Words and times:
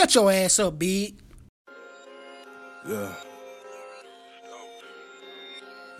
Shut 0.00 0.14
your 0.14 0.32
ass 0.32 0.58
up, 0.60 0.78
big. 0.78 1.14
Yeah. 2.88 3.14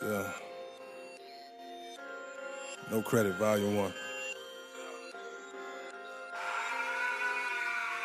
Yeah. 0.02 0.32
No 2.90 3.02
credit, 3.02 3.34
volume 3.34 3.76
one. 3.76 3.92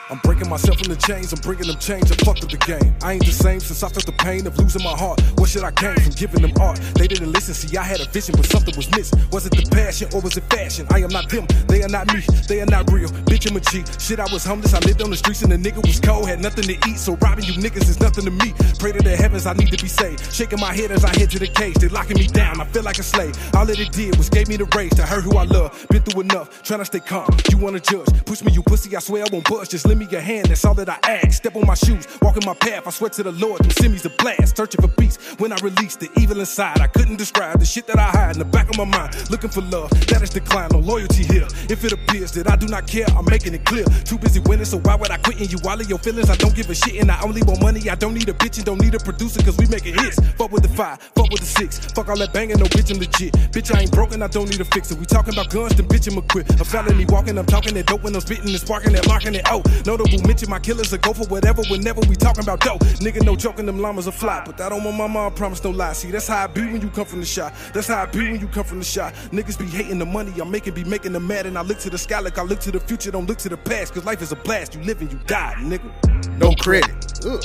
I'm 0.08 0.20
breaking 0.20 0.50
myself 0.50 0.80
in 0.84 0.90
the 0.90 0.96
chains, 0.96 1.34
I'm 1.34 1.42
bringing 1.42 1.66
them 1.66 1.80
change, 1.80 2.12
I 2.12 2.16
fucked 2.22 2.44
up 2.44 2.52
the 2.52 2.62
game. 2.62 2.94
I 3.02 3.14
ain't 3.14 3.26
the 3.26 3.32
same 3.32 3.60
since 3.60 3.82
I 3.82 3.90
felt 3.90 4.06
the 4.06 4.12
pain 4.12 4.46
of 4.46 4.56
losing 4.60 4.84
my 4.84 4.94
heart. 4.94 5.20
What 5.38 5.50
should 5.50 5.64
I 5.64 5.72
gain 5.72 5.98
from 5.98 6.14
giving 6.14 6.44
them 6.44 6.54
art? 6.62 6.78
They 6.94 7.08
didn't 7.08 7.32
listen, 7.32 7.56
see, 7.56 7.76
I 7.76 7.82
had 7.82 8.02
a 8.02 8.06
vision, 8.06 8.36
but 8.38 8.46
something 8.46 8.76
was 8.78 8.86
missed. 8.92 9.16
Was 9.32 9.48
it 9.48 9.58
the 9.58 9.66
passion 9.74 10.10
or 10.14 10.22
was 10.22 10.38
it 10.38 10.46
fashion? 10.46 10.86
I 10.92 11.00
am 11.02 11.10
not 11.10 11.30
them, 11.30 11.48
they 11.66 11.82
are 11.82 11.90
not 11.90 12.14
me, 12.14 12.22
they 12.48 12.62
are 12.62 12.70
not 12.70 12.92
real. 12.92 13.10
Bitch, 13.26 13.50
I'm 13.50 13.58
a 13.58 13.62
cheat. 13.62 13.90
Shit, 14.00 14.20
I 14.20 14.30
was 14.32 14.46
homeless, 14.46 14.76
I 14.76 14.80
lived 14.86 15.02
on 15.02 15.10
the 15.10 15.18
streets 15.18 15.42
and 15.42 15.52
the 15.52 15.58
nigga 15.58 15.82
was 15.82 16.00
cold, 16.00 16.30
had 16.30 16.40
nothing 16.40 16.66
to 16.66 16.78
eat, 16.88 17.00
so 17.02 17.18
robbing 17.18 17.46
you 17.46 17.54
niggas 17.54 17.90
is 17.90 18.00
nothing 18.00 18.26
to 18.26 18.32
me. 18.32 18.54
Pray 18.78 18.92
to 18.92 19.02
the 19.02 19.16
heavens, 19.18 19.48
I 19.48 19.54
need 19.54 19.72
to 19.74 19.82
be 19.82 19.90
saved. 19.90 20.22
Shaking 20.32 20.60
my 20.60 20.74
head 20.74 20.92
as 20.92 21.04
I 21.04 21.18
head 21.18 21.32
to 21.32 21.40
the 21.40 21.48
cage, 21.48 21.82
they 21.82 21.88
locking 21.88 22.18
me 22.18 22.28
down, 22.28 22.62
I 22.62 22.66
feel 22.66 22.84
like 22.84 23.00
a 23.00 23.04
slave. 23.04 23.34
All 23.56 23.66
that 23.66 23.80
it 23.80 23.92
did 23.92 24.18
was 24.18 24.30
gave 24.30 24.50
me 24.50 24.58
the 24.58 24.70
rage 24.78 24.94
to 25.02 25.04
hurt 25.04 25.24
who 25.24 25.36
I 25.38 25.46
love. 25.46 25.74
Been 25.90 26.04
through 26.04 26.22
enough, 26.22 26.62
trying 26.62 26.82
to 26.82 26.86
stay 26.86 27.00
calm. 27.00 27.36
You 27.50 27.58
wanna 27.58 27.80
judge, 27.80 28.06
push 28.26 28.44
me, 28.44 28.52
you 28.52 28.62
pussy, 28.62 28.96
I 28.96 29.00
swear 29.00 29.24
I 29.24 29.28
won't 29.32 29.50
budge. 29.50 29.70
Just 29.70 29.88
lend 29.96 30.10
me 30.10 30.12
your 30.12 30.22
hand, 30.22 30.48
that's 30.48 30.66
all 30.66 30.74
that 30.74 30.90
I 30.90 31.00
ask. 31.04 31.34
Step 31.34 31.56
on 31.56 31.66
my 31.66 31.74
shoes, 31.74 32.08
walk 32.22 32.38
in 32.38 32.46
my 32.46 32.54
path. 32.54 32.88
I 32.88 32.90
swear 32.90 33.10
to 33.12 33.24
the 33.24 33.32
Lord, 33.32 33.62
them 33.62 33.72
send 33.72 33.94
me's 33.94 34.06
a 34.06 34.10
blast. 34.10 34.58
Searching 34.58 34.82
for 34.82 34.88
peace 34.88 35.18
when 35.38 35.52
I 35.52 35.58
release 35.64 35.96
the 35.96 36.10
evil 36.20 36.40
inside. 36.40 36.80
I 36.80 36.88
couldn't 36.88 37.18
describe 37.18 37.60
the 37.60 37.66
shit 37.66 37.88
that 37.88 37.98
I 37.98 38.10
hide 38.10 38.36
in 38.36 38.40
the 38.40 38.46
back 38.46 38.70
of 38.70 38.78
my 38.78 38.86
mind. 38.86 39.30
Looking 39.30 39.50
for 39.50 39.62
love, 39.62 39.90
that 40.08 40.22
is 40.22 40.30
decline, 40.30 40.70
no 40.72 40.80
loyalty 40.80 41.24
here. 41.24 41.48
If 41.70 41.84
it 41.84 41.94
appears 41.94 42.32
that 42.34 42.50
I 42.50 42.56
do 42.56 42.68
not 42.68 42.88
care, 42.88 43.08
I'm 43.16 43.26
making 43.26 43.54
it 43.54 43.66
clear. 43.66 43.86
Too 44.04 44.18
busy 44.18 44.40
winning, 44.42 44.66
so 44.66 44.80
why 44.80 44.96
would 44.96 45.12
I 45.12 45.18
quit 45.18 45.40
in 45.42 45.50
you? 45.50 45.58
All 45.66 45.80
of 45.80 45.90
your 45.90 46.00
feelings, 46.00 46.30
I 46.30 46.36
don't 46.36 46.56
give 46.56 46.70
a 46.70 46.76
shit, 46.76 47.02
and 47.02 47.12
I 47.12 47.22
only 47.22 47.44
want 47.44 47.62
money. 47.62 47.90
I 47.90 47.96
don't 47.96 48.14
need 48.14 48.28
a 48.30 48.34
bitch 48.34 48.58
and 48.58 48.66
don't 48.66 48.82
need 48.82 48.96
a 48.96 49.00
producer, 49.00 49.42
cause 49.42 49.58
we 49.58 49.66
making 49.68 49.96
hits. 49.96 50.20
Fuck 50.38 50.52
with 50.52 50.64
the 50.64 50.70
five, 50.70 51.00
fuck 51.16 51.30
with 51.32 51.42
the 51.42 51.48
six. 51.48 51.80
Fuck 51.94 52.10
all 52.10 52.18
that 52.18 52.34
banging, 52.34 52.58
no 52.58 52.66
bitch, 52.66 52.92
I'm 52.92 53.00
legit. 53.00 53.34
Bitch, 53.52 53.74
I 53.74 53.82
ain't 53.82 53.92
broken, 53.92 54.22
I 54.22 54.28
don't 54.28 54.50
need 54.50 54.62
a 54.62 54.66
fixer. 54.66 54.96
We 54.96 55.06
talking 55.06 55.34
about 55.34 55.50
guns, 55.50 55.76
then 55.76 55.88
bitch, 55.88 56.08
I'm 56.12 56.22
quit. 56.28 56.50
A 56.60 56.66
felony 56.66 57.06
walking, 57.06 57.38
I'm 57.38 57.46
talking 57.46 57.74
that 57.76 57.86
dope 57.86 58.04
when 58.04 58.16
I'm 58.16 58.22
spitting 58.22 58.50
and 58.50 58.60
sparking 58.60 58.94
that, 58.94 59.08
marking 59.08 59.36
it. 59.36 59.44
Oh, 59.46 59.62
notable 59.86 60.20
mention, 60.28 60.50
my 60.50 60.60
killers 60.60 60.94
are 60.94 60.98
go 60.98 61.14
for 61.14 61.26
whatever, 61.28 61.62
whenever 61.70 62.02
we 62.02 62.16
talking 62.16 62.44
about 62.44 62.60
dope. 62.62 62.82
Nigga, 63.00 63.24
no 63.24 63.36
joking, 63.36 63.66
them 63.66 63.80
llamas 63.80 64.08
are 64.08 64.12
fly. 64.12 64.44
But 64.46 64.58
that 64.58 64.72
on 64.72 64.84
my 64.84 64.92
mama, 64.92 65.28
I 65.28 65.30
promise 65.30 65.64
no 65.64 65.72
lie. 65.72 65.94
See, 65.94 66.12
that's 66.12 66.28
how 66.28 66.44
I 66.44 66.48
be 66.48 66.62
when 66.62 66.82
you 66.82 66.90
come 66.90 67.06
from 67.06 67.20
the 67.20 67.26
shot. 67.26 67.54
That's 67.74 67.88
how 67.88 68.04
I 68.04 68.06
be 68.06 68.32
when 68.32 68.40
you 68.40 68.48
come 68.48 68.64
from 68.64 68.80
the 68.80 68.86
shot. 68.86 69.14
Niggas 69.32 69.58
be 69.58 69.66
hating 69.66 70.00
the 70.00 70.06
money 70.06 70.34
I'm 70.40 70.52
making, 70.52 70.74
be 70.74 70.84
making 70.84 71.14
them 71.14 71.28
mad. 71.28 71.46
And 71.46 71.58
I 71.58 71.62
look 71.62 71.80
to 71.80 71.90
the 71.90 71.98
sky 71.98 72.20
like 72.20 72.38
I 72.38 72.44
look 72.44 72.60
to 72.62 72.72
the 72.72 72.80
future, 72.80 73.12
don't 73.12 73.28
look 73.28 73.38
to 73.40 73.50
the 73.50 73.58
past. 73.58 73.94
Cause 73.94 74.06
life 74.06 74.22
is 74.22 74.32
a 74.32 74.36
blast. 74.36 74.76
You 74.76 74.82
live 74.82 75.02
and 75.02 75.12
you 75.12 75.20
die, 75.28 75.56
nigga. 75.60 76.38
No 76.38 76.52
credit. 76.56 76.92
Ugh. 77.26 77.44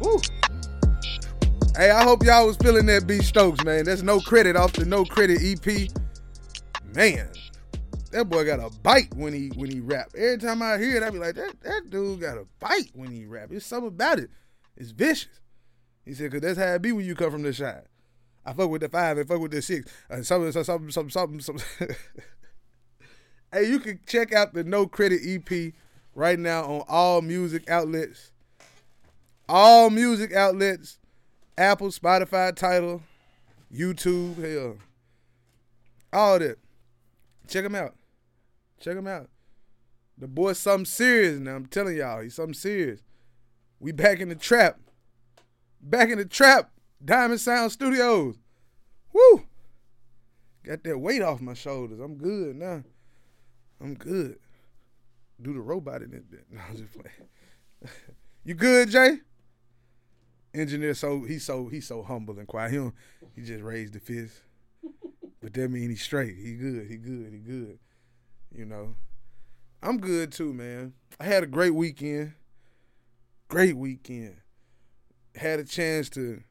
Woo. 0.00 0.18
Hey, 1.76 1.90
I 1.90 2.02
hope 2.02 2.24
y'all 2.24 2.46
was 2.46 2.56
feeling 2.56 2.86
that 2.86 3.06
B 3.06 3.18
Stokes, 3.18 3.64
man. 3.64 3.84
That's 3.84 4.02
no 4.02 4.20
credit 4.20 4.56
off 4.56 4.72
the 4.72 4.84
no 4.84 5.04
credit 5.04 5.40
EP. 5.42 5.90
Man, 6.94 7.28
that 8.10 8.28
boy 8.28 8.44
got 8.44 8.60
a 8.60 8.70
bite 8.82 9.14
when 9.14 9.32
he 9.32 9.48
when 9.48 9.70
he 9.70 9.80
rap. 9.80 10.10
Every 10.16 10.38
time 10.38 10.62
I 10.62 10.78
hear 10.78 10.96
it, 10.96 11.02
I 11.02 11.10
be 11.10 11.18
like, 11.18 11.36
that 11.36 11.60
that 11.62 11.90
dude 11.90 12.20
got 12.20 12.38
a 12.38 12.46
bite 12.58 12.90
when 12.94 13.10
he 13.12 13.26
rap. 13.26 13.50
It's 13.52 13.66
something 13.66 13.88
about 13.88 14.18
it. 14.18 14.30
It's 14.76 14.90
vicious. 14.90 15.40
He 16.04 16.14
said, 16.14 16.32
cause 16.32 16.40
that's 16.40 16.58
how 16.58 16.74
it 16.74 16.82
be 16.82 16.92
when 16.92 17.04
you 17.04 17.14
come 17.14 17.30
from 17.30 17.42
the 17.42 17.52
shot. 17.52 17.84
I 18.44 18.52
fuck 18.52 18.70
with 18.70 18.80
the 18.80 18.88
five 18.88 19.18
and 19.18 19.28
fuck 19.28 19.40
with 19.40 19.52
the 19.52 19.62
six. 19.62 19.92
Uh, 20.10 20.22
something, 20.22 20.50
something, 20.50 20.90
something, 20.90 21.10
something, 21.10 21.40
something. 21.40 21.96
hey, 23.52 23.68
you 23.68 23.78
can 23.78 24.00
check 24.06 24.32
out 24.32 24.54
the 24.54 24.64
No 24.64 24.86
Credit 24.86 25.20
EP 25.24 25.74
right 26.14 26.38
now 26.38 26.64
on 26.64 26.82
all 26.88 27.20
music 27.20 27.68
outlets. 27.68 28.32
All 29.48 29.90
music 29.90 30.32
outlets. 30.32 30.98
Apple, 31.58 31.88
Spotify, 31.88 32.56
Tidal, 32.56 33.02
YouTube, 33.72 34.36
hell. 34.42 34.78
All 36.12 36.36
of 36.36 36.40
that. 36.40 36.58
Check 37.46 37.64
them 37.64 37.74
out. 37.74 37.94
Check 38.80 38.96
him 38.96 39.06
out. 39.06 39.28
The 40.18 40.26
boy's 40.26 40.58
something 40.58 40.84
serious 40.84 41.38
now. 41.38 41.56
I'm 41.56 41.66
telling 41.66 41.96
y'all, 41.96 42.20
he's 42.20 42.34
something 42.34 42.54
serious. 42.54 43.00
We 43.78 43.92
back 43.92 44.20
in 44.20 44.28
the 44.28 44.34
trap. 44.34 44.80
Back 45.80 46.10
in 46.10 46.18
the 46.18 46.24
trap. 46.24 46.70
Diamond 47.02 47.40
Sound 47.40 47.72
Studios. 47.72 48.36
Woo! 49.12 49.44
Got 50.62 50.84
that 50.84 50.98
weight 50.98 51.22
off 51.22 51.40
my 51.40 51.54
shoulders. 51.54 52.00
I'm 52.00 52.16
good 52.16 52.56
now. 52.56 52.82
I'm 53.80 53.94
good. 53.94 54.38
Do 55.40 55.54
the 55.54 55.60
robot 55.60 56.02
in 56.02 56.12
it. 56.12 56.24
No, 56.50 56.60
I'm 56.68 56.76
just 56.76 56.92
playing. 56.92 57.90
you 58.44 58.54
good, 58.54 58.90
Jay? 58.90 59.20
Engineer, 60.52 60.94
so 60.94 61.22
he's 61.22 61.44
so 61.44 61.68
he's 61.68 61.86
so 61.86 62.02
humble 62.02 62.38
and 62.38 62.46
quiet. 62.46 62.72
He 62.72 62.76
don't, 62.76 62.94
he 63.36 63.42
just 63.42 63.62
raised 63.62 63.94
the 63.94 64.00
fist. 64.00 64.40
But 65.42 65.54
that 65.54 65.70
mean 65.70 65.88
he's 65.88 66.02
straight. 66.02 66.36
He 66.36 66.52
good. 66.54 66.86
He 66.86 66.96
good. 66.98 67.32
He 67.32 67.38
good. 67.38 67.78
You 68.54 68.64
know. 68.64 68.96
I'm 69.82 69.98
good 69.98 70.32
too, 70.32 70.52
man. 70.52 70.92
I 71.18 71.24
had 71.24 71.42
a 71.42 71.46
great 71.46 71.74
weekend. 71.74 72.34
Great 73.48 73.76
weekend. 73.76 74.36
Had 75.34 75.58
a 75.58 75.64
chance 75.64 76.10
to 76.10 76.42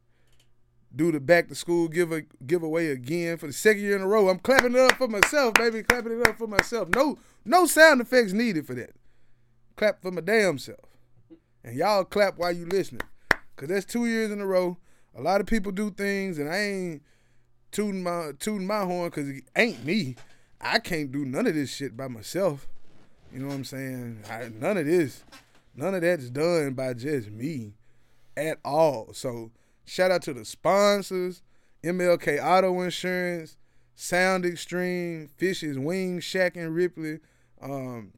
do 0.95 1.11
the 1.11 1.19
back 1.19 1.47
to 1.47 1.55
school 1.55 1.87
give 1.87 2.11
a 2.11 2.23
giveaway 2.45 2.87
again 2.87 3.37
for 3.37 3.47
the 3.47 3.53
second 3.53 3.83
year 3.83 3.95
in 3.95 4.01
a 4.01 4.07
row. 4.07 4.29
I'm 4.29 4.39
clapping 4.39 4.73
it 4.73 4.79
up 4.79 4.93
for 4.93 5.07
myself, 5.07 5.53
baby. 5.53 5.83
Clapping 5.83 6.19
it 6.19 6.27
up 6.27 6.37
for 6.37 6.47
myself. 6.47 6.89
No, 6.95 7.17
no 7.45 7.65
sound 7.67 8.01
effects 8.01 8.33
needed 8.33 8.65
for 8.65 8.73
that. 8.75 8.91
Clap 9.75 10.01
for 10.01 10.11
my 10.11 10.21
damn 10.21 10.57
self. 10.57 10.79
And 11.63 11.75
y'all 11.75 12.03
clap 12.03 12.37
while 12.37 12.51
you 12.51 12.65
listening. 12.65 13.01
Cause 13.55 13.69
that's 13.69 13.85
two 13.85 14.05
years 14.05 14.31
in 14.31 14.41
a 14.41 14.45
row. 14.45 14.77
A 15.15 15.21
lot 15.21 15.41
of 15.41 15.47
people 15.47 15.71
do 15.71 15.91
things 15.91 16.37
and 16.37 16.49
I 16.49 16.57
ain't 16.57 17.03
tooting 17.71 18.01
my 18.01 18.31
tooting 18.39 18.65
my 18.65 18.85
horn 18.85 19.09
because 19.09 19.29
it 19.29 19.43
ain't 19.55 19.83
me. 19.85 20.15
I 20.61 20.79
can't 20.79 21.11
do 21.11 21.25
none 21.25 21.47
of 21.47 21.55
this 21.55 21.73
shit 21.73 21.95
by 21.95 22.07
myself. 22.07 22.67
You 23.33 23.39
know 23.39 23.47
what 23.47 23.55
I'm 23.55 23.63
saying? 23.63 24.23
I, 24.29 24.49
none 24.59 24.77
of 24.77 24.85
this, 24.85 25.23
none 25.75 25.95
of 25.95 26.01
that's 26.01 26.29
done 26.29 26.73
by 26.73 26.93
just 26.93 27.29
me 27.29 27.73
at 28.35 28.57
all. 28.65 29.13
So 29.13 29.51
shout 29.85 30.11
out 30.11 30.21
to 30.23 30.33
the 30.33 30.45
sponsors, 30.45 31.41
MLK 31.83 32.43
Auto 32.43 32.81
Insurance, 32.81 33.57
Sound 33.95 34.45
Extreme, 34.45 35.29
Fish's 35.37 35.77
Wing 35.77 36.19
Shack 36.19 36.55
in 36.55 36.73
Ripley, 36.73 37.19
um, 37.61 38.13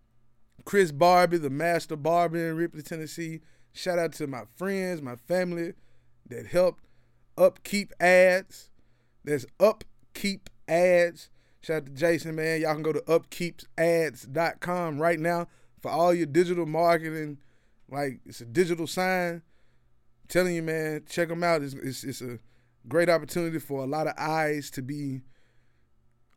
Chris 0.63 0.91
Barbie, 0.91 1.37
the 1.37 1.49
master 1.49 1.95
barber 1.95 2.49
in 2.49 2.55
Ripley, 2.55 2.81
Tennessee. 2.81 3.41
Shout 3.73 3.99
out 3.99 4.13
to 4.13 4.27
my 4.27 4.43
friends, 4.55 5.01
my 5.01 5.15
family 5.15 5.73
that 6.29 6.47
helped 6.47 6.85
upkeep 7.37 7.93
ads. 7.99 8.69
There's 9.23 9.45
upkeep 9.59 10.49
ads. 10.67 11.29
Shout 11.61 11.77
out 11.77 11.85
to 11.85 11.91
Jason, 11.91 12.35
man. 12.35 12.61
Y'all 12.61 12.73
can 12.73 12.81
go 12.81 12.91
to 12.93 13.01
upkeepsads.com 13.01 14.99
right 14.99 15.19
now 15.19 15.47
for 15.79 15.91
all 15.91 16.13
your 16.13 16.25
digital 16.25 16.65
marketing. 16.65 17.37
Like 17.89 18.19
it's 18.25 18.41
a 18.41 18.45
digital 18.45 18.87
sign. 18.87 19.33
I'm 19.33 20.27
telling 20.27 20.55
you, 20.55 20.63
man, 20.63 21.03
check 21.07 21.29
them 21.29 21.43
out. 21.43 21.61
It's, 21.61 21.75
it's, 21.75 22.03
it's 22.03 22.21
a 22.21 22.39
great 22.87 23.09
opportunity 23.09 23.59
for 23.59 23.83
a 23.83 23.87
lot 23.87 24.07
of 24.07 24.13
eyes 24.17 24.71
to 24.71 24.81
be 24.81 25.21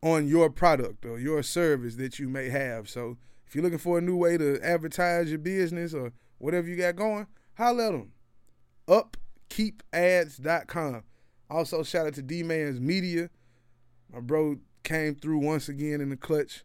on 0.03 0.27
your 0.27 0.51
product 0.51 1.05
or 1.05 1.17
your 1.17 1.41
service 1.41 1.95
that 1.95 2.19
you 2.19 2.29
may 2.29 2.49
have. 2.49 2.87
So 2.87 3.17
if 3.47 3.55
you're 3.55 3.63
looking 3.63 3.79
for 3.79 3.97
a 3.97 4.01
new 4.01 4.15
way 4.15 4.37
to 4.37 4.59
advertise 4.61 5.29
your 5.29 5.39
business 5.39 5.95
or 5.95 6.13
whatever 6.37 6.67
you 6.67 6.75
got 6.75 6.95
going, 6.95 7.25
holla 7.57 7.87
at 7.87 7.93
them. 7.93 8.11
Upkeepads.com. 9.49 11.03
Also, 11.49 11.81
shout 11.81 12.05
out 12.05 12.13
to 12.15 12.21
D 12.21 12.43
Man's 12.43 12.79
Media. 12.79 13.31
My 14.11 14.19
bro 14.19 14.57
came 14.85 15.15
through 15.15 15.39
once 15.39 15.67
again 15.67 15.99
in 15.99 16.09
the 16.09 16.15
clutch. 16.15 16.63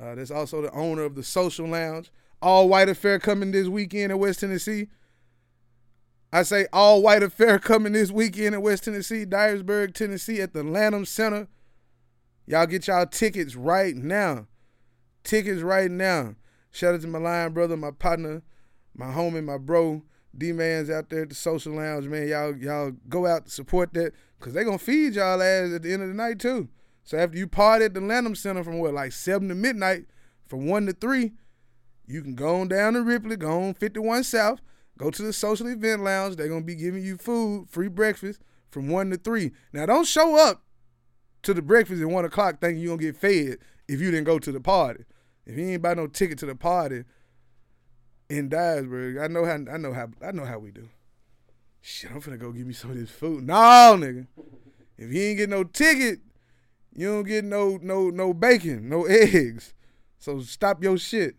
Uh, 0.00 0.16
that's 0.16 0.30
also 0.30 0.62
the 0.62 0.72
owner 0.72 1.02
of 1.02 1.14
the 1.14 1.22
Social 1.22 1.68
Lounge. 1.68 2.10
All 2.40 2.68
white 2.68 2.88
affair 2.88 3.20
coming 3.20 3.52
this 3.52 3.68
weekend 3.68 4.10
in 4.10 4.18
West 4.18 4.40
Tennessee. 4.40 4.88
I 6.32 6.42
say 6.42 6.66
all 6.72 7.02
white 7.02 7.22
affair 7.22 7.58
coming 7.58 7.92
this 7.92 8.10
weekend 8.10 8.54
in 8.54 8.62
West 8.62 8.84
Tennessee, 8.84 9.26
Dyersburg, 9.26 9.94
Tennessee, 9.94 10.40
at 10.40 10.54
the 10.54 10.64
Lannom 10.64 11.04
Center. 11.04 11.46
Y'all 12.46 12.66
get 12.66 12.86
y'all 12.86 13.06
tickets 13.06 13.54
right 13.54 13.94
now. 13.94 14.46
Tickets 15.22 15.60
right 15.60 15.90
now. 15.90 16.34
Shout 16.70 16.94
out 16.94 17.02
to 17.02 17.06
my 17.06 17.18
line 17.18 17.52
brother, 17.52 17.76
my 17.76 17.90
partner, 17.90 18.42
my 18.96 19.06
homie, 19.12 19.44
my 19.44 19.58
bro, 19.58 20.02
D 20.36 20.52
Man's 20.52 20.88
out 20.88 21.10
there 21.10 21.22
at 21.22 21.28
the 21.28 21.34
social 21.34 21.74
lounge, 21.74 22.06
man. 22.06 22.26
Y'all, 22.26 22.56
y'all 22.56 22.92
go 23.08 23.26
out 23.26 23.44
to 23.44 23.50
support 23.52 23.92
that. 23.92 24.12
Cause 24.40 24.54
they 24.54 24.64
gonna 24.64 24.78
feed 24.78 25.14
y'all 25.14 25.40
ass 25.40 25.72
at 25.72 25.82
the 25.82 25.92
end 25.92 26.02
of 26.02 26.08
the 26.08 26.14
night 26.14 26.40
too. 26.40 26.68
So 27.04 27.18
after 27.18 27.36
you 27.36 27.46
party 27.46 27.84
at 27.84 27.94
the 27.94 28.00
Lannom 28.00 28.34
Center 28.34 28.62
from 28.62 28.78
what, 28.78 28.94
like 28.94 29.12
seven 29.12 29.48
to 29.48 29.54
midnight, 29.54 30.06
from 30.46 30.66
one 30.66 30.86
to 30.86 30.92
three, 30.92 31.32
you 32.06 32.22
can 32.22 32.34
go 32.34 32.60
on 32.60 32.68
down 32.68 32.94
to 32.94 33.02
Ripley, 33.02 33.36
go 33.36 33.62
on 33.62 33.74
51 33.74 34.24
South, 34.24 34.60
go 34.98 35.10
to 35.10 35.22
the 35.22 35.32
social 35.32 35.66
event 35.66 36.04
lounge. 36.04 36.36
They're 36.36 36.48
gonna 36.48 36.62
be 36.62 36.74
giving 36.74 37.02
you 37.02 37.16
food, 37.16 37.68
free 37.68 37.88
breakfast 37.88 38.42
from 38.70 38.88
one 38.88 39.10
to 39.10 39.16
three. 39.16 39.52
Now 39.72 39.86
don't 39.86 40.06
show 40.06 40.36
up 40.36 40.62
to 41.42 41.54
the 41.54 41.62
breakfast 41.62 42.02
at 42.02 42.08
one 42.08 42.24
o'clock 42.24 42.60
thinking 42.60 42.82
you're 42.82 42.96
gonna 42.96 43.12
get 43.12 43.16
fed 43.16 43.58
if 43.88 44.00
you 44.00 44.10
didn't 44.10 44.24
go 44.24 44.38
to 44.38 44.52
the 44.52 44.60
party. 44.60 45.04
If 45.44 45.56
you 45.56 45.66
ain't 45.66 45.82
buy 45.82 45.94
no 45.94 46.06
ticket 46.06 46.38
to 46.38 46.46
the 46.46 46.54
party, 46.54 47.04
in 48.32 48.48
Dyersburg. 48.48 49.22
I 49.22 49.26
know 49.28 49.44
how 49.44 49.58
I 49.72 49.76
know 49.76 49.92
how 49.92 50.08
I 50.26 50.32
know 50.32 50.44
how 50.44 50.58
we 50.58 50.70
do. 50.70 50.88
Shit, 51.80 52.10
I'm 52.10 52.20
finna 52.20 52.38
go 52.38 52.52
get 52.52 52.66
me 52.66 52.72
some 52.72 52.90
of 52.90 52.96
this 52.96 53.10
food. 53.10 53.46
No, 53.46 53.54
nigga. 53.54 54.26
If 54.96 55.12
you 55.12 55.20
ain't 55.22 55.38
get 55.38 55.50
no 55.50 55.64
ticket, 55.64 56.20
you 56.94 57.08
don't 57.08 57.24
get 57.24 57.44
no 57.44 57.78
no 57.82 58.10
no 58.10 58.34
bacon, 58.34 58.88
no 58.88 59.04
eggs. 59.06 59.74
So 60.18 60.40
stop 60.40 60.82
your 60.82 60.98
shit. 60.98 61.36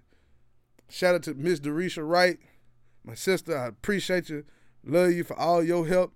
Shout 0.90 1.16
out 1.16 1.24
to 1.24 1.34
Miss 1.34 1.60
Derisha 1.60 2.08
Wright, 2.08 2.38
my 3.04 3.16
sister. 3.16 3.58
I 3.58 3.68
appreciate 3.68 4.30
you. 4.30 4.46
Love 4.86 5.12
you 5.12 5.24
for 5.24 5.40
all 5.40 5.64
your 5.64 5.88
help. 5.88 6.14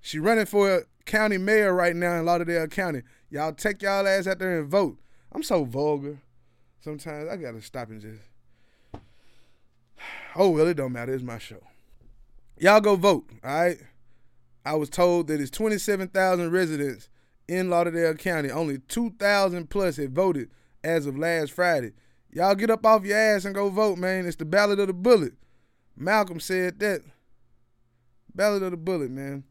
She 0.00 0.18
running 0.18 0.46
for 0.46 0.86
county 1.04 1.38
mayor 1.38 1.74
right 1.74 1.94
now 1.94 2.18
in 2.18 2.24
Lauderdale 2.24 2.66
County. 2.68 3.02
Y'all 3.30 3.52
take 3.52 3.82
y'all 3.82 4.06
ass 4.06 4.26
out 4.26 4.38
there 4.38 4.58
and 4.58 4.68
vote. 4.68 4.98
I'm 5.32 5.42
so 5.42 5.64
vulgar. 5.64 6.18
Sometimes 6.80 7.28
I 7.28 7.36
gotta 7.36 7.60
stop 7.60 7.90
and 7.90 8.00
just. 8.00 8.22
Oh 10.38 10.50
well, 10.50 10.66
it 10.66 10.74
don't 10.74 10.92
matter. 10.92 11.14
It's 11.14 11.22
my 11.22 11.38
show. 11.38 11.62
Y'all 12.58 12.80
go 12.80 12.94
vote. 12.94 13.30
All 13.42 13.50
right. 13.50 13.78
I 14.66 14.74
was 14.74 14.90
told 14.90 15.28
that 15.28 15.40
it's 15.40 15.50
27,000 15.50 16.50
residents 16.50 17.08
in 17.48 17.70
Lauderdale 17.70 18.14
County. 18.14 18.50
Only 18.50 18.78
2,000 18.78 19.68
plus 19.68 19.96
had 19.96 20.14
voted 20.14 20.50
as 20.82 21.06
of 21.06 21.18
last 21.18 21.52
Friday. 21.52 21.92
Y'all 22.30 22.54
get 22.54 22.70
up 22.70 22.84
off 22.84 23.04
your 23.04 23.16
ass 23.16 23.44
and 23.44 23.54
go 23.54 23.68
vote, 23.70 23.98
man. 23.98 24.26
It's 24.26 24.36
the 24.36 24.44
ballot 24.44 24.78
of 24.78 24.88
the 24.88 24.92
bullet. 24.92 25.34
Malcolm 25.96 26.40
said 26.40 26.78
that. 26.80 27.00
Ballot 28.34 28.62
of 28.62 28.72
the 28.72 28.76
bullet, 28.76 29.10
man. 29.10 29.44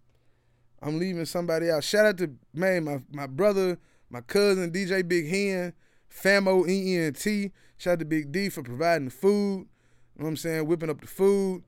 I'm 0.81 0.99
leaving 0.99 1.25
somebody 1.25 1.71
out. 1.71 1.83
Shout 1.83 2.05
out 2.05 2.17
to 2.19 2.31
man, 2.53 2.83
my 2.83 3.01
my 3.11 3.25
brother, 3.25 3.79
my 4.09 4.21
cousin 4.21 4.71
DJ 4.71 5.07
Big 5.07 5.27
Hen, 5.27 5.73
Famo 6.11 6.67
ENT. 6.67 7.51
Shout 7.77 7.93
out 7.93 7.99
to 7.99 8.05
Big 8.05 8.31
D 8.31 8.49
for 8.49 8.61
providing 8.61 9.05
the 9.05 9.11
food. 9.11 9.67
You 10.15 10.19
know 10.19 10.25
what 10.25 10.27
I'm 10.29 10.37
saying? 10.37 10.67
Whipping 10.67 10.91
up 10.91 11.01
the 11.01 11.07
food. 11.07 11.63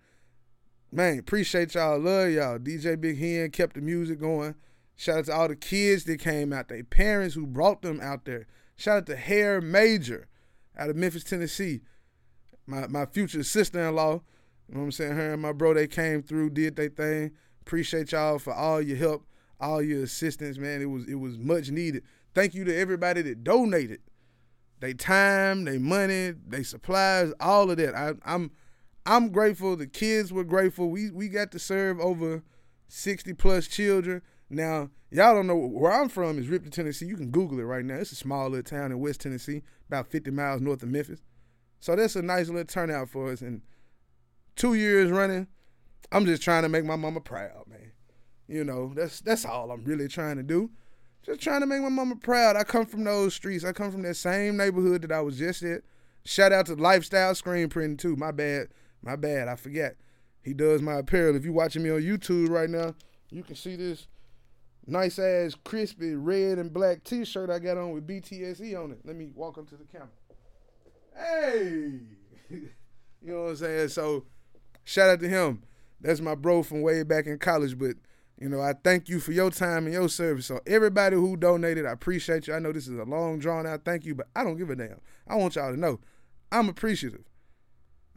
Man, 0.92 1.20
appreciate 1.20 1.74
y'all. 1.74 2.00
Love 2.00 2.30
y'all. 2.30 2.60
DJ 2.60 3.00
Big 3.00 3.18
Hen 3.18 3.50
kept 3.50 3.74
the 3.76 3.82
music 3.82 4.20
going. 4.20 4.56
Shout 4.98 5.20
out 5.20 5.26
to 5.26 5.34
all 5.34 5.48
the 5.48 5.56
kids 5.56 6.06
that 6.06 6.20
came 6.20 6.52
out, 6.52 6.68
their 6.68 6.84
parents 6.84 7.36
who 7.36 7.46
brought 7.46 7.84
them 7.84 8.02
out 8.02 8.26
there. 8.26 8.48
Shout 8.76 8.98
out 8.98 9.06
to 9.06 9.16
Hair 9.16 9.62
Major 9.62 10.28
out 10.78 10.90
of 10.90 10.96
Memphis, 10.96 11.24
Tennessee. 11.24 11.82
My 12.66 12.88
my 12.88 13.06
future 13.06 13.44
sister-in-law. 13.44 14.22
You 14.68 14.74
know 14.74 14.80
what 14.82 14.86
I'm 14.86 14.92
saying? 14.92 15.14
Her 15.14 15.34
and 15.34 15.42
my 15.42 15.54
bro, 15.54 15.74
they 15.76 15.88
came 15.88 16.22
through, 16.22 16.50
did 16.50 16.76
their 16.76 16.90
thing. 16.90 17.32
Appreciate 17.62 18.12
y'all 18.12 18.40
for 18.40 18.54
all 18.54 18.82
your 18.82 18.98
help, 18.98 19.26
all 19.62 19.82
your 19.82 20.04
assistance, 20.04 20.58
man. 20.58 20.82
It 20.82 20.90
was 20.90 21.08
it 21.08 21.16
was 21.16 21.38
much 21.38 21.70
needed. 21.70 22.04
Thank 22.34 22.56
you 22.56 22.64
to 22.66 22.76
everybody 22.76 23.22
that 23.22 23.44
donated. 23.44 24.02
They 24.80 24.94
time, 24.94 25.64
they 25.64 25.78
money, 25.78 26.34
they 26.48 26.64
supplies, 26.64 27.34
all 27.40 27.70
of 27.70 27.78
that. 27.78 27.96
I, 27.96 28.14
I'm 28.26 28.52
I'm 29.06 29.30
grateful. 29.30 29.76
The 29.76 29.88
kids 29.88 30.34
were 30.34 30.44
grateful. 30.44 30.90
We 30.90 31.12
we 31.12 31.30
got 31.30 31.52
to 31.52 31.60
serve 31.60 32.00
over 32.00 32.44
60 32.88 33.34
plus 33.34 33.68
children. 33.68 34.22
Now, 34.50 34.90
y'all 35.12 35.36
don't 35.36 35.48
know 35.48 35.56
where 35.58 35.92
I'm 35.92 36.10
from 36.10 36.40
is 36.40 36.48
Ripley, 36.48 36.70
Tennessee. 36.70 37.06
You 37.06 37.18
can 37.18 37.32
Google 37.32 37.60
it 37.60 37.64
right 37.64 37.84
now. 37.84 37.96
It's 37.96 38.12
a 38.12 38.16
small 38.16 38.50
little 38.50 38.64
town 38.64 38.92
in 38.92 39.00
West 39.00 39.22
Tennessee, 39.22 39.64
about 39.88 40.08
50 40.08 40.32
miles 40.32 40.62
north 40.62 40.84
of 40.84 40.90
Memphis. 40.90 41.22
So 41.80 41.96
that's 41.96 42.16
a 42.16 42.22
nice 42.22 42.48
little 42.48 42.66
turnout 42.66 43.10
for 43.10 43.32
us. 43.32 43.42
And 43.42 43.62
two 44.56 44.74
years 44.74 45.12
running, 45.12 45.48
I'm 46.12 46.26
just 46.26 46.42
trying 46.42 46.64
to 46.64 46.70
make 46.70 46.86
my 46.86 46.96
mama 46.96 47.20
proud, 47.20 47.68
man. 47.68 47.92
You 48.48 48.64
know, 48.64 48.94
that's 48.96 49.20
that's 49.20 49.44
all 49.44 49.72
I'm 49.72 49.84
really 49.84 50.08
trying 50.08 50.38
to 50.38 50.44
do. 50.44 50.72
Just 51.26 51.42
trying 51.42 51.60
to 51.60 51.68
make 51.68 51.82
my 51.82 51.90
mama 51.90 52.16
proud. 52.16 52.56
I 52.56 52.64
come 52.64 52.86
from 52.86 53.04
those 53.04 53.34
streets. 53.34 53.66
I 53.66 53.74
come 53.74 53.92
from 53.92 54.04
that 54.04 54.16
same 54.16 54.56
neighborhood 54.56 55.02
that 55.02 55.12
I 55.12 55.20
was 55.20 55.38
just 55.38 55.64
at. 55.64 55.82
Shout 56.24 56.54
out 56.54 56.66
to 56.68 56.76
Lifestyle 56.76 57.36
Screen 57.36 57.68
Printing 57.68 57.98
too. 57.98 58.16
My 58.16 58.32
bad. 58.32 58.70
My 59.02 59.18
bad. 59.18 59.50
I 59.50 59.56
forget. 59.58 59.98
He 60.42 60.54
does 60.54 60.82
my 60.82 60.96
apparel. 60.96 61.36
If 61.36 61.44
you're 61.44 61.54
watching 61.54 61.84
me 61.84 61.90
on 61.90 62.02
YouTube 62.02 62.50
right 62.50 62.70
now, 62.70 62.96
you 63.30 63.44
can 63.44 63.56
see 63.56 63.76
this 63.76 64.08
nice 64.88 65.20
ass 65.20 65.56
crispy 65.64 66.16
red 66.16 66.58
and 66.58 66.74
black 66.74 67.04
t-shirt 67.04 67.50
I 67.50 67.60
got 67.60 67.78
on 67.78 67.92
with 67.92 68.08
BTSE 68.08 68.82
on 68.82 68.92
it. 68.92 69.00
Let 69.04 69.16
me 69.16 69.30
walk 69.36 69.58
up 69.58 69.70
to 69.70 69.76
the 69.76 69.86
camera. 69.86 70.08
Hey. 71.16 72.00
you 72.50 72.70
know 73.22 73.44
what 73.44 73.50
I'm 73.50 73.56
saying? 73.58 73.90
So 73.90 74.26
shout 74.84 75.10
out 75.10 75.20
to 75.20 75.30
him 75.30 75.64
that's 76.02 76.22
my 76.22 76.36
bro 76.36 76.64
from 76.64 76.82
way 76.82 77.04
back 77.04 77.26
in 77.26 77.40
college. 77.40 77.78
But 77.78 77.96
you 78.40 78.50
know, 78.50 78.62
I 78.62 78.74
thank 78.84 79.10
you 79.10 79.20
for 79.20 79.32
your 79.32 79.50
time 79.50 79.86
and 79.86 79.94
your 79.94 80.10
service. 80.10 80.46
So 80.46 80.60
everybody 80.68 81.16
who 81.16 81.36
donated, 81.38 81.86
I 81.86 81.92
appreciate 81.92 82.48
you. 82.48 82.54
I 82.54 82.60
know 82.60 82.72
this 82.72 82.88
is 82.88 82.98
a 82.98 83.04
long 83.04 83.40
drawn 83.40 83.66
out 83.66 83.84
thank 83.84 84.06
you, 84.06 84.16
but 84.16 84.28
I 84.36 84.44
don't 84.44 84.58
give 84.58 84.70
a 84.70 84.76
damn. 84.76 85.02
I 85.28 85.36
want 85.36 85.56
y'all 85.56 85.72
to 85.72 85.80
know 85.80 86.00
I'm 86.52 86.70
appreciative. 86.70 87.24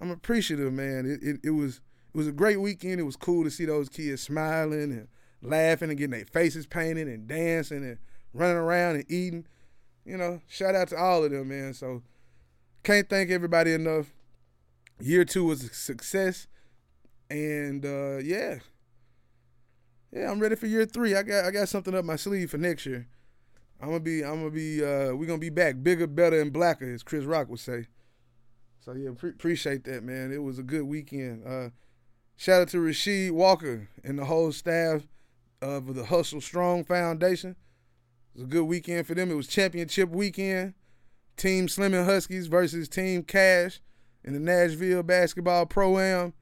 I'm 0.01 0.11
appreciative, 0.11 0.73
man. 0.73 1.07
It, 1.07 1.27
it, 1.27 1.41
it 1.45 1.51
was 1.51 1.81
it 2.13 2.17
was 2.17 2.27
a 2.27 2.33
great 2.33 2.61
weekend. 2.61 3.01
It 3.01 3.05
was 3.05 3.17
cool 3.17 3.45
to 3.45 3.51
see 3.51 3.65
those 3.65 3.89
kids 3.89 4.23
smiling 4.23 4.93
and 4.93 5.09
laughing 5.43 5.91
and 5.91 5.99
getting 5.99 6.13
their 6.13 6.27
faces 6.27 6.67
painted 6.67 7.09
and 7.09 7.27
dancing 7.27 7.85
and 7.85 7.99
running 8.33 8.57
around 8.57 8.97
and 8.97 9.11
eating. 9.11 9.47
You 10.05 10.17
know, 10.17 10.41
shout 10.49 10.75
out 10.75 10.89
to 10.89 10.97
all 10.97 11.25
of 11.25 11.31
them, 11.31 11.49
man. 11.49 11.75
So 11.75 12.03
can't 12.83 13.09
thank 13.09 13.31
everybody 13.31 13.73
enough. 13.73 14.13
Year 15.01 15.25
two 15.25 15.45
was 15.45 15.65
a 15.65 15.75
success. 15.75 16.47
And 17.31 17.85
uh, 17.85 18.19
yeah, 18.19 18.59
yeah, 20.13 20.31
I'm 20.31 20.41
ready 20.41 20.57
for 20.57 20.67
year 20.67 20.85
three. 20.85 21.15
I 21.15 21.23
got 21.23 21.45
I 21.45 21.51
got 21.51 21.69
something 21.69 21.95
up 21.95 22.05
my 22.05 22.17
sleeve 22.17 22.51
for 22.51 22.59
next 22.59 22.87
year. 22.87 23.07
I'm 23.81 23.89
gonna 23.89 24.01
be 24.01 24.25
I'm 24.25 24.41
gonna 24.41 24.51
be 24.51 24.85
uh, 24.85 25.15
we're 25.15 25.27
gonna 25.27 25.39
be 25.39 25.51
back 25.51 25.83
bigger, 25.83 26.07
better, 26.07 26.41
and 26.41 26.53
blacker, 26.53 26.93
as 26.93 27.03
Chris 27.03 27.25
Rock 27.25 27.49
would 27.49 27.61
say. 27.61 27.87
So 28.81 28.93
yeah, 28.93 29.11
pre- 29.17 29.31
appreciate 29.31 29.85
that, 29.85 30.03
man. 30.03 30.33
It 30.33 30.43
was 30.43 30.59
a 30.59 30.63
good 30.63 30.83
weekend. 30.83 31.47
Uh, 31.47 31.71
shout 32.37 32.63
out 32.63 32.69
to 32.69 32.79
Rasheed 32.79 33.31
Walker 33.31 33.89
and 34.03 34.19
the 34.19 34.25
whole 34.25 34.53
staff 34.53 35.03
Uh, 35.63 35.67
of 35.67 35.95
the 35.95 36.05
Hustle 36.05 36.41
Strong 36.41 36.85
Foundation. 36.85 37.51
It 37.51 38.39
was 38.39 38.45
a 38.45 38.47
good 38.47 38.65
weekend 38.65 39.07
for 39.07 39.15
them. 39.15 39.31
It 39.31 39.35
was 39.35 39.47
championship 39.47 40.09
weekend. 40.09 40.75
Team 41.37 41.69
Slim 41.69 41.95
and 41.95 42.07
Huskies 42.07 42.47
versus 42.47 42.89
Team 42.89 43.23
Cash 43.23 43.81
in 44.25 44.33
the 44.33 44.41
Nashville 44.41 45.03
Basketball 45.03 45.67
Pro 45.67 45.99
Am. 45.99 46.33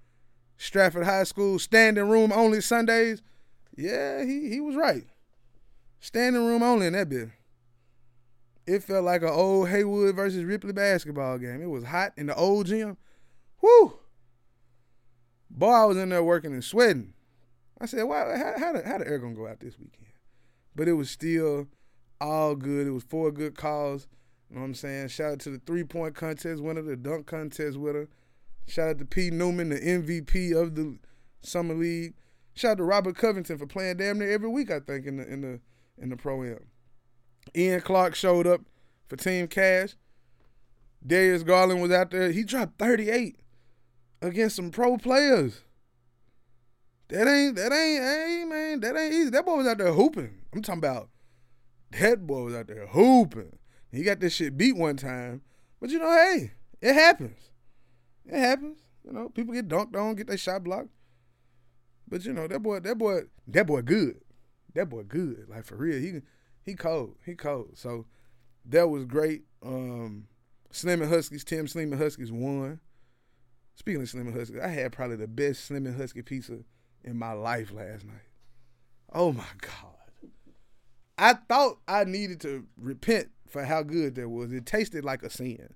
Stratford 0.56 1.04
High 1.04 1.24
School, 1.24 1.58
standing 1.58 2.08
room 2.08 2.32
only 2.32 2.60
Sundays. 2.60 3.22
Yeah, 3.76 4.24
he 4.24 4.48
he 4.50 4.60
was 4.60 4.74
right. 4.74 5.04
Standing 6.00 6.44
room 6.44 6.62
only 6.62 6.86
in 6.86 6.92
that 6.94 7.08
bit. 7.08 7.28
It 8.66 8.82
felt 8.82 9.04
like 9.04 9.22
an 9.22 9.28
old 9.28 9.68
Haywood 9.68 10.14
versus 10.16 10.44
Ripley 10.44 10.72
basketball 10.72 11.38
game. 11.38 11.62
It 11.62 11.70
was 11.70 11.84
hot 11.84 12.12
in 12.16 12.26
the 12.26 12.34
old 12.34 12.66
gym. 12.66 12.96
Whoo! 13.62 13.98
Boy, 15.48 15.70
I 15.70 15.84
was 15.86 15.96
in 15.96 16.10
there 16.10 16.22
working 16.22 16.52
and 16.52 16.62
sweating. 16.62 17.14
I 17.80 17.86
said, 17.86 18.04
"Why? 18.04 18.36
How, 18.36 18.54
how, 18.58 18.72
the, 18.72 18.82
how 18.86 18.98
the 18.98 19.06
air 19.06 19.18
gonna 19.18 19.34
go 19.34 19.46
out 19.46 19.60
this 19.60 19.78
weekend?" 19.78 20.06
But 20.74 20.88
it 20.88 20.94
was 20.94 21.10
still 21.10 21.68
all 22.20 22.54
good. 22.54 22.86
It 22.86 22.90
was 22.90 23.04
four 23.04 23.30
good 23.30 23.56
calls. 23.56 24.06
You 24.48 24.56
know 24.56 24.62
what 24.62 24.68
I'm 24.68 24.74
saying? 24.74 25.08
Shout 25.08 25.32
out 25.32 25.40
to 25.40 25.50
the 25.50 25.60
three 25.66 25.84
point 25.84 26.14
contest 26.14 26.62
winner, 26.62 26.82
the 26.82 26.96
dunk 26.96 27.26
contest 27.26 27.76
winner. 27.76 28.08
Shout 28.66 28.88
out 28.90 28.98
to 28.98 29.04
P. 29.04 29.30
Newman, 29.30 29.70
the 29.70 29.76
MVP 29.76 30.54
of 30.54 30.74
the 30.74 30.98
summer 31.42 31.74
league. 31.74 32.14
Shout 32.54 32.72
out 32.72 32.78
to 32.78 32.84
Robert 32.84 33.16
Covington 33.16 33.58
for 33.58 33.66
playing 33.66 33.98
damn 33.98 34.18
near 34.18 34.30
every 34.30 34.48
week, 34.48 34.70
I 34.70 34.80
think, 34.80 35.06
in 35.06 35.18
the 35.18 35.26
in 35.26 35.40
the 35.42 35.60
in 35.96 36.08
the 36.08 36.16
pro 36.16 36.42
am. 36.44 36.66
Ian 37.56 37.80
Clark 37.80 38.14
showed 38.14 38.46
up 38.46 38.62
for 39.06 39.16
Team 39.16 39.48
Cash. 39.48 39.94
Darius 41.06 41.42
Garland 41.42 41.80
was 41.80 41.90
out 41.90 42.10
there. 42.10 42.32
He 42.32 42.42
dropped 42.42 42.78
38 42.78 43.40
against 44.20 44.56
some 44.56 44.70
pro 44.70 44.96
players. 44.96 45.62
That 47.08 47.26
ain't 47.26 47.56
that 47.56 47.72
ain't 47.72 48.02
hey 48.02 48.44
man, 48.46 48.80
that 48.80 48.96
ain't 48.96 49.14
easy. 49.14 49.30
That 49.30 49.46
boy 49.46 49.56
was 49.56 49.66
out 49.66 49.78
there 49.78 49.92
hooping. 49.92 50.30
I'm 50.52 50.62
talking 50.62 50.78
about 50.78 51.08
that 51.92 52.26
boy 52.26 52.42
was 52.42 52.54
out 52.54 52.66
there 52.66 52.86
hooping. 52.86 53.58
He 53.90 54.02
got 54.02 54.20
this 54.20 54.34
shit 54.34 54.58
beat 54.58 54.76
one 54.76 54.96
time. 54.96 55.42
But 55.80 55.90
you 55.90 55.98
know, 55.98 56.10
hey, 56.10 56.52
it 56.82 56.92
happens. 56.92 57.50
It 58.26 58.38
happens. 58.38 58.80
You 59.04 59.12
know, 59.12 59.30
people 59.30 59.54
get 59.54 59.68
dunked 59.68 59.96
on, 59.96 60.16
get 60.16 60.26
their 60.26 60.36
shot 60.36 60.64
blocked. 60.64 60.90
But 62.06 62.24
you 62.26 62.32
know, 62.34 62.46
that 62.46 62.62
boy, 62.62 62.80
that 62.80 62.98
boy, 62.98 63.22
that 63.46 63.66
boy 63.66 63.82
good. 63.82 64.20
That 64.74 64.90
boy 64.90 65.04
good. 65.04 65.46
Like 65.48 65.64
for 65.64 65.76
real. 65.76 65.98
He 65.98 66.20
he 66.62 66.74
cold. 66.74 67.16
He 67.24 67.34
cold. 67.34 67.70
So 67.74 68.04
that 68.66 68.88
was 68.90 69.06
great. 69.06 69.44
Um 69.64 70.26
Slim 70.70 71.00
and 71.00 71.10
Huskies, 71.10 71.44
Tim 71.44 71.66
Slim 71.66 71.92
and 71.92 72.00
Huskies 72.00 72.30
won. 72.30 72.80
Speaking 73.76 74.02
of 74.02 74.08
Slim 74.10 74.26
and 74.26 74.36
Huskies, 74.36 74.60
I 74.62 74.68
had 74.68 74.92
probably 74.92 75.16
the 75.16 75.26
best 75.26 75.64
Slim 75.64 75.86
and 75.86 75.96
Husky 75.96 76.20
pizza 76.20 76.58
in 77.08 77.18
my 77.18 77.32
life 77.32 77.72
last 77.72 78.04
night. 78.04 78.16
Oh 79.12 79.32
my 79.32 79.44
God. 79.60 80.30
I 81.16 81.34
thought 81.34 81.78
I 81.88 82.04
needed 82.04 82.40
to 82.42 82.64
repent 82.76 83.30
for 83.48 83.64
how 83.64 83.82
good 83.82 84.14
that 84.16 84.28
was. 84.28 84.52
It 84.52 84.66
tasted 84.66 85.04
like 85.04 85.22
a 85.22 85.30
sin. 85.30 85.74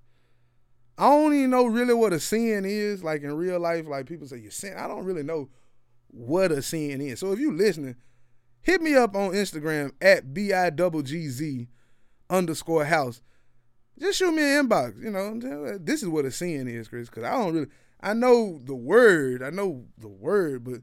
I 0.97 1.09
don't 1.09 1.33
even 1.33 1.49
know 1.49 1.65
really 1.65 1.95
what 1.95 2.13
a 2.13 2.19
sin 2.19 2.65
is, 2.65 3.03
like 3.03 3.23
in 3.23 3.33
real 3.33 3.59
life. 3.59 3.87
Like 3.87 4.05
people 4.05 4.27
say 4.27 4.37
you're 4.37 4.51
sin. 4.51 4.75
I 4.77 4.87
don't 4.87 5.05
really 5.05 5.23
know 5.23 5.49
what 6.07 6.51
a 6.51 6.61
sin 6.61 7.01
is. 7.01 7.19
So 7.19 7.31
if 7.31 7.39
you 7.39 7.51
listening, 7.51 7.95
hit 8.61 8.81
me 8.81 8.95
up 8.95 9.15
on 9.15 9.31
Instagram 9.31 9.91
at 10.01 10.33
B-I-double-G-Z 10.33 11.67
underscore 12.29 12.85
house. 12.85 13.21
Just 13.99 14.19
shoot 14.19 14.31
me 14.33 14.43
an 14.43 14.69
inbox. 14.69 15.03
You 15.03 15.11
know, 15.11 15.77
this 15.79 16.03
is 16.03 16.09
what 16.09 16.25
a 16.25 16.31
sin 16.31 16.67
is, 16.67 16.87
Chris, 16.87 17.09
because 17.09 17.23
I 17.23 17.31
don't 17.31 17.53
really 17.53 17.67
I 18.03 18.13
know 18.13 18.59
the 18.63 18.75
word. 18.75 19.41
I 19.41 19.49
know 19.49 19.85
the 19.97 20.09
word, 20.09 20.65
but 20.65 20.81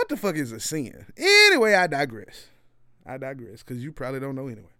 what 0.00 0.08
the 0.08 0.16
fuck 0.16 0.34
is 0.36 0.50
a 0.50 0.58
sin? 0.58 1.04
Anyway, 1.14 1.74
I 1.74 1.86
digress. 1.86 2.46
I 3.04 3.18
digress 3.18 3.62
because 3.62 3.84
you 3.84 3.92
probably 3.92 4.18
don't 4.18 4.34
know 4.34 4.46
anyway. 4.46 4.70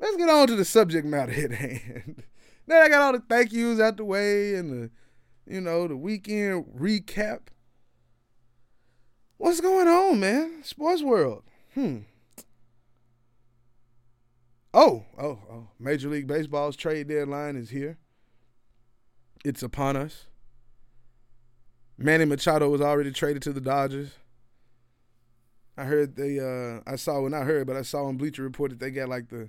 Let's 0.00 0.16
get 0.16 0.28
on 0.28 0.48
to 0.48 0.56
the 0.56 0.64
subject 0.64 1.06
matter 1.06 1.30
at 1.30 1.52
hand. 1.52 2.24
now 2.66 2.80
I 2.80 2.88
got 2.88 3.02
all 3.02 3.12
the 3.12 3.20
thank 3.20 3.52
yous 3.52 3.78
out 3.78 3.98
the 3.98 4.04
way 4.04 4.56
and 4.56 4.72
the, 4.72 4.90
you 5.46 5.60
know, 5.60 5.86
the 5.86 5.96
weekend 5.96 6.64
recap. 6.76 7.42
What's 9.36 9.60
going 9.60 9.86
on, 9.86 10.18
man? 10.18 10.64
Sports 10.64 11.04
world. 11.04 11.44
Hmm. 11.74 11.98
Oh, 14.74 15.04
oh, 15.16 15.38
oh. 15.48 15.68
Major 15.78 16.08
League 16.08 16.26
Baseball's 16.26 16.74
trade 16.74 17.06
deadline 17.06 17.54
is 17.54 17.70
here. 17.70 17.96
It's 19.44 19.62
upon 19.62 19.96
us. 19.96 20.26
Manny 21.98 22.24
Machado 22.24 22.68
was 22.68 22.80
already 22.80 23.10
traded 23.10 23.42
to 23.42 23.52
the 23.52 23.60
Dodgers. 23.60 24.10
I 25.78 25.84
heard 25.84 26.16
they 26.16 26.38
uh 26.38 26.80
I 26.86 26.96
saw 26.96 27.20
when 27.20 27.34
I 27.34 27.40
heard, 27.40 27.66
but 27.66 27.76
I 27.76 27.82
saw 27.82 28.04
on 28.04 28.16
Bleacher 28.16 28.42
Report 28.42 28.70
that 28.70 28.80
they 28.80 28.90
got 28.90 29.08
like 29.08 29.28
the 29.28 29.48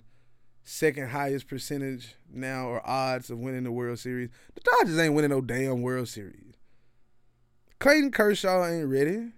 second 0.63 1.09
highest 1.09 1.47
percentage 1.47 2.15
now 2.29 2.67
or 2.67 2.87
odds 2.87 3.29
of 3.29 3.39
winning 3.39 3.63
the 3.63 3.71
World 3.71 3.99
Series. 3.99 4.29
The 4.55 4.61
Dodgers 4.61 4.99
ain't 4.99 5.13
winning 5.13 5.31
no 5.31 5.41
damn 5.41 5.81
World 5.81 6.09
Series. 6.09 6.55
Clayton 7.79 8.11
Kershaw 8.11 8.65
ain't 8.65 8.89
ready. 8.89 9.31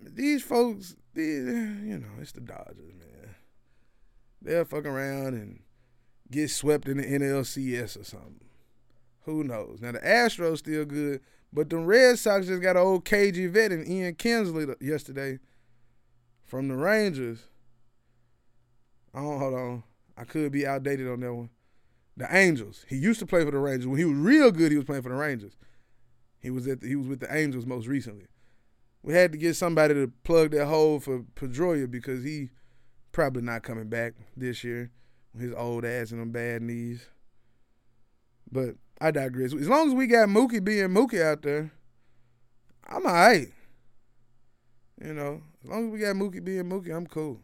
These 0.00 0.42
folks, 0.42 0.96
these, 1.14 1.46
you 1.46 1.98
know, 1.98 2.08
it's 2.20 2.32
the 2.32 2.40
Dodgers, 2.40 2.92
man. 2.98 3.34
They'll 4.40 4.64
fuck 4.64 4.86
around 4.86 5.34
and 5.34 5.60
get 6.30 6.50
swept 6.50 6.88
in 6.88 6.96
the 6.96 7.04
NLCS 7.04 8.00
or 8.00 8.04
something. 8.04 8.40
Who 9.24 9.44
knows? 9.44 9.78
Now 9.80 9.92
the 9.92 10.00
Astros 10.00 10.58
still 10.58 10.84
good, 10.84 11.20
but 11.52 11.68
the 11.68 11.76
Red 11.76 12.18
Sox 12.18 12.46
just 12.46 12.62
got 12.62 12.76
an 12.76 12.82
old 12.82 13.04
cagey 13.04 13.46
vet 13.46 13.72
in 13.72 13.86
Ian 13.86 14.14
Kinsler 14.14 14.74
yesterday 14.80 15.38
from 16.44 16.68
the 16.68 16.76
Rangers. 16.76 17.44
Oh, 19.14 19.38
hold 19.38 19.54
on. 19.54 19.82
I 20.16 20.24
could 20.24 20.52
be 20.52 20.66
outdated 20.66 21.08
on 21.08 21.20
that 21.20 21.34
one. 21.34 21.50
The 22.16 22.34
Angels. 22.34 22.84
He 22.88 22.96
used 22.96 23.20
to 23.20 23.26
play 23.26 23.44
for 23.44 23.50
the 23.50 23.58
Rangers. 23.58 23.86
When 23.86 23.98
he 23.98 24.04
was 24.04 24.16
real 24.16 24.50
good, 24.50 24.70
he 24.70 24.76
was 24.76 24.86
playing 24.86 25.02
for 25.02 25.08
the 25.08 25.14
Rangers. 25.14 25.56
He 26.38 26.50
was 26.50 26.66
at 26.66 26.80
the, 26.80 26.88
he 26.88 26.96
was 26.96 27.06
with 27.06 27.20
the 27.20 27.34
Angels 27.34 27.66
most 27.66 27.86
recently. 27.86 28.26
We 29.02 29.14
had 29.14 29.32
to 29.32 29.38
get 29.38 29.56
somebody 29.56 29.94
to 29.94 30.12
plug 30.24 30.52
that 30.52 30.66
hole 30.66 31.00
for 31.00 31.20
Pedroia 31.34 31.90
because 31.90 32.24
he 32.24 32.50
probably 33.12 33.42
not 33.42 33.62
coming 33.62 33.88
back 33.88 34.14
this 34.36 34.62
year 34.64 34.90
with 35.32 35.42
his 35.42 35.54
old 35.54 35.84
ass 35.84 36.10
and 36.12 36.20
them 36.20 36.30
bad 36.30 36.62
knees. 36.62 37.06
But 38.50 38.76
I 39.02 39.10
digress. 39.10 39.52
As 39.52 39.68
long 39.68 39.88
as 39.88 39.94
we 39.94 40.06
got 40.06 40.28
Mookie 40.28 40.62
being 40.62 40.86
Mookie 40.90 41.20
out 41.20 41.42
there, 41.42 41.72
I'm 42.88 43.04
all 43.04 43.12
right. 43.12 43.48
You 45.04 45.12
know, 45.12 45.42
as 45.64 45.68
long 45.68 45.88
as 45.88 45.92
we 45.92 45.98
got 45.98 46.14
Mookie 46.14 46.42
being 46.42 46.62
Mookie, 46.70 46.96
I'm 46.96 47.08
cool. 47.08 47.40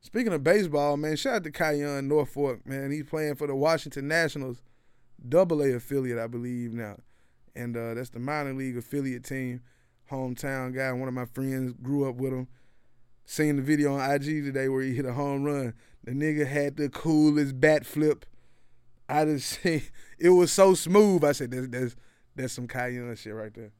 Speaking 0.00 0.32
of 0.32 0.42
baseball, 0.42 0.96
man, 0.96 1.16
shout 1.16 1.34
out 1.34 1.44
to 1.44 1.50
Kyan 1.50 2.08
Norfolk, 2.08 2.66
man. 2.66 2.90
He's 2.90 3.04
playing 3.04 3.34
for 3.34 3.46
the 3.46 3.54
Washington 3.54 4.08
Nationals, 4.08 4.62
double 5.28 5.60
A 5.60 5.74
affiliate, 5.74 6.18
I 6.18 6.26
believe 6.26 6.72
now. 6.72 6.96
And 7.54 7.76
uh, 7.76 7.92
that's 7.92 8.08
the 8.08 8.18
minor 8.18 8.54
league 8.54 8.78
affiliate 8.78 9.24
team. 9.24 9.60
Hometown 10.10 10.74
guy. 10.74 10.90
One 10.92 11.08
of 11.08 11.12
my 11.12 11.26
friends 11.26 11.74
grew 11.82 12.08
up 12.08 12.14
with 12.14 12.32
him. 12.32 12.48
Seen 13.26 13.56
the 13.56 13.62
video 13.62 13.96
on 13.96 14.10
IG 14.10 14.42
today 14.42 14.70
where 14.70 14.80
he 14.80 14.94
hit 14.94 15.04
a 15.04 15.12
home 15.12 15.44
run. 15.44 15.74
The 16.02 16.12
nigga 16.12 16.46
had 16.46 16.78
the 16.78 16.88
coolest 16.88 17.60
bat 17.60 17.84
flip 17.84 18.24
I 19.08 19.24
just 19.24 19.48
see 19.62 19.82
it 20.18 20.30
was 20.30 20.52
so 20.52 20.74
smooth. 20.74 21.24
I 21.24 21.32
said, 21.32 21.50
"That's 21.50 21.68
that's 21.68 21.96
that's 22.34 22.52
some 22.52 22.68
Cayenne 22.68 23.14
shit 23.16 23.34
right 23.34 23.54
there." 23.54 23.72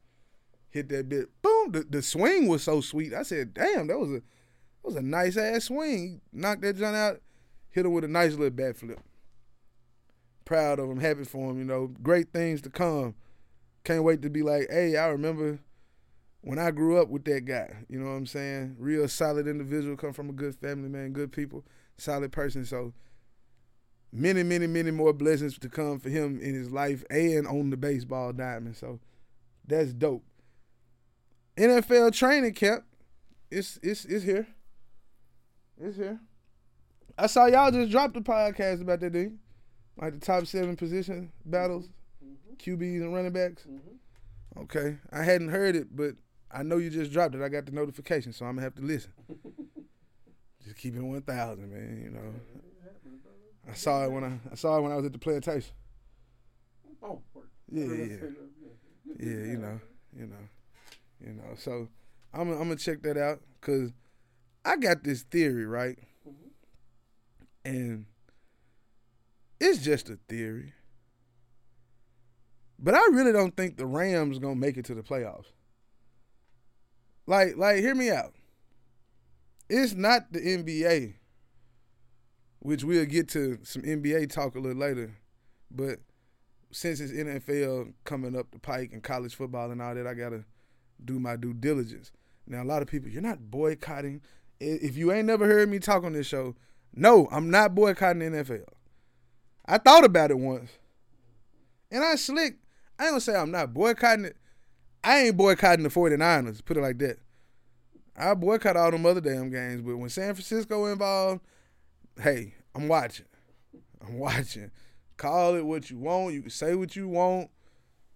Hit 0.69 0.89
that 0.89 1.09
bit, 1.09 1.29
boom. 1.41 1.71
The, 1.71 1.85
the 1.89 2.01
swing 2.01 2.47
was 2.47 2.63
so 2.63 2.81
sweet. 2.81 3.13
I 3.13 3.23
said, 3.23 3.53
"Damn, 3.53 3.87
that 3.87 3.99
was 3.99 4.09
a 4.09 4.13
that 4.13 4.83
was 4.83 4.95
a 4.95 5.01
nice 5.01 5.37
ass 5.37 5.65
swing." 5.65 6.21
Knocked 6.31 6.61
that 6.61 6.77
joint 6.77 6.95
out, 6.95 7.21
hit 7.69 7.85
him 7.85 7.93
with 7.93 8.03
a 8.03 8.07
nice 8.07 8.31
little 8.31 8.49
bat 8.49 8.77
flip. 8.77 8.99
Proud 10.45 10.79
of 10.79 10.89
him, 10.89 10.99
happy 10.99 11.23
for 11.25 11.51
him. 11.51 11.59
You 11.59 11.65
know, 11.65 11.87
great 12.01 12.31
things 12.31 12.61
to 12.63 12.69
come. 12.69 13.15
Can't 13.83 14.03
wait 14.03 14.21
to 14.23 14.29
be 14.29 14.41
like, 14.41 14.67
"Hey, 14.69 14.97
I 14.97 15.07
remember." 15.07 15.59
When 16.41 16.57
I 16.57 16.71
grew 16.71 16.97
up 16.97 17.09
with 17.09 17.25
that 17.25 17.43
guy, 17.43 17.83
you 17.89 17.99
know 17.99 18.05
what 18.05 18.15
I'm 18.15 18.25
saying? 18.25 18.77
Real 18.79 19.09
solid 19.09 19.45
individual, 19.45 19.97
come 19.97 20.13
from 20.13 20.29
a 20.29 20.31
good 20.31 20.55
family, 20.55 20.87
man, 20.87 21.11
good 21.11 21.33
people, 21.33 21.65
solid 21.97 22.31
person. 22.31 22.63
So 22.63 22.93
many, 24.11 24.43
many, 24.43 24.67
many 24.67 24.91
more 24.91 25.13
blessings 25.13 25.57
to 25.59 25.69
come 25.69 25.99
for 25.99 26.09
him 26.09 26.39
in 26.41 26.53
his 26.53 26.71
life 26.71 27.03
and 27.09 27.47
on 27.47 27.69
the 27.69 27.77
baseball 27.77 28.33
diamond. 28.33 28.75
So 28.75 28.99
that's 29.67 29.93
dope. 29.93 30.23
NFL 31.57 32.13
training 32.13 32.53
camp, 32.53 32.85
it's 33.51 33.79
it's 33.83 34.05
it's 34.05 34.23
here. 34.23 34.47
It's 35.77 35.97
here. 35.97 36.19
I 37.17 37.27
saw 37.27 37.47
y'all 37.47 37.71
just 37.71 37.91
dropped 37.91 38.15
a 38.15 38.21
podcast 38.21 38.81
about 38.81 39.01
that 39.01 39.11
thing, 39.11 39.39
like 39.97 40.13
the 40.13 40.19
top 40.19 40.45
seven 40.45 40.77
position 40.77 41.31
battles, 41.45 41.89
mm-hmm. 42.23 42.53
QBs 42.55 43.01
and 43.01 43.13
running 43.13 43.33
backs. 43.33 43.63
Mm-hmm. 43.63 44.61
Okay, 44.61 44.97
I 45.11 45.23
hadn't 45.23 45.49
heard 45.49 45.75
it, 45.75 45.95
but 45.95 46.15
I 46.51 46.63
know 46.63 46.77
you 46.77 46.89
just 46.89 47.11
dropped 47.11 47.35
it. 47.35 47.41
I 47.41 47.49
got 47.49 47.65
the 47.65 47.71
notification, 47.73 48.31
so 48.31 48.45
I'm 48.45 48.55
gonna 48.55 48.63
have 48.63 48.75
to 48.75 48.81
listen. 48.81 49.11
just 50.63 50.77
keep 50.77 50.95
it 50.95 51.01
one 51.01 51.21
thousand, 51.21 51.71
man. 51.71 52.01
You 52.03 52.11
know, 52.11 52.33
I 53.69 53.73
saw 53.73 54.03
it 54.03 54.11
when 54.11 54.23
I, 54.23 54.39
I 54.51 54.55
saw 54.55 54.77
it 54.77 54.81
when 54.81 54.91
I 54.91 54.95
was 54.95 55.05
at 55.05 55.13
the 55.13 55.19
plantation. 55.19 55.71
Oh, 57.03 57.21
yeah, 57.71 57.85
yeah, 57.85 57.93
yeah, 57.95 58.05
yeah. 59.19 59.25
You 59.25 59.57
know, 59.57 59.79
you 60.15 60.25
know, 60.25 60.47
you 61.21 61.33
know. 61.33 61.55
So 61.57 61.87
I'm 62.33 62.51
I'm 62.51 62.57
gonna 62.57 62.75
check 62.75 63.01
that 63.03 63.17
out 63.17 63.41
because 63.59 63.91
I 64.65 64.75
got 64.77 65.03
this 65.03 65.21
theory, 65.23 65.65
right? 65.65 65.97
Mm-hmm. 66.27 67.69
And 67.69 68.05
it's 69.59 69.83
just 69.83 70.09
a 70.09 70.17
theory. 70.27 70.73
But 72.79 72.95
I 72.95 73.05
really 73.11 73.33
don't 73.33 73.55
think 73.55 73.77
the 73.77 73.85
Rams 73.85 74.39
gonna 74.39 74.55
make 74.55 74.77
it 74.77 74.85
to 74.85 74.95
the 74.95 75.03
playoffs. 75.03 75.51
Like, 77.27 77.57
like, 77.57 77.77
hear 77.77 77.93
me 77.93 78.09
out. 78.09 78.33
It's 79.69 79.93
not 79.93 80.33
the 80.33 80.39
NBA 80.39 81.18
which 82.59 82.83
we'll 82.83 83.05
get 83.05 83.27
to 83.29 83.59
some 83.63 83.81
NBA 83.81 84.31
talk 84.31 84.55
a 84.55 84.59
little 84.59 84.79
later. 84.79 85.15
But 85.71 85.99
since 86.71 86.99
it's 86.99 87.13
NFL 87.13 87.93
coming 88.03 88.35
up 88.35 88.51
the 88.51 88.59
pike 88.59 88.91
and 88.93 89.01
college 89.01 89.35
football 89.35 89.71
and 89.71 89.81
all 89.81 89.95
that, 89.95 90.07
I 90.07 90.13
gotta 90.13 90.45
do 91.03 91.19
my 91.19 91.35
due 91.35 91.53
diligence. 91.53 92.11
Now, 92.45 92.63
a 92.63 92.65
lot 92.65 92.81
of 92.81 92.87
people, 92.87 93.09
you're 93.09 93.21
not 93.21 93.51
boycotting. 93.51 94.21
If 94.59 94.97
you 94.97 95.11
ain't 95.11 95.27
never 95.27 95.45
heard 95.45 95.69
me 95.69 95.79
talk 95.79 96.03
on 96.03 96.13
this 96.13 96.27
show, 96.27 96.55
no, 96.93 97.27
I'm 97.31 97.49
not 97.49 97.75
boycotting 97.75 98.19
the 98.19 98.43
NFL. 98.43 98.65
I 99.65 99.77
thought 99.77 100.03
about 100.03 100.31
it 100.31 100.39
once, 100.39 100.71
and 101.91 102.03
I 102.03 102.15
slick. 102.15 102.57
I 102.97 103.03
ain't 103.03 103.11
gonna 103.11 103.21
say 103.21 103.35
I'm 103.35 103.51
not 103.51 103.73
boycotting 103.73 104.25
it. 104.25 104.37
I 105.03 105.19
ain't 105.19 105.37
boycotting 105.37 105.83
the 105.83 105.89
49ers, 105.89 106.65
put 106.65 106.75
it 106.75 106.81
like 106.81 106.97
that. 106.99 107.19
I 108.17 108.33
boycott 108.33 108.75
all 108.75 108.91
them 108.91 109.05
other 109.05 109.21
damn 109.21 109.49
games, 109.49 109.81
but 109.81 109.95
when 109.95 110.09
San 110.09 110.33
Francisco 110.33 110.85
involved, 110.87 111.41
hey, 112.21 112.55
I'm 112.75 112.87
watching. 112.87 113.25
I'm 114.01 114.17
watching. 114.19 114.71
Call 115.17 115.55
it 115.55 115.65
what 115.65 115.89
you 115.89 115.97
want. 115.97 116.33
You 116.33 116.41
can 116.41 116.49
say 116.49 116.75
what 116.75 116.95
you 116.95 117.07
want. 117.07 117.49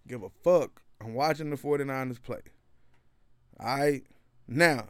Give 0.07 0.23
a 0.23 0.29
fuck. 0.29 0.81
I'm 1.01 1.13
watching 1.13 1.49
the 1.49 1.57
49ers 1.57 2.21
play. 2.21 2.41
All 3.59 3.77
right. 3.77 4.03
Now, 4.47 4.87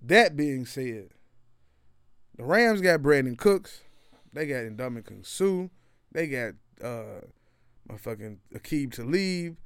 that 0.00 0.36
being 0.36 0.66
said, 0.66 1.10
the 2.36 2.44
Rams 2.44 2.80
got 2.80 3.02
Brandin 3.02 3.36
Cooks. 3.36 3.82
They 4.32 4.46
got 4.46 4.64
Ndamukong 4.64 5.26
Suh. 5.26 5.68
They 6.12 6.26
got 6.26 6.54
uh 6.82 7.26
my 7.88 7.96
fucking 7.96 8.40
Aqib 8.54 8.92
Talib. 8.92 9.56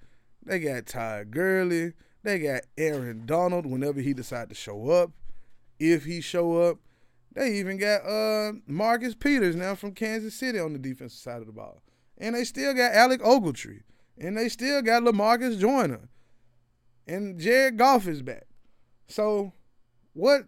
They 0.44 0.58
got 0.58 0.86
Todd 0.86 1.30
Gurley. 1.30 1.92
They 2.22 2.38
got 2.38 2.62
Aaron 2.76 3.26
Donald 3.26 3.66
whenever 3.66 4.00
he 4.00 4.12
decide 4.12 4.48
to 4.48 4.54
show 4.54 4.90
up. 4.90 5.12
If 5.78 6.04
he 6.04 6.20
show 6.20 6.60
up, 6.62 6.78
they 7.36 7.52
even 7.58 7.76
got 7.76 7.98
uh, 8.06 8.52
Marcus 8.66 9.14
Peters 9.14 9.54
now 9.54 9.74
from 9.74 9.92
Kansas 9.92 10.34
City 10.34 10.58
on 10.58 10.72
the 10.72 10.78
defensive 10.78 11.20
side 11.20 11.42
of 11.42 11.46
the 11.46 11.52
ball. 11.52 11.82
And 12.16 12.34
they 12.34 12.44
still 12.44 12.72
got 12.72 12.94
Alec 12.94 13.20
Ogletree. 13.20 13.82
And 14.18 14.38
they 14.38 14.48
still 14.48 14.80
got 14.80 15.02
Lamarcus 15.02 15.60
Joyner. 15.60 16.08
And 17.06 17.38
Jared 17.38 17.76
Goff 17.76 18.08
is 18.08 18.22
back. 18.22 18.46
So 19.06 19.52
what 20.14 20.46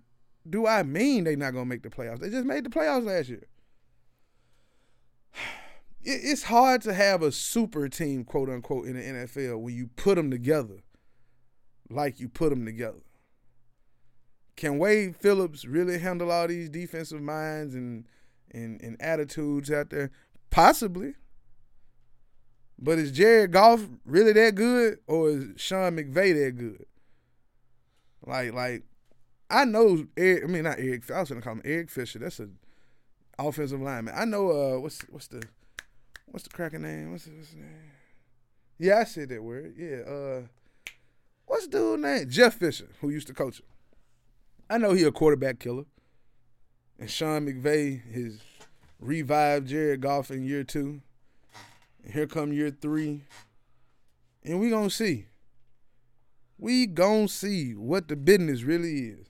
do 0.49 0.67
I 0.67 0.83
mean 0.83 1.25
they 1.25 1.37
not 1.37 1.53
gonna 1.53 1.67
make 1.67 1.83
the 1.83 1.91
playoffs? 1.91 2.21
They 2.21 2.31
just 2.31 2.47
made 2.47 2.65
the 2.65 2.71
playoffs 2.71 3.05
last 3.05 3.29
year. 3.29 3.47
It's 6.01 6.45
hard 6.45 6.81
to 6.83 6.95
have 6.95 7.23
a 7.23 7.33
super 7.33 7.87
team, 7.89 8.25
quote 8.25 8.49
unquote, 8.49 8.87
in 8.87 8.95
the 8.95 9.03
NFL 9.03 9.61
when 9.61 9.75
you 9.75 9.89
put 9.89 10.15
them 10.15 10.31
together 10.31 10.85
like 11.91 12.19
you 12.19 12.29
put 12.29 12.49
them 12.49 12.65
together. 12.65 13.03
Can 14.59 14.79
Wade 14.79 15.15
Phillips 15.15 15.65
really 15.65 16.01
handle 16.01 16.33
all 16.33 16.49
these 16.49 16.69
defensive 16.69 17.23
minds 17.23 17.77
and 17.77 18.05
and, 18.51 18.83
and 18.83 19.01
attitudes 19.01 19.71
out 19.71 19.91
there? 19.91 20.11
Possibly. 20.51 21.15
But 22.77 22.99
is 22.99 23.13
Jared 23.13 23.53
Goff 23.53 23.87
really 24.05 24.33
that 24.33 24.57
good, 24.57 24.99
or 25.07 25.31
is 25.31 25.45
Sean 25.57 25.97
McVay 25.97 26.35
that 26.45 26.57
good? 26.57 26.87
Like, 28.27 28.53
like 28.53 28.83
I 29.49 29.65
know 29.65 30.05
Eric. 30.17 30.43
I 30.43 30.47
mean, 30.49 30.65
not 30.65 30.81
Eric. 30.81 31.09
I 31.09 31.21
was 31.21 31.29
gonna 31.29 31.41
call 31.41 31.53
him 31.53 31.63
Eric 31.65 31.89
Fisher. 31.89 32.19
That's 32.19 32.41
a 32.41 32.49
offensive 33.39 33.81
lineman. 33.81 34.15
I 34.17 34.25
know. 34.25 34.51
Uh, 34.51 34.81
what's 34.81 35.03
what's 35.03 35.29
the 35.29 35.45
what's 36.27 36.43
the 36.43 36.51
cracking 36.51 36.83
name? 36.83 37.13
What's, 37.13 37.29
what's 37.29 37.51
his 37.51 37.55
name? 37.55 37.93
Yeah, 38.77 38.99
I 38.99 39.05
said 39.05 39.29
that 39.29 39.45
word. 39.45 39.77
Yeah. 39.79 39.99
Uh, 39.99 40.43
what's 41.47 41.69
dude 41.69 42.01
name? 42.01 42.29
Jeff 42.29 42.55
Fisher, 42.55 42.89
who 43.01 43.11
used 43.11 43.29
to 43.29 43.35
coach 43.35 43.61
him. 43.61 43.67
I 44.71 44.79
know 44.79 44.93
he 44.93 45.05
a 45.05 45.13
quarterback 45.13 45.59
killer. 45.59 45.85
And 46.99 47.11
Sean 47.11 47.47
McVay 47.47 48.03
has 48.13 48.41
revived 49.01 49.69
Jared 49.69 50.01
Goff 50.01 50.31
in 50.31 50.45
year 50.45 50.65
two. 50.65 51.01
And 52.05 52.13
here 52.13 52.27
come 52.27 52.53
year 52.53 52.71
three. 52.71 53.23
And 54.45 54.61
we 54.61 54.71
gonna 54.71 54.91
see. 54.91 55.27
We 56.59 56.87
gonna 56.87 57.29
see 57.29 57.75
what 57.75 58.09
the 58.09 58.17
business 58.17 58.63
really 58.63 58.99
is. 59.09 59.27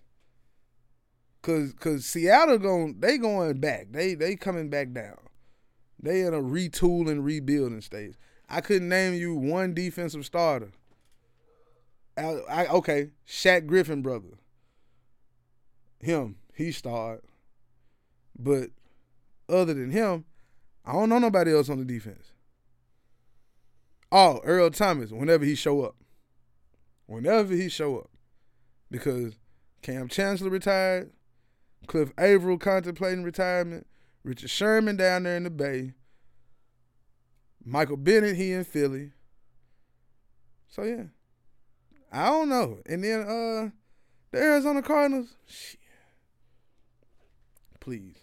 Cause 1.42 1.72
cause 1.78 2.04
Seattle 2.04 2.58
going 2.58 2.96
they 2.98 3.18
going 3.18 3.60
back. 3.60 3.88
They 3.90 4.14
they 4.14 4.34
coming 4.34 4.70
back 4.70 4.92
down. 4.92 5.18
They 6.00 6.22
in 6.22 6.34
a 6.34 6.42
retool 6.42 7.08
and 7.08 7.24
rebuilding 7.24 7.80
stage. 7.80 8.14
I 8.48 8.60
couldn't 8.60 8.88
name 8.88 9.14
you 9.14 9.34
one 9.34 9.74
defensive 9.74 10.24
starter. 10.24 10.70
I, 12.16 12.40
I, 12.48 12.66
okay, 12.66 13.10
Shaq 13.26 13.66
Griffin 13.66 14.02
brother. 14.02 14.38
Him, 16.00 16.36
he 16.54 16.72
started. 16.72 17.24
But 18.38 18.70
other 19.48 19.74
than 19.74 19.90
him, 19.90 20.24
I 20.84 20.92
don't 20.92 21.08
know 21.08 21.18
nobody 21.18 21.52
else 21.54 21.68
on 21.68 21.78
the 21.78 21.84
defense. 21.84 22.32
Oh, 24.10 24.40
Earl 24.44 24.70
Thomas, 24.70 25.10
whenever 25.10 25.44
he 25.44 25.54
show 25.54 25.82
up. 25.82 25.96
Whenever 27.06 27.54
he 27.54 27.68
show 27.68 27.98
up. 27.98 28.10
Because 28.90 29.38
Kam 29.82 30.08
Chancellor 30.08 30.50
retired, 30.50 31.10
Cliff 31.86 32.12
Avril 32.16 32.58
contemplating 32.58 33.22
retirement, 33.22 33.86
Richard 34.24 34.50
Sherman 34.50 34.96
down 34.96 35.24
there 35.24 35.36
in 35.36 35.44
the 35.44 35.50
Bay, 35.50 35.94
Michael 37.64 37.96
Bennett, 37.98 38.36
he 38.36 38.52
in 38.52 38.64
Philly. 38.64 39.12
So 40.68 40.84
yeah. 40.84 41.04
I 42.10 42.26
don't 42.26 42.48
know. 42.48 42.78
And 42.86 43.04
then 43.04 43.20
uh 43.20 43.70
the 44.30 44.38
Arizona 44.38 44.82
Cardinals, 44.82 45.36
shit. 45.46 45.80
Please. 47.88 48.16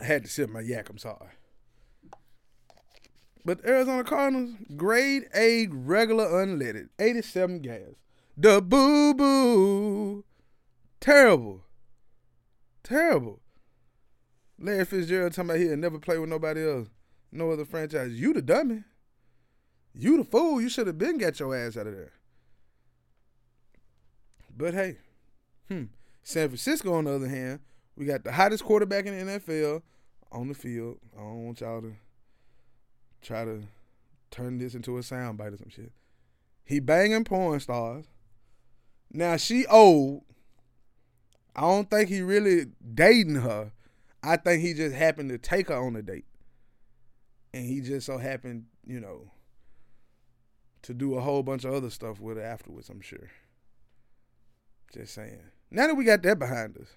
I 0.00 0.02
had 0.02 0.24
to 0.24 0.28
sip 0.28 0.50
my 0.50 0.58
yak, 0.58 0.90
I'm 0.90 0.98
sorry. 0.98 1.28
But 3.44 3.64
Arizona 3.64 4.02
Cardinals, 4.02 4.56
grade 4.74 5.28
A 5.36 5.68
regular 5.68 6.26
unleaded, 6.26 6.88
87 6.98 7.60
gas. 7.60 7.78
The 8.36 8.60
boo 8.60 9.14
boo. 9.14 10.24
Terrible. 10.98 11.60
Terrible. 12.82 13.38
Larry 14.58 14.86
Fitzgerald 14.86 15.32
talking 15.32 15.50
about 15.50 15.60
he'll 15.60 15.76
never 15.76 16.00
play 16.00 16.18
with 16.18 16.28
nobody 16.28 16.68
else. 16.68 16.88
No 17.30 17.52
other 17.52 17.64
franchise. 17.64 18.18
You 18.18 18.32
the 18.32 18.42
dummy. 18.42 18.82
You 19.94 20.16
the 20.16 20.24
fool. 20.24 20.60
You 20.60 20.70
should 20.70 20.88
have 20.88 20.98
been 20.98 21.18
got 21.18 21.38
your 21.38 21.54
ass 21.54 21.76
out 21.76 21.86
of 21.86 21.94
there. 21.94 22.14
But 24.56 24.74
hey, 24.74 24.96
hmm. 25.68 25.84
San 26.22 26.48
Francisco, 26.48 26.92
on 26.94 27.04
the 27.04 27.12
other 27.12 27.28
hand, 27.28 27.60
we 27.96 28.06
got 28.06 28.24
the 28.24 28.32
hottest 28.32 28.64
quarterback 28.64 29.06
in 29.06 29.26
the 29.26 29.38
NFL 29.38 29.82
on 30.32 30.48
the 30.48 30.54
field. 30.54 30.98
I 31.16 31.20
don't 31.20 31.46
want 31.46 31.60
y'all 31.60 31.80
to 31.82 31.94
try 33.22 33.44
to 33.44 33.62
turn 34.30 34.58
this 34.58 34.74
into 34.74 34.96
a 34.96 35.00
soundbite 35.00 35.54
or 35.54 35.58
some 35.58 35.70
shit. 35.70 35.92
He 36.64 36.80
banging 36.80 37.24
porn 37.24 37.60
stars. 37.60 38.06
Now 39.12 39.36
she 39.36 39.66
old. 39.66 40.22
I 41.56 41.62
don't 41.62 41.90
think 41.90 42.08
he 42.08 42.22
really 42.22 42.66
dating 42.94 43.36
her. 43.36 43.72
I 44.22 44.36
think 44.36 44.62
he 44.62 44.72
just 44.72 44.94
happened 44.94 45.30
to 45.30 45.38
take 45.38 45.68
her 45.68 45.76
on 45.76 45.96
a 45.96 46.02
date. 46.02 46.26
And 47.52 47.64
he 47.66 47.80
just 47.80 48.06
so 48.06 48.18
happened, 48.18 48.66
you 48.86 49.00
know, 49.00 49.32
to 50.82 50.94
do 50.94 51.16
a 51.16 51.20
whole 51.20 51.42
bunch 51.42 51.64
of 51.64 51.74
other 51.74 51.90
stuff 51.90 52.20
with 52.20 52.36
her 52.36 52.42
afterwards, 52.42 52.88
I'm 52.88 53.00
sure. 53.00 53.30
Just 54.94 55.14
saying. 55.14 55.42
Now 55.70 55.86
that 55.86 55.94
we 55.94 56.04
got 56.04 56.22
that 56.22 56.38
behind 56.38 56.76
us, 56.76 56.88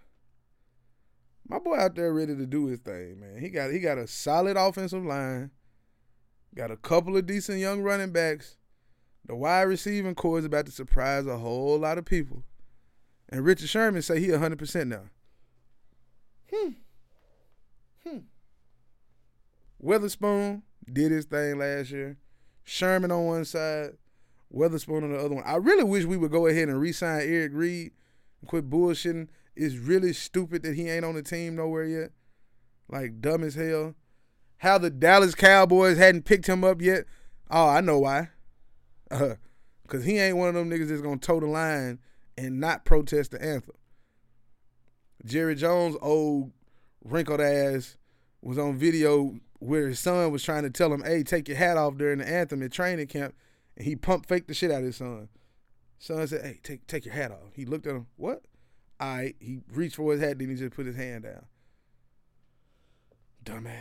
my 1.47 1.59
boy 1.59 1.75
out 1.75 1.95
there 1.95 2.13
ready 2.13 2.36
to 2.36 2.45
do 2.45 2.67
his 2.67 2.79
thing, 2.79 3.19
man. 3.19 3.39
He 3.39 3.49
got 3.49 3.71
he 3.71 3.79
got 3.79 3.97
a 3.97 4.07
solid 4.07 4.57
offensive 4.57 5.05
line, 5.05 5.51
got 6.55 6.71
a 6.71 6.77
couple 6.77 7.15
of 7.15 7.25
decent 7.25 7.59
young 7.59 7.81
running 7.81 8.12
backs. 8.12 8.57
The 9.25 9.36
wide 9.36 9.63
receiving 9.63 10.15
corps 10.15 10.39
is 10.39 10.45
about 10.45 10.65
to 10.65 10.71
surprise 10.71 11.27
a 11.27 11.38
whole 11.38 11.77
lot 11.79 11.97
of 11.97 12.05
people. 12.05 12.43
And 13.29 13.45
Richard 13.45 13.69
Sherman 13.69 14.01
say 14.01 14.19
he 14.19 14.27
100% 14.27 14.88
now. 14.88 15.03
Hmm. 16.53 16.69
Hmm. 18.05 18.17
Witherspoon 19.79 20.63
did 20.91 21.12
his 21.12 21.25
thing 21.25 21.57
last 21.57 21.91
year. 21.91 22.17
Sherman 22.65 23.12
on 23.12 23.25
one 23.25 23.45
side, 23.45 23.91
Witherspoon 24.49 25.03
on 25.03 25.12
the 25.13 25.19
other 25.19 25.36
one. 25.36 25.43
I 25.45 25.55
really 25.55 25.83
wish 25.83 26.05
we 26.05 26.17
would 26.17 26.31
go 26.31 26.47
ahead 26.47 26.69
and 26.69 26.79
re-sign 26.79 27.21
Eric 27.21 27.53
and 27.53 27.91
quit 28.45 28.69
bullshitting. 28.69 29.27
It's 29.56 29.75
really 29.75 30.13
stupid 30.13 30.63
that 30.63 30.75
he 30.75 30.89
ain't 30.89 31.06
on 31.06 31.15
the 31.15 31.23
team 31.23 31.56
nowhere 31.56 31.86
yet. 31.86 32.12
Like 32.89 33.21
dumb 33.21 33.43
as 33.43 33.56
hell. 33.56 33.95
How 34.58 34.77
the 34.77 34.89
Dallas 34.89 35.36
Cowboys 35.36 35.97
hadn't 35.97 36.25
picked 36.25 36.47
him 36.47 36.63
up 36.63 36.82
yet. 36.82 37.06
Oh, 37.51 37.67
I 37.67 37.82
know 37.82 37.99
why. 37.99 38.29
Uh, 39.12 39.36
Cause 39.88 40.06
he 40.06 40.17
ain't 40.17 40.38
one 40.38 40.47
of 40.47 40.56
them 40.56 40.69
niggas 40.69 40.88
that's 40.88 41.01
gonna 41.01 41.17
toe 41.17 41.39
the 41.39 41.45
line 41.45 41.99
and 42.38 42.60
not 42.60 42.86
protest 42.86 43.32
the 43.32 43.43
anthem. 43.43 43.75
Jerry 45.25 45.56
Jones, 45.56 45.95
old 46.01 46.51
wrinkled 47.03 47.41
ass, 47.41 47.97
was 48.41 48.58
on 48.58 48.77
video 48.77 49.36
where 49.60 49.89
his 49.89 49.99
son 49.99 50.32
was 50.32 50.43
trying 50.43 50.63
to 50.63 50.69
tell 50.69 50.91
him, 50.91 51.03
"Hey, 51.03 51.23
take 51.23 51.47
your 51.47 51.58
hat 51.58 51.77
off 51.77 51.97
during 51.97 52.19
the 52.19 52.27
anthem 52.27 52.63
at 52.63 52.71
training 52.71 53.08
camp," 53.08 53.36
and 53.77 53.86
he 53.86 53.95
pump 53.95 54.25
faked 54.25 54.47
the 54.47 54.53
shit 54.53 54.71
out 54.71 54.79
of 54.79 54.86
his 54.86 54.95
son. 54.97 55.29
Son 56.04 56.28
said, 56.28 56.44
"Hey, 56.44 56.60
take 56.63 56.86
take 56.86 57.06
your 57.06 57.13
hat 57.13 57.32
off." 57.32 57.54
He 57.56 57.63
looked 57.63 57.88
at 57.88 57.96
him. 57.96 58.08
What? 58.18 58.42
I 59.00 59.36
he 59.39 59.62
reached 59.72 59.96
for 59.96 60.12
his 60.12 60.20
hat, 60.20 60.38
then 60.38 60.50
he 60.50 60.56
just 60.56 60.74
put 60.74 60.86
his 60.86 60.98
hand 60.98 61.24
down. 61.24 61.46
Dumbass. 63.46 63.72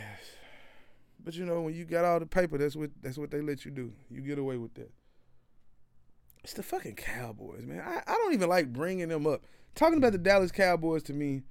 But 1.21 1.35
you 1.35 1.43
know, 1.45 1.63
when 1.63 1.73
you 1.73 1.83
got 1.83 2.05
all 2.05 2.21
the 2.21 2.25
paper, 2.25 2.57
that's 2.57 2.77
what 2.77 2.91
that's 3.01 3.17
what 3.17 3.29
they 3.29 3.41
let 3.41 3.65
you 3.65 3.71
do. 3.71 3.91
You 4.09 4.21
get 4.21 4.39
away 4.39 4.55
with 4.55 4.73
that. 4.75 4.89
It's 6.45 6.53
the 6.53 6.63
fucking 6.63 6.95
Cowboys, 6.95 7.65
man. 7.65 7.81
I, 7.81 8.09
I 8.09 8.15
don't 8.15 8.33
even 8.33 8.47
like 8.47 8.71
bringing 8.71 9.09
them 9.09 9.27
up. 9.27 9.41
Talking 9.75 9.97
about 9.97 10.13
the 10.13 10.17
Dallas 10.17 10.51
Cowboys 10.53 11.03
to 11.03 11.13
me 11.13 11.41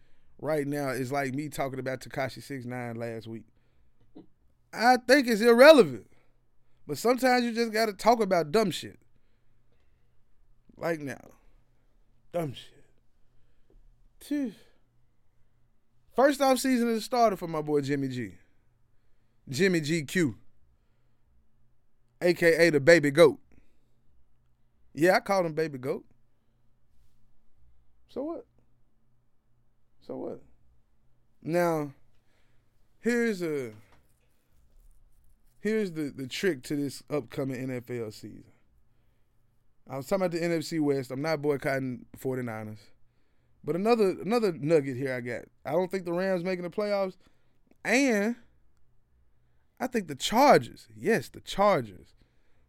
right 0.41 0.67
now 0.67 0.89
is 0.89 1.13
like 1.13 1.35
me 1.35 1.51
talking 1.51 1.81
about 1.81 2.01
Tekashi 2.01 2.43
Six 2.43 2.65
Nine 2.65 2.97
last 2.97 3.27
week. 3.27 3.45
I 4.73 4.97
think 5.07 5.29
it's 5.29 5.43
irrelevant, 5.43 6.07
but 6.87 6.97
sometimes 6.97 7.45
you 7.45 7.53
just 7.53 7.75
got 7.75 7.87
to 7.87 7.93
talk 7.93 8.23
about 8.23 8.53
dumb 8.53 8.71
shit. 8.71 9.02
Like 10.83 10.99
now, 10.99 11.31
dumb 12.33 12.55
shit. 12.55 14.53
First 16.16 16.40
off 16.40 16.59
season 16.59 16.88
is 16.88 17.05
started 17.05 17.37
for 17.38 17.47
my 17.47 17.62
boy 17.62 17.83
Jimmy 17.83 18.09
G. 18.09 18.33
Jimmy 19.49 19.81
GQ. 19.81 20.35
AKA 22.21 22.71
the 22.71 22.81
baby 22.81 23.12
goat. 23.12 23.38
Yeah, 24.92 25.14
I 25.14 25.21
called 25.21 25.47
him 25.47 25.53
baby 25.53 25.79
goat. 25.79 26.05
So 28.09 28.25
what? 28.25 28.47
So 30.05 30.16
what? 30.16 30.40
Now, 31.40 31.92
here's 32.99 33.40
a 33.40 33.71
here's 35.61 35.92
the, 35.92 36.12
the 36.14 36.27
trick 36.27 36.64
to 36.64 36.75
this 36.75 37.05
upcoming 37.09 37.68
NFL 37.68 38.12
season. 38.12 38.52
I 39.92 39.96
was 39.98 40.07
talking 40.07 40.24
about 40.24 40.31
the 40.31 40.40
NFC 40.40 40.81
West. 40.81 41.11
I'm 41.11 41.20
not 41.20 41.42
boycotting 41.42 42.07
49ers. 42.18 42.78
But 43.62 43.76
another 43.76 44.16
another 44.22 44.52
nugget 44.52 44.96
here 44.96 45.14
I 45.14 45.20
got. 45.20 45.42
I 45.66 45.72
don't 45.72 45.90
think 45.90 46.07
the 46.07 46.14
Rams 46.14 46.42
making 46.42 46.62
the 46.62 46.70
playoffs. 46.70 47.16
And 47.85 48.37
I 49.78 49.87
think 49.88 50.09
the 50.09 50.14
Chargers, 50.14 50.88
yes, 50.96 51.28
the 51.28 51.40
Chargers, 51.40 52.14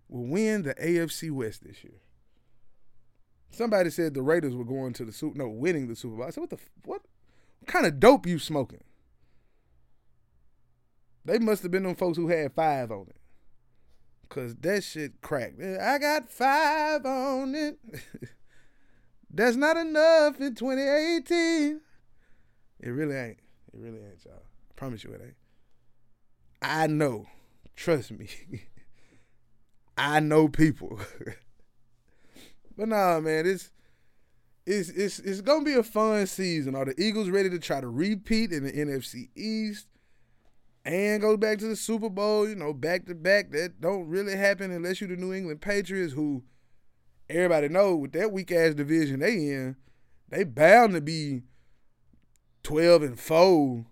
will 0.10 0.28
win 0.28 0.64
the 0.64 0.76
AFC 0.76 1.32
West 1.32 1.64
this 1.64 1.82
year. 1.82 2.02
Somebody 3.52 3.90
said 3.90 4.14
the 4.14 4.22
Raiders 4.22 4.54
were 4.54 4.66
going 4.66 4.92
to 4.94 5.06
the 5.06 5.14
Super, 5.14 5.38
no, 5.38 5.48
winning 5.48 5.88
the 5.88 5.96
Super 5.96 6.18
Bowl. 6.18 6.26
I 6.26 6.30
said, 6.30 6.42
what 6.42 6.50
the 6.50 6.60
what, 6.84 7.02
what 7.60 7.68
kind 7.68 7.86
of 7.86 8.02
dope 8.02 8.28
you 8.28 8.38
smoking? 8.38 8.84
They 11.24 11.40
must 11.40 11.64
have 11.64 11.72
been 11.72 11.84
them 11.84 11.96
folks 11.96 12.18
who 12.18 12.28
had 12.28 12.52
five 12.52 12.92
on 12.92 13.08
it. 13.10 13.16
Cause 14.34 14.56
that 14.62 14.84
shit 14.84 15.22
cracked. 15.22 15.62
I 15.62 16.00
got 16.00 16.28
five 16.28 17.06
on 17.06 17.54
it. 17.54 17.78
That's 19.30 19.56
not 19.56 19.78
enough 19.78 20.42
in 20.42 20.56
2018. 20.56 21.80
It 22.80 22.90
really 22.90 23.16
ain't. 23.16 23.38
It 23.72 23.80
really 23.80 24.00
ain't, 24.00 24.26
y'all. 24.26 24.34
I 24.34 24.74
promise 24.76 25.04
you 25.04 25.12
it 25.12 25.22
ain't. 25.24 25.36
I 26.64 26.88
know. 26.88 27.28
Trust 27.76 28.12
me. 28.12 28.28
I 29.98 30.20
know 30.20 30.48
people. 30.48 31.00
but 32.76 32.88
nah, 32.88 33.20
man, 33.20 33.46
it's 33.46 33.70
it's 34.66 34.90
it's 34.90 35.20
it's 35.20 35.42
gonna 35.42 35.64
be 35.64 35.76
a 35.76 35.84
fun 35.84 36.26
season. 36.26 36.74
Are 36.74 36.86
the 36.86 37.00
Eagles 37.00 37.30
ready 37.30 37.52
to 37.52 37.60
try 37.60 37.82
to 37.82 37.88
repeat 37.88 38.52
in 38.52 38.64
the 38.64 38.72
NFC 38.72 39.30
East 39.36 39.86
and 40.86 41.22
go 41.22 41.38
back 41.38 41.60
to 41.60 41.68
the 41.68 41.76
Super 41.76 42.10
Bowl? 42.10 42.48
You 42.48 42.56
know, 42.56 42.74
back 42.74 43.06
to 43.06 43.16
back. 43.16 43.52
That 43.52 43.82
don't 43.82 44.08
really 44.08 44.36
happen 44.36 44.72
unless 44.72 45.02
you're 45.02 45.10
the 45.10 45.16
New 45.16 45.34
England 45.34 45.62
Patriots, 45.62 46.14
who 46.14 46.44
everybody 47.30 47.70
know 47.70 47.96
with 47.96 48.12
that 48.14 48.32
weak 48.32 48.52
ass 48.52 48.74
division 48.74 49.20
they 49.20 49.34
in, 49.34 49.76
they 50.30 50.44
bound 50.44 50.94
to 50.94 51.02
be 51.02 51.44
twelve 52.64 53.04
and 53.04 53.20
four 53.20 53.86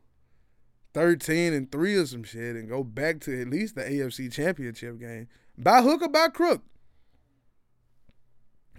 13 0.93 1.53
and 1.53 1.71
3 1.71 1.95
or 1.95 2.05
some 2.05 2.23
shit 2.23 2.55
and 2.55 2.69
go 2.69 2.83
back 2.83 3.19
to 3.21 3.41
at 3.41 3.49
least 3.49 3.75
the 3.75 3.81
AFC 3.81 4.31
championship 4.31 4.99
game. 4.99 5.27
By 5.57 5.81
hook 5.81 6.01
or 6.01 6.09
by 6.09 6.27
crook. 6.27 6.63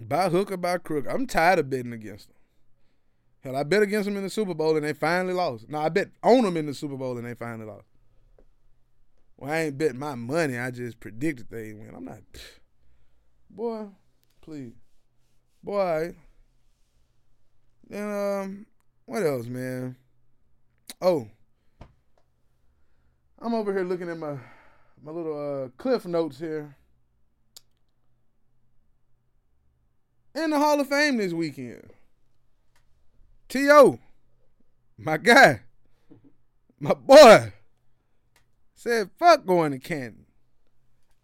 By 0.01 0.29
hook 0.29 0.53
or 0.53 0.57
by 0.57 0.79
crook. 0.79 1.07
I'm 1.09 1.27
tired 1.27 1.59
of 1.59 1.71
betting 1.71 1.93
against 1.93 2.29
them. 2.29 2.37
Hell, 3.41 3.57
I 3.57 3.63
bet 3.63 3.83
against 3.83 4.07
them 4.07 4.17
in 4.17 4.23
the 4.23 4.31
Super 4.31 4.55
Bowl 4.55 4.77
and 4.77 4.85
they 4.85 4.93
finally 4.93 5.35
lost. 5.35 5.69
No, 5.69 5.79
I 5.79 5.89
bet 5.89 6.11
on 6.23 6.43
them 6.43 6.57
in 6.57 6.67
the 6.67 6.75
Super 6.75 6.97
Bowl 6.97 7.17
and 7.17 7.27
they 7.27 7.35
finally 7.35 7.67
lost. 7.67 7.87
Well, 9.43 9.51
I 9.51 9.63
ain't 9.63 9.77
bet 9.77 9.97
my 9.97 10.15
money. 10.15 10.57
I 10.57 10.71
just 10.71 11.01
predicted 11.01 11.49
they 11.51 11.73
win. 11.73 11.93
I'm 11.97 12.05
not. 12.05 12.21
Boy, 13.51 13.89
please. 14.41 14.75
Boy. 15.65 16.15
Then, 17.89 18.09
um, 18.09 18.67
what 19.05 19.25
else, 19.25 19.47
man? 19.47 19.97
Oh, 21.01 21.27
I'm 23.41 23.53
over 23.53 23.73
here 23.73 23.83
looking 23.83 24.09
at 24.09 24.17
my 24.17 24.37
my 25.03 25.11
little 25.11 25.65
uh, 25.65 25.69
cliff 25.77 26.07
notes 26.07 26.39
here. 26.39 26.77
In 30.37 30.51
the 30.51 30.59
Hall 30.61 30.79
of 30.79 30.89
Fame 30.89 31.17
this 31.17 31.33
weekend. 31.33 31.91
T.O., 33.49 33.99
my 34.97 35.17
guy, 35.17 35.63
my 36.79 36.95
boy, 36.95 37.53
said, 38.83 39.11
fuck 39.17 39.47
going 39.47 39.71
to 39.73 39.79
Canton. 39.79 40.27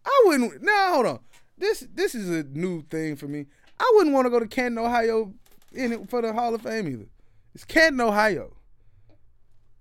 I 0.05 0.23
wouldn't, 0.25 0.63
now 0.63 0.93
hold 0.93 1.05
on. 1.05 1.19
This 1.57 1.85
this 1.93 2.15
is 2.15 2.29
a 2.29 2.43
new 2.43 2.83
thing 2.83 3.17
for 3.17 3.27
me. 3.27 3.47
I 3.77 3.91
wouldn't 3.95 4.13
want 4.13 4.25
to 4.25 4.29
go 4.29 4.39
to 4.39 4.47
Canton, 4.47 4.77
Ohio 4.77 5.33
in 5.73 5.91
it 5.91 6.09
for 6.09 6.21
the 6.21 6.31
Hall 6.31 6.55
of 6.55 6.61
Fame 6.61 6.87
either. 6.87 7.07
It's 7.53 7.65
Canton, 7.65 7.99
Ohio. 7.99 8.55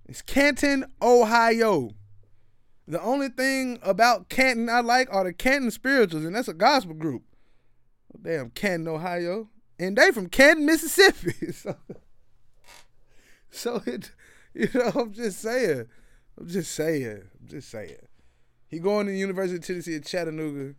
It's 0.09 0.21
Canton, 0.21 0.87
Ohio. 1.01 1.91
The 2.89 3.01
only 3.01 3.29
thing 3.29 3.79
about 3.83 4.29
Canton 4.29 4.69
I 4.69 4.81
like 4.81 5.09
are 5.13 5.25
the 5.25 5.33
Canton 5.33 5.71
Spirituals, 5.71 6.25
and 6.25 6.35
that's 6.35 6.49
a 6.49 6.55
gospel 6.55 6.95
group. 6.95 7.23
Damn, 8.21 8.51
Canton, 8.51 8.89
Ohio. 8.89 9.51
And 9.79 9.97
they 9.97 10.11
from 10.11 10.29
Canton, 10.29 10.67
Mississippi. 10.67 11.53
so, 11.53 11.77
so 13.51 13.83
it, 13.87 14.11
you 14.53 14.69
know, 14.75 14.91
I'm 14.97 15.13
just 15.13 15.41
saying. 15.41 15.87
I'm 16.39 16.47
just 16.47 16.73
saying. 16.73 17.23
I'm 17.41 17.49
just 17.49 17.71
saying. 17.71 17.97
He 18.69 18.79
going 18.79 19.07
to 19.07 19.13
the 19.13 19.19
University 19.19 19.57
of 19.57 19.65
Tennessee 19.65 19.97
at 19.97 20.05
Chattanooga 20.05 20.75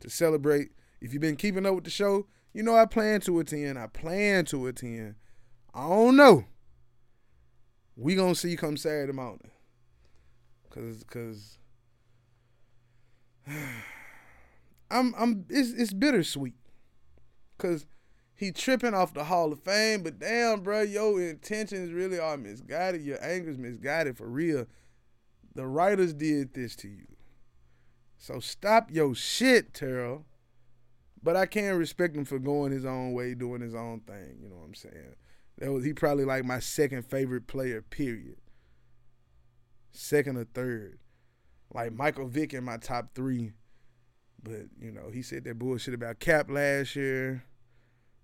to 0.00 0.10
celebrate. 0.10 0.70
If 1.00 1.12
you've 1.12 1.22
been 1.22 1.36
keeping 1.36 1.64
up 1.64 1.74
with 1.74 1.84
the 1.84 1.90
show, 1.90 2.26
you 2.52 2.62
know 2.62 2.76
I 2.76 2.84
plan 2.84 3.20
to 3.22 3.38
attend. 3.38 3.78
I 3.78 3.86
plan 3.86 4.44
to 4.46 4.66
attend. 4.66 5.14
I 5.72 5.88
don't 5.88 6.16
know. 6.16 6.44
We 7.96 8.14
gonna 8.14 8.34
see 8.34 8.56
come 8.56 8.76
Saturday 8.76 9.12
morning. 9.12 9.50
Cause, 10.70 11.04
cause 11.08 11.58
I'm, 14.90 15.14
I'm, 15.16 15.46
it's, 15.48 15.70
it's 15.70 15.92
bittersweet. 15.92 16.54
Cause 17.56 17.86
he 18.34 18.52
tripping 18.52 18.94
off 18.94 19.14
the 19.14 19.24
Hall 19.24 19.52
of 19.52 19.60
Fame, 19.60 20.02
but 20.02 20.20
damn, 20.20 20.60
bro, 20.60 20.82
your 20.82 21.20
intentions 21.20 21.92
really 21.92 22.20
are 22.20 22.36
misguided. 22.36 23.02
Your 23.02 23.22
anger's 23.24 23.58
misguided 23.58 24.16
for 24.16 24.28
real. 24.28 24.66
The 25.58 25.66
writers 25.66 26.14
did 26.14 26.54
this 26.54 26.76
to 26.76 26.88
you. 26.88 27.16
So 28.16 28.38
stop 28.38 28.92
your 28.92 29.12
shit, 29.12 29.74
Terrell. 29.74 30.24
But 31.20 31.34
I 31.34 31.46
can 31.46 31.76
respect 31.76 32.14
him 32.16 32.24
for 32.24 32.38
going 32.38 32.70
his 32.70 32.84
own 32.84 33.12
way, 33.12 33.34
doing 33.34 33.60
his 33.60 33.74
own 33.74 34.02
thing. 34.06 34.38
You 34.40 34.50
know 34.50 34.54
what 34.54 34.66
I'm 34.66 34.74
saying? 34.74 35.16
That 35.58 35.72
was 35.72 35.84
he 35.84 35.92
probably 35.92 36.24
like 36.24 36.44
my 36.44 36.60
second 36.60 37.06
favorite 37.06 37.48
player, 37.48 37.82
period 37.82 38.36
second 39.90 40.36
or 40.36 40.44
third. 40.44 41.00
Like 41.74 41.92
Michael 41.92 42.28
Vick 42.28 42.54
in 42.54 42.62
my 42.62 42.76
top 42.76 43.16
three. 43.16 43.50
But, 44.40 44.66
you 44.80 44.92
know, 44.92 45.10
he 45.12 45.22
said 45.22 45.42
that 45.42 45.58
bullshit 45.58 45.92
about 45.92 46.20
Cap 46.20 46.48
last 46.48 46.94
year. 46.94 47.42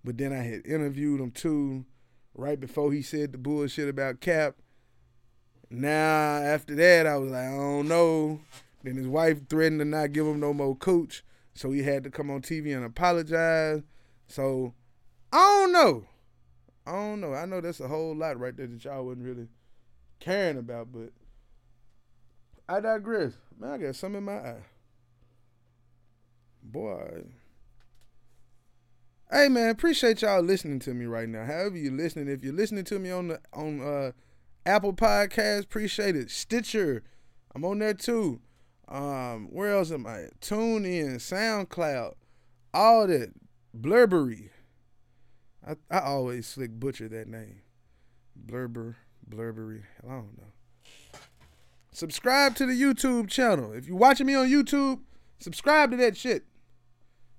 But 0.04 0.18
then 0.18 0.32
I 0.32 0.44
had 0.44 0.64
interviewed 0.64 1.20
him 1.20 1.32
too, 1.32 1.84
right 2.32 2.60
before 2.60 2.92
he 2.92 3.02
said 3.02 3.32
the 3.32 3.38
bullshit 3.38 3.88
about 3.88 4.20
Cap. 4.20 4.54
Now, 5.70 6.36
after 6.36 6.74
that, 6.74 7.06
I 7.06 7.16
was 7.16 7.30
like, 7.30 7.44
I 7.44 7.56
don't 7.56 7.88
know. 7.88 8.40
Then 8.82 8.96
his 8.96 9.08
wife 9.08 9.48
threatened 9.48 9.80
to 9.80 9.84
not 9.84 10.12
give 10.12 10.26
him 10.26 10.40
no 10.40 10.52
more 10.52 10.76
coach. 10.76 11.24
So 11.54 11.70
he 11.70 11.82
had 11.82 12.04
to 12.04 12.10
come 12.10 12.30
on 12.30 12.42
TV 12.42 12.74
and 12.76 12.84
apologize. 12.84 13.82
So 14.28 14.74
I 15.32 15.38
don't 15.38 15.72
know. 15.72 16.04
I 16.86 16.92
don't 16.92 17.20
know. 17.20 17.32
I 17.32 17.46
know 17.46 17.60
that's 17.60 17.80
a 17.80 17.88
whole 17.88 18.14
lot 18.14 18.38
right 18.38 18.56
there 18.56 18.66
that 18.66 18.84
y'all 18.84 19.04
wasn't 19.04 19.24
really 19.24 19.48
caring 20.20 20.58
about, 20.58 20.92
but 20.92 21.10
I 22.68 22.80
digress. 22.80 23.32
Man, 23.58 23.70
I 23.70 23.78
got 23.78 23.96
some 23.96 24.16
in 24.16 24.24
my 24.24 24.36
eye. 24.36 24.62
Boy. 26.62 27.24
Hey 29.30 29.48
man, 29.48 29.70
appreciate 29.70 30.22
y'all 30.22 30.42
listening 30.42 30.78
to 30.80 30.94
me 30.94 31.06
right 31.06 31.28
now. 31.28 31.44
However 31.44 31.76
you 31.76 31.90
listening, 31.90 32.28
if 32.28 32.44
you're 32.44 32.54
listening 32.54 32.84
to 32.84 32.98
me 32.98 33.10
on 33.10 33.28
the 33.28 33.40
on 33.52 33.80
uh 33.80 34.12
Apple 34.66 34.94
Podcast, 34.94 35.64
appreciate 35.64 36.16
it. 36.16 36.30
Stitcher, 36.30 37.02
I'm 37.54 37.64
on 37.64 37.78
there 37.78 37.94
too. 37.94 38.40
Um, 38.88 39.48
where 39.50 39.72
else 39.72 39.90
am 39.90 40.06
I? 40.06 40.26
Tune 40.40 40.84
in, 40.84 41.16
SoundCloud, 41.16 42.14
all 42.72 43.06
that. 43.06 43.32
Blurbery. 43.78 44.50
I 45.66 45.76
I 45.90 46.00
always 46.00 46.46
slick 46.46 46.78
butcher 46.78 47.08
that 47.08 47.28
name. 47.28 47.62
Blurber, 48.46 48.94
Blurbery. 49.28 49.82
I 50.04 50.12
don't 50.12 50.38
know. 50.38 51.18
Subscribe 51.90 52.54
to 52.56 52.66
the 52.66 52.80
YouTube 52.80 53.28
channel. 53.28 53.72
If 53.72 53.86
you're 53.86 53.96
watching 53.96 54.26
me 54.26 54.34
on 54.34 54.48
YouTube, 54.48 55.00
subscribe 55.38 55.90
to 55.92 55.96
that 55.98 56.16
shit. 56.16 56.44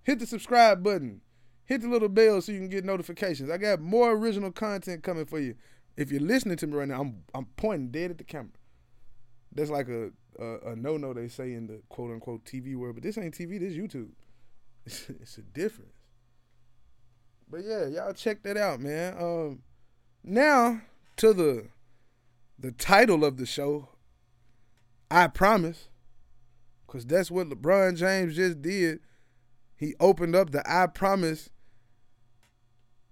Hit 0.04 0.20
the 0.20 0.26
subscribe 0.26 0.84
button. 0.84 1.22
Hit 1.66 1.82
the 1.82 1.90
little 1.90 2.10
bell 2.10 2.42
so 2.42 2.52
you 2.52 2.60
can 2.60 2.70
get 2.70 2.86
notifications. 2.86 3.50
I 3.50 3.58
got 3.58 3.82
more 3.82 4.12
original 4.12 4.52
content 4.52 5.04
coming 5.04 5.26
for 5.26 5.40
you. 5.40 5.56
If 5.98 6.12
you're 6.12 6.22
listening 6.22 6.58
to 6.58 6.68
me 6.68 6.76
right 6.76 6.88
now, 6.88 7.02
I'm 7.02 7.24
I'm 7.34 7.46
pointing 7.58 7.90
dead 7.90 8.12
at 8.12 8.18
the 8.18 8.24
camera. 8.24 8.52
That's 9.52 9.70
like 9.70 9.88
a 9.88 10.12
a, 10.40 10.72
a 10.72 10.76
no 10.76 10.98
no 10.98 11.14
they 11.14 11.28
say 11.28 11.54
in 11.54 11.68
the 11.68 11.82
quote 11.90 12.12
unquote 12.12 12.46
TV 12.46 12.76
world, 12.76 12.96
but 12.96 13.04
this 13.04 13.18
ain't 13.18 13.34
TV. 13.34 13.60
This 13.60 13.74
YouTube. 13.74 14.10
It's, 14.88 15.10
it's 15.10 15.38
a 15.40 15.42
difference. 15.42 15.96
But 17.50 17.62
yeah, 17.64 17.88
y'all 17.88 18.14
check 18.14 18.44
that 18.44 18.56
out, 18.56 18.80
man. 18.80 19.16
Um, 19.20 19.64
now 20.24 20.82
to 21.18 21.34
the 21.34 21.70
the 22.60 22.72
title 22.72 23.26
of 23.26 23.38
the 23.38 23.48
show, 23.48 23.90
I 25.10 25.28
promise. 25.28 25.90
Because 26.86 27.06
that's 27.06 27.32
what 27.32 27.50
LeBron 27.50 27.98
James 27.98 28.36
just 28.36 28.62
did. 28.62 29.00
He 29.76 29.96
opened 30.00 30.36
up 30.36 30.52
the 30.52 30.64
I 30.72 30.88
promise 30.88 31.50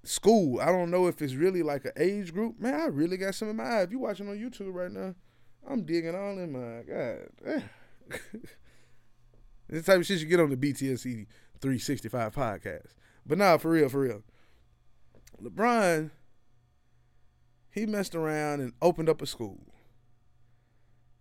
school. 0.04 0.60
I 0.60 0.68
don't 0.68 0.92
know 0.92 1.08
if 1.08 1.22
it's 1.22 1.34
really 1.34 1.64
like 1.64 1.86
an 1.86 1.94
age 1.98 2.34
group. 2.34 2.60
Man, 2.60 2.74
I 2.74 2.86
really 2.86 3.18
got 3.18 3.36
some 3.36 3.50
in 3.50 3.56
my 3.56 3.64
eye. 3.64 3.82
If 3.84 3.92
you're 3.92 4.00
watching 4.00 4.30
on 4.30 4.38
YouTube 4.38 4.74
right 4.74 4.92
now, 4.92 5.16
I'm 5.68 5.84
digging 5.86 6.16
all 6.16 6.38
in 6.38 6.52
my 6.52 6.84
God. 6.84 7.64
this 9.70 9.86
type 9.86 10.00
of 10.00 10.06
shit 10.06 10.20
you 10.20 10.26
get 10.26 10.40
on 10.40 10.50
the 10.50 10.58
BTSC 10.58 11.28
365 11.62 12.36
podcast. 12.36 12.94
But 13.26 13.38
nah, 13.38 13.58
for 13.58 13.72
real, 13.72 13.90
for 13.90 14.02
real. 14.02 14.24
LeBron, 15.42 16.12
he 17.72 17.86
messed 17.86 18.16
around 18.16 18.60
and 18.60 18.74
opened 18.82 19.10
up 19.10 19.22
a 19.22 19.26
school. 19.26 19.66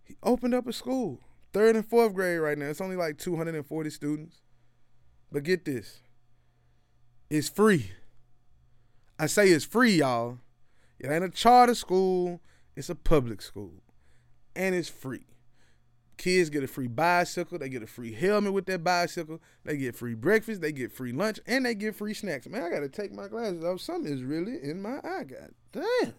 He 0.03 0.17
opened 0.21 0.53
up 0.53 0.67
a 0.67 0.73
school. 0.73 1.21
Third 1.53 1.75
and 1.75 1.87
fourth 1.87 2.13
grade 2.13 2.39
right 2.39 2.57
now. 2.57 2.65
It's 2.65 2.81
only 2.81 2.95
like 2.95 3.17
240 3.17 3.89
students. 3.89 4.41
But 5.31 5.43
get 5.43 5.65
this. 5.65 6.01
It's 7.29 7.49
free. 7.49 7.91
I 9.19 9.27
say 9.27 9.49
it's 9.49 9.65
free, 9.65 9.97
y'all. 9.97 10.39
It 10.99 11.09
ain't 11.09 11.23
a 11.23 11.29
charter 11.29 11.75
school. 11.75 12.41
It's 12.75 12.89
a 12.89 12.95
public 12.95 13.41
school. 13.41 13.73
And 14.55 14.73
it's 14.73 14.89
free. 14.89 15.25
Kids 16.17 16.49
get 16.49 16.63
a 16.63 16.67
free 16.67 16.87
bicycle. 16.87 17.57
They 17.57 17.69
get 17.69 17.83
a 17.83 17.87
free 17.87 18.13
helmet 18.13 18.53
with 18.53 18.65
that 18.67 18.83
bicycle. 18.83 19.41
They 19.65 19.77
get 19.77 19.95
free 19.95 20.13
breakfast. 20.13 20.61
They 20.61 20.71
get 20.71 20.91
free 20.91 21.11
lunch. 21.11 21.39
And 21.47 21.65
they 21.65 21.75
get 21.75 21.95
free 21.95 22.13
snacks. 22.13 22.47
Man, 22.47 22.63
I 22.63 22.69
got 22.69 22.79
to 22.81 22.89
take 22.89 23.11
my 23.11 23.27
glasses 23.27 23.63
off. 23.63 23.81
Something 23.81 24.13
is 24.13 24.23
really 24.23 24.63
in 24.63 24.81
my 24.81 24.99
eye. 25.03 25.23
God 25.23 25.51
damn. 25.71 26.13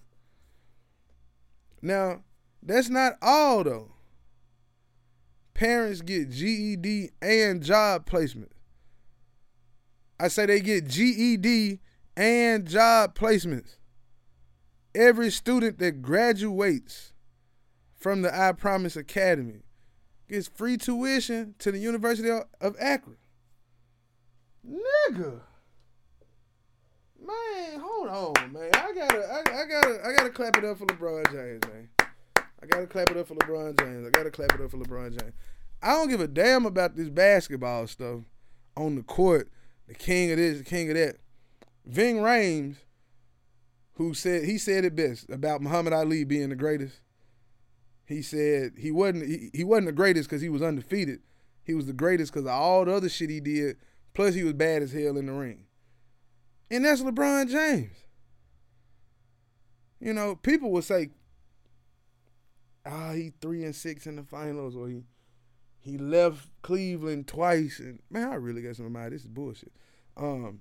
Now, 1.81 2.23
that's 2.63 2.89
not 2.89 3.15
all 3.23 3.63
though. 3.65 3.93
parents 5.55 6.01
get 6.03 6.31
GED 6.31 7.11
and 7.23 7.63
job 7.63 8.07
placement. 8.07 8.53
I 10.19 10.29
say 10.29 10.47
they 10.47 10.61
get 10.61 10.89
GED 10.89 11.81
and 12.17 12.67
job 12.67 13.15
placements. 13.15 13.77
Every 14.95 15.31
student 15.31 15.79
that 15.79 16.03
graduates 16.03 17.13
from 17.99 18.23
the 18.23 18.39
I 18.39 18.53
Promise 18.53 18.97
Academy 18.97 19.63
gets 20.29 20.49
free 20.49 20.77
tuition 20.77 21.55
to 21.59 21.73
the 21.73 21.79
University 21.79 22.31
of 22.31 22.77
Akron. 22.79 23.17
Nigga. 24.67 25.41
Man, 27.21 27.81
hold 27.81 28.09
on, 28.09 28.53
man. 28.53 28.71
I 28.75 28.93
gotta, 28.95 29.19
I, 29.19 29.39
I, 29.39 29.67
gotta, 29.67 30.01
I 30.07 30.13
gotta 30.13 30.31
clap 30.31 30.57
it 30.59 30.65
up 30.65 30.79
for 30.79 30.87
LeBron 30.87 31.33
James, 31.33 31.63
man. 31.73 31.89
I 32.63 32.67
gotta 32.67 32.87
clap 32.87 33.11
it 33.11 33.17
up 33.17 33.27
for 33.27 33.35
LeBron 33.35 33.79
James. 33.79 34.07
I 34.07 34.11
gotta 34.11 34.31
clap 34.31 34.55
it 34.55 34.61
up 34.61 34.71
for 34.71 34.79
LeBron 34.79 35.19
James. 35.19 35.33
I 35.83 35.89
don't 35.89 36.09
give 36.09 36.21
a 36.21 36.29
damn 36.29 36.67
about 36.67 36.97
this 36.97 37.09
basketball 37.09 37.87
stuff 37.87 38.21
on 38.77 38.95
the 38.95 39.03
court. 39.03 39.51
The 39.89 39.95
king 39.95 40.31
of 40.31 40.39
this, 40.39 40.59
the 40.59 40.65
king 40.65 40.91
of 40.91 40.97
that. 40.97 41.17
Ving 41.87 42.17
Rhames, 42.17 42.77
who 43.95 44.15
said 44.15 44.45
he 44.45 44.59
said 44.59 44.85
it 44.85 44.97
best 44.97 45.29
about 45.31 45.63
Muhammad 45.63 45.93
Ali 45.93 46.25
being 46.25 46.49
the 46.49 46.57
greatest. 46.57 47.01
He 48.07 48.23
said 48.23 48.73
he 48.79 48.91
wasn't 48.91 49.27
he, 49.27 49.51
he 49.53 49.65
wasn't 49.65 49.87
the 49.87 49.93
greatest 49.93 50.29
because 50.29 50.43
he 50.43 50.49
was 50.49 50.63
undefeated. 50.63 51.21
He 51.63 51.75
was 51.75 51.87
the 51.87 51.93
greatest 51.93 52.33
because 52.33 52.47
of 52.47 52.53
all 52.53 52.85
the 52.85 52.95
other 52.95 53.09
shit 53.09 53.31
he 53.31 53.41
did. 53.41 53.77
Plus, 54.13 54.35
he 54.35 54.45
was 54.45 54.53
bad 54.53 54.83
as 54.83 54.93
hell 54.93 55.17
in 55.17 55.27
the 55.27 55.33
ring. 55.33 55.65
And 56.71 56.85
that's 56.85 57.03
LeBron 57.03 57.51
James. 57.51 57.97
You 60.01 60.13
know, 60.13 60.37
people 60.37 60.71
will 60.71 60.83
say, 60.83 61.11
"Ah, 62.85 63.13
he 63.13 63.33
three 63.41 63.65
and 63.65 63.75
six 63.75 64.07
in 64.07 64.17
the 64.17 64.23
finals," 64.23 64.77
or 64.77 64.89
he 64.89 65.05
he 65.81 65.99
left 65.99 66.49
Cleveland 66.63 67.27
twice. 67.27 67.79
And 67.79 68.01
man, 68.11 68.31
I 68.31 68.35
really 68.35 68.63
got 68.63 68.77
some 68.77 68.87
of 68.87 68.93
my 68.93 69.09
this 69.09 69.23
is 69.23 69.29
bullshit. 69.29 69.73
Um, 70.17 70.61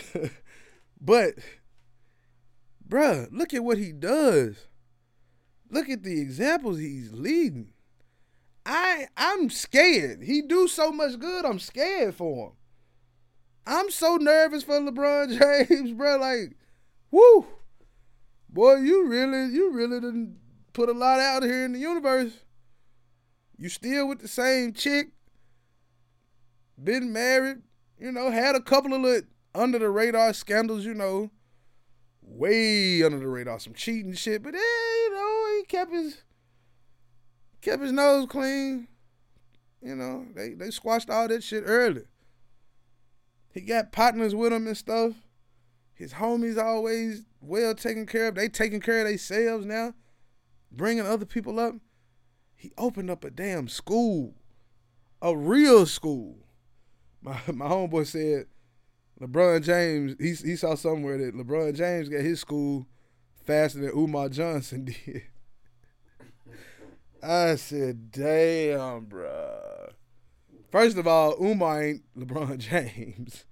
but, 1.00 1.34
bruh, 2.88 3.28
look 3.30 3.54
at 3.54 3.64
what 3.64 3.78
he 3.78 3.92
does. 3.92 4.68
Look 5.70 5.88
at 5.88 6.02
the 6.02 6.20
examples 6.20 6.78
he's 6.78 7.12
leading. 7.12 7.72
I 8.64 9.08
I'm 9.16 9.50
scared. 9.50 10.22
He 10.22 10.42
do 10.42 10.68
so 10.68 10.92
much 10.92 11.18
good. 11.18 11.44
I'm 11.44 11.58
scared 11.58 12.14
for 12.14 12.48
him. 12.48 12.52
I'm 13.66 13.90
so 13.90 14.16
nervous 14.16 14.62
for 14.62 14.80
LeBron 14.80 15.68
James, 15.68 15.92
bro. 15.92 16.16
Like, 16.18 16.56
woo, 17.10 17.46
boy, 18.48 18.76
you 18.76 19.06
really, 19.06 19.52
you 19.54 19.72
really 19.72 20.00
didn't 20.00 20.38
put 20.72 20.88
a 20.88 20.92
lot 20.92 21.20
out 21.20 21.42
here 21.42 21.64
in 21.64 21.72
the 21.72 21.78
universe. 21.78 22.32
You 23.56 23.68
still 23.68 24.08
with 24.08 24.20
the 24.20 24.28
same 24.28 24.72
chick. 24.72 25.08
Been 26.82 27.12
married, 27.12 27.58
you 27.98 28.10
know, 28.10 28.30
had 28.30 28.56
a 28.56 28.60
couple 28.60 28.92
of 28.92 29.02
little 29.02 29.28
under 29.54 29.78
the 29.78 29.90
radar 29.90 30.32
scandals, 30.32 30.84
you 30.84 30.94
know, 30.94 31.30
way 32.22 33.02
under 33.02 33.18
the 33.18 33.28
radar, 33.28 33.58
some 33.58 33.74
cheating 33.74 34.14
shit. 34.14 34.42
But 34.42 34.54
yeah, 34.54 34.60
you 34.60 35.14
know, 35.14 35.56
he 35.58 35.64
kept 35.64 35.92
his 35.92 36.22
kept 37.60 37.82
his 37.82 37.92
nose 37.92 38.26
clean. 38.28 38.88
You 39.82 39.96
know, 39.96 40.26
they 40.34 40.50
they 40.50 40.70
squashed 40.70 41.10
all 41.10 41.28
that 41.28 41.42
shit 41.42 41.64
early. 41.66 42.04
He 43.52 43.60
got 43.60 43.92
partners 43.92 44.34
with 44.34 44.52
him 44.52 44.66
and 44.66 44.76
stuff. 44.76 45.12
His 45.94 46.14
homies 46.14 46.62
always 46.62 47.24
well 47.40 47.74
taken 47.74 48.06
care 48.06 48.28
of. 48.28 48.34
They 48.34 48.48
taking 48.48 48.80
care 48.80 49.00
of 49.00 49.08
themselves 49.08 49.66
now, 49.66 49.94
bringing 50.70 51.06
other 51.06 51.26
people 51.26 51.60
up. 51.60 51.74
He 52.54 52.72
opened 52.78 53.10
up 53.10 53.24
a 53.24 53.30
damn 53.30 53.68
school, 53.68 54.34
a 55.20 55.36
real 55.36 55.84
school. 55.84 56.38
My 57.20 57.40
my 57.52 57.66
homeboy 57.66 58.06
said, 58.06 58.46
LeBron 59.22 59.62
James. 59.62 60.16
He 60.18 60.48
he 60.48 60.56
saw 60.56 60.74
somewhere 60.74 61.16
that 61.18 61.36
LeBron 61.36 61.74
James 61.74 62.08
got 62.08 62.22
his 62.22 62.40
school 62.40 62.86
faster 63.44 63.80
than 63.80 63.90
Umar 63.96 64.28
Johnson 64.28 64.84
did. 65.06 65.22
I 67.22 67.54
said, 67.54 68.10
damn, 68.10 69.06
bruh. 69.06 69.92
First 70.72 70.96
of 70.96 71.06
all, 71.06 71.36
Umar 71.40 71.82
ain't 71.82 72.02
LeBron 72.18 72.58
James. 72.58 73.44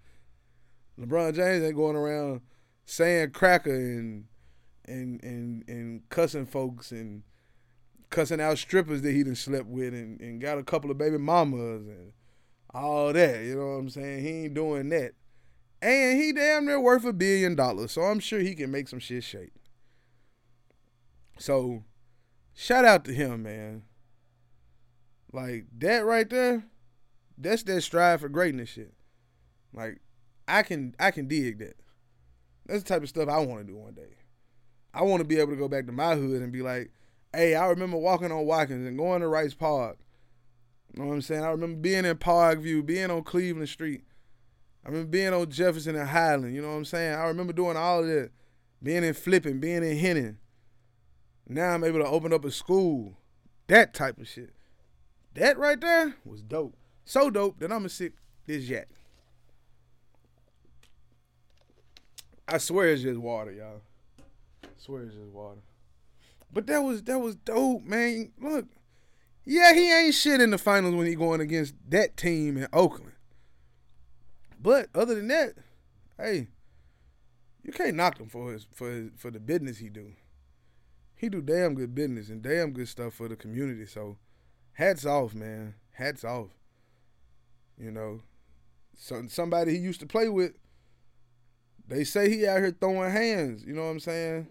LeBron 0.99 1.35
James 1.35 1.63
ain't 1.63 1.77
going 1.77 1.97
around 1.97 2.41
saying 2.85 3.31
cracker 3.31 3.75
and 3.75 4.25
and 4.87 5.23
and 5.23 5.65
and 5.69 6.09
cussing 6.09 6.47
folks 6.47 6.91
and 6.91 7.23
cussing 8.11 8.41
out 8.41 8.59
strippers 8.59 9.03
that 9.03 9.13
he 9.13 9.23
done 9.23 9.37
slept 9.37 9.67
with 9.67 9.95
and, 9.95 10.21
and 10.21 10.41
got 10.41 10.59
a 10.59 10.65
couple 10.65 10.91
of 10.91 10.99
baby 10.99 11.17
mamas 11.17 11.87
and 11.87 12.13
all 12.75 13.13
that. 13.13 13.45
You 13.45 13.55
know 13.55 13.67
what 13.67 13.79
I'm 13.79 13.91
saying? 13.91 14.25
He 14.25 14.29
ain't 14.45 14.55
doing 14.55 14.89
that. 14.89 15.13
And 15.83 16.21
he 16.21 16.33
damn 16.33 16.67
near 16.67 16.81
worth 16.81 17.05
a 17.05 17.13
billion 17.13 17.55
dollars. 17.55 17.93
So 17.93 18.03
I'm 18.03 18.21
sure 18.21 18.41
he 18.41 18.55
can 18.55 18.71
make 18.71 18.89
some 18.89 18.99
shit 18.99 19.25
shake. 19.25 19.53
So 21.39 21.85
shout 22.55 22.85
out 22.85 23.05
to 23.07 23.13
him, 23.13 23.43
man. 23.45 23.85
Like 25.33 25.67
that 25.79 26.05
right 26.05 26.29
there, 26.29 26.65
that's 27.39 27.63
that 27.63 27.81
strive 27.83 28.21
for 28.21 28.29
greatness 28.29 28.69
shit. 28.69 28.93
Like 29.73 30.01
I 30.47 30.63
can 30.63 30.95
I 30.99 31.11
can 31.11 31.29
dig 31.29 31.59
that. 31.61 31.77
That's 32.67 32.83
the 32.83 32.89
type 32.89 33.03
of 33.03 33.09
stuff 33.09 33.29
I 33.29 33.39
want 33.39 33.67
to 33.67 33.73
do 33.73 33.77
one 33.77 33.95
day. 33.95 34.17
I 34.93 35.03
want 35.03 35.21
to 35.21 35.27
be 35.27 35.39
able 35.39 35.53
to 35.53 35.57
go 35.57 35.69
back 35.69 35.87
to 35.87 35.93
my 35.93 36.15
hood 36.15 36.43
and 36.43 36.53
be 36.53 36.63
like, 36.63 36.91
hey, 37.33 37.55
I 37.55 37.67
remember 37.69 37.97
walking 37.97 38.33
on 38.33 38.45
Watkins 38.45 38.87
and 38.87 38.99
going 38.99 39.21
to 39.21 39.29
Rice 39.29 39.55
Park. 39.55 39.99
You 40.93 41.03
know 41.03 41.09
what 41.09 41.15
I'm 41.15 41.23
saying? 41.23 41.45
I 41.45 41.51
remember 41.51 41.79
being 41.79 42.05
in 42.05 42.17
Parkview, 42.17 42.85
being 42.85 43.11
on 43.11 43.23
Cleveland 43.23 43.69
Street. 43.69 44.03
I 44.85 44.89
remember 44.89 45.09
being 45.09 45.33
on 45.33 45.51
Jefferson 45.51 45.97
and 45.97 46.09
Highland. 46.09 46.55
You 46.55 46.63
know 46.63 46.69
what 46.69 46.77
I'm 46.77 46.85
saying? 46.85 47.15
I 47.15 47.25
remember 47.25 47.53
doing 47.53 47.77
all 47.77 48.01
of 48.01 48.07
that. 48.07 48.31
Being 48.83 49.05
in 49.05 49.13
Flipping, 49.13 49.61
being 49.61 49.83
in 49.83 49.97
Henning. 49.99 50.39
Now 51.47 51.75
I'm 51.75 51.85
able 51.85 51.99
to 51.99 52.07
open 52.07 52.33
up 52.33 52.45
a 52.45 52.51
school. 52.51 53.19
That 53.67 53.93
type 53.93 54.19
of 54.19 54.29
shit. 54.29 54.55
That 55.35 55.59
right 55.59 55.81
there 55.81 56.15
was 56.25 56.43
dope. 56.43 56.77
So 57.05 57.31
dope 57.31 57.59
that 57.59 57.73
I'm 57.73 57.81
gonna 57.81 57.89
sip 57.89 58.15
this 58.47 58.69
yak. 58.69 58.89
I 62.49 62.59
swear 62.59 62.89
it's 62.89 63.03
just 63.03 63.19
water, 63.19 63.53
y'all. 63.53 63.83
I 64.65 64.69
swear 64.79 65.03
it's 65.03 65.15
just 65.15 65.29
water. 65.29 65.61
But 66.53 66.67
that 66.67 66.79
was 66.79 67.03
that 67.03 67.19
was 67.19 67.37
dope, 67.37 67.85
man. 67.85 68.33
Look, 68.41 68.67
yeah, 69.45 69.73
he 69.73 69.93
ain't 69.93 70.15
shit 70.15 70.41
in 70.41 70.51
the 70.51 70.59
finals 70.59 70.95
when 70.95 71.07
he 71.07 71.15
going 71.15 71.41
against 71.41 71.75
that 71.89 72.17
team 72.17 72.57
in 72.57 72.67
Oakland. 72.73 73.10
But 74.61 74.89
other 74.95 75.15
than 75.15 75.29
that, 75.29 75.55
hey, 76.19 76.49
you 77.63 77.73
can't 77.73 77.97
knock 77.97 78.19
him 78.19 78.29
for 78.29 78.53
his 78.53 78.67
for 78.73 78.91
his, 78.91 79.11
for 79.17 79.31
the 79.31 79.41
business 79.41 79.79
he 79.79 79.89
do. 79.89 80.13
He 81.17 81.29
do 81.29 81.41
damn 81.41 81.75
good 81.75 81.95
business 81.95 82.29
and 82.29 82.43
damn 82.43 82.73
good 82.73 82.89
stuff 82.89 83.15
for 83.15 83.29
the 83.29 83.37
community. 83.37 83.87
So, 83.87 84.17
hats 84.73 85.05
off, 85.05 85.35
man. 85.35 85.75
Hats 85.93 86.25
off. 86.25 86.49
You 87.79 87.91
know, 87.91 88.21
so, 88.97 89.23
somebody 89.29 89.73
he 89.73 89.79
used 89.79 90.01
to 90.01 90.07
play 90.07 90.29
with. 90.29 90.53
They 91.87 92.05
say 92.05 92.31
he 92.31 92.47
out 92.47 92.61
here 92.61 92.77
throwing 92.79 93.11
hands. 93.11 93.65
You 93.65 93.75
know 93.75 93.85
what 93.85 93.91
I'm 93.91 94.01
saying? 94.01 94.47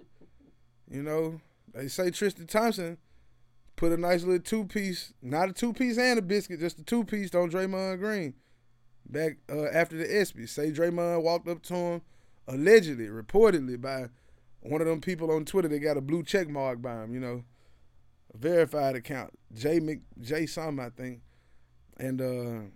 You 0.91 1.04
know, 1.04 1.39
they 1.74 1.88
say 1.88 2.12
Tristan 2.12 2.48
Thompson 2.48 2.98
put 3.76 3.91
a 3.91 3.98
nice 3.98 4.24
little 4.24 4.43
two 4.43 4.65
piece, 4.65 5.13
not 5.22 5.50
a 5.50 5.54
two 5.54 5.72
piece 5.72 5.98
and 5.98 6.19
a 6.19 6.22
biscuit, 6.22 6.60
just 6.60 6.80
a 6.80 6.84
two 6.84 7.04
piece 7.04 7.34
on 7.34 7.50
Draymond 7.50 8.00
Green. 8.00 8.34
Back 9.10 9.38
uh, 9.52 9.65
after 9.65 9.98
the 9.98 10.06
ESPY, 10.06 10.45
say 10.45 10.72
Draymond 10.72 11.24
walked 11.24 11.48
up 11.48 11.63
to 11.63 11.76
him, 11.76 12.02
allegedly, 12.48 13.08
reportedly 13.08 13.80
by 13.82 14.10
one 14.62 14.82
of 14.82 14.88
them 14.88 15.02
people 15.02 15.32
on 15.32 15.45
Twitter 15.45 15.67
that 15.67 15.80
got 15.80 15.98
a 15.98 16.02
blue 16.02 16.24
check 16.24 16.48
mark 16.48 16.82
by 16.82 17.04
him. 17.04 17.13
You 17.13 17.19
know, 17.19 17.43
a 18.34 18.38
verified 18.38 18.95
account, 18.95 19.32
J 19.54 19.80
Mc 19.80 20.02
J 20.22 20.45
some 20.45 20.80
I 20.80 20.89
think, 20.89 21.22
and 21.98 22.22
uh, 22.22 22.69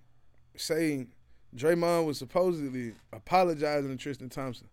saying 0.56 1.12
Draymond 1.56 2.08
was 2.08 2.18
supposedly 2.18 2.96
apologizing 3.12 3.92
to 3.92 3.98
Tristan 3.98 4.30
Thompson 4.30 4.70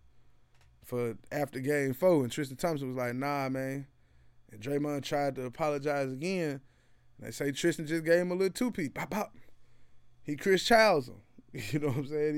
for 0.83 1.15
after 1.31 1.59
game 1.59 1.93
four, 1.93 2.23
and 2.23 2.31
Tristan 2.31 2.57
Thompson 2.57 2.87
was 2.87 2.97
like, 2.97 3.13
"Nah, 3.13 3.49
man." 3.49 3.85
And 4.51 4.59
Draymond 4.59 5.03
tried 5.03 5.35
to 5.35 5.45
apologize 5.45 6.11
again. 6.11 6.61
And 7.17 7.27
they 7.27 7.31
say 7.31 7.51
Tristan 7.51 7.85
just 7.87 8.03
gave 8.03 8.21
him 8.21 8.31
a 8.31 8.35
little 8.35 8.51
two 8.51 8.71
piece. 8.71 8.89
Pop 8.93 9.11
pop. 9.11 9.35
He 10.23 10.35
Chris 10.35 10.63
Childs 10.63 11.07
him. 11.07 11.21
You 11.71 11.79
know 11.79 11.87
what 11.87 11.97
I'm 11.97 12.07
saying? 12.07 12.35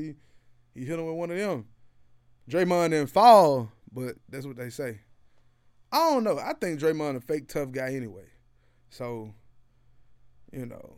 He 0.73 0.79
he 0.79 0.85
hit 0.85 0.97
him 0.97 1.05
with 1.05 1.15
one 1.15 1.29
of 1.29 1.37
them. 1.37 1.67
Draymond 2.49 2.89
didn't 2.89 3.11
fall, 3.11 3.71
but 3.91 4.15
that's 4.27 4.45
what 4.45 4.57
they 4.57 4.69
say. 4.69 5.01
I 5.91 6.09
don't 6.09 6.23
know. 6.23 6.39
I 6.39 6.53
think 6.53 6.79
Draymond 6.79 7.17
a 7.17 7.21
fake 7.21 7.47
tough 7.47 7.71
guy 7.71 7.93
anyway. 7.93 8.25
So, 8.89 9.33
you 10.51 10.65
know, 10.65 10.95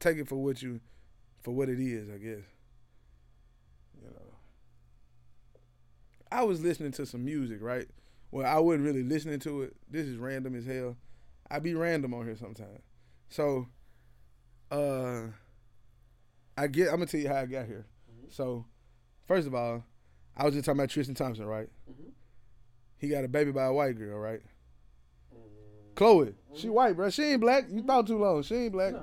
take 0.00 0.18
it 0.18 0.28
for 0.28 0.36
what 0.36 0.62
you 0.62 0.80
for 1.42 1.52
what 1.52 1.68
it 1.68 1.80
is, 1.80 2.08
I 2.08 2.18
guess. 2.18 2.44
You 4.02 4.08
know. 4.10 4.34
I 6.32 6.42
was 6.42 6.60
listening 6.60 6.92
to 6.92 7.06
some 7.06 7.24
music, 7.24 7.58
right? 7.60 7.86
Well, 8.32 8.46
I 8.46 8.58
wasn't 8.58 8.84
really 8.84 9.04
listening 9.04 9.38
to 9.40 9.62
it. 9.62 9.76
This 9.88 10.06
is 10.06 10.16
random 10.16 10.56
as 10.56 10.66
hell. 10.66 10.96
I 11.48 11.60
be 11.60 11.74
random 11.74 12.12
on 12.14 12.24
here 12.26 12.36
sometimes. 12.36 12.80
So, 13.28 13.68
uh, 14.72 15.26
I 16.56 16.66
get. 16.68 16.88
I'm 16.88 16.96
gonna 16.96 17.06
tell 17.06 17.20
you 17.20 17.28
how 17.28 17.36
I 17.36 17.46
got 17.46 17.66
here. 17.66 17.86
So, 18.28 18.64
first 19.26 19.46
of 19.46 19.54
all, 19.54 19.84
I 20.36 20.44
was 20.44 20.54
just 20.54 20.64
talking 20.64 20.80
about 20.80 20.90
Tristan 20.90 21.14
Thompson, 21.14 21.46
right? 21.46 21.68
Mhm. 21.90 22.12
He 22.98 23.08
got 23.08 23.24
a 23.24 23.28
baby 23.28 23.52
by 23.52 23.64
a 23.64 23.72
white 23.72 23.96
girl, 23.98 24.18
right? 24.18 24.40
Khloe, 25.94 26.34
she 26.54 26.68
white, 26.68 26.96
bro. 26.96 27.08
She 27.10 27.22
ain't 27.22 27.40
black. 27.40 27.66
You 27.70 27.82
thought 27.82 28.06
too 28.06 28.18
long. 28.18 28.42
She 28.42 28.54
ain't 28.56 28.72
black. 28.72 28.94
No. 28.94 29.02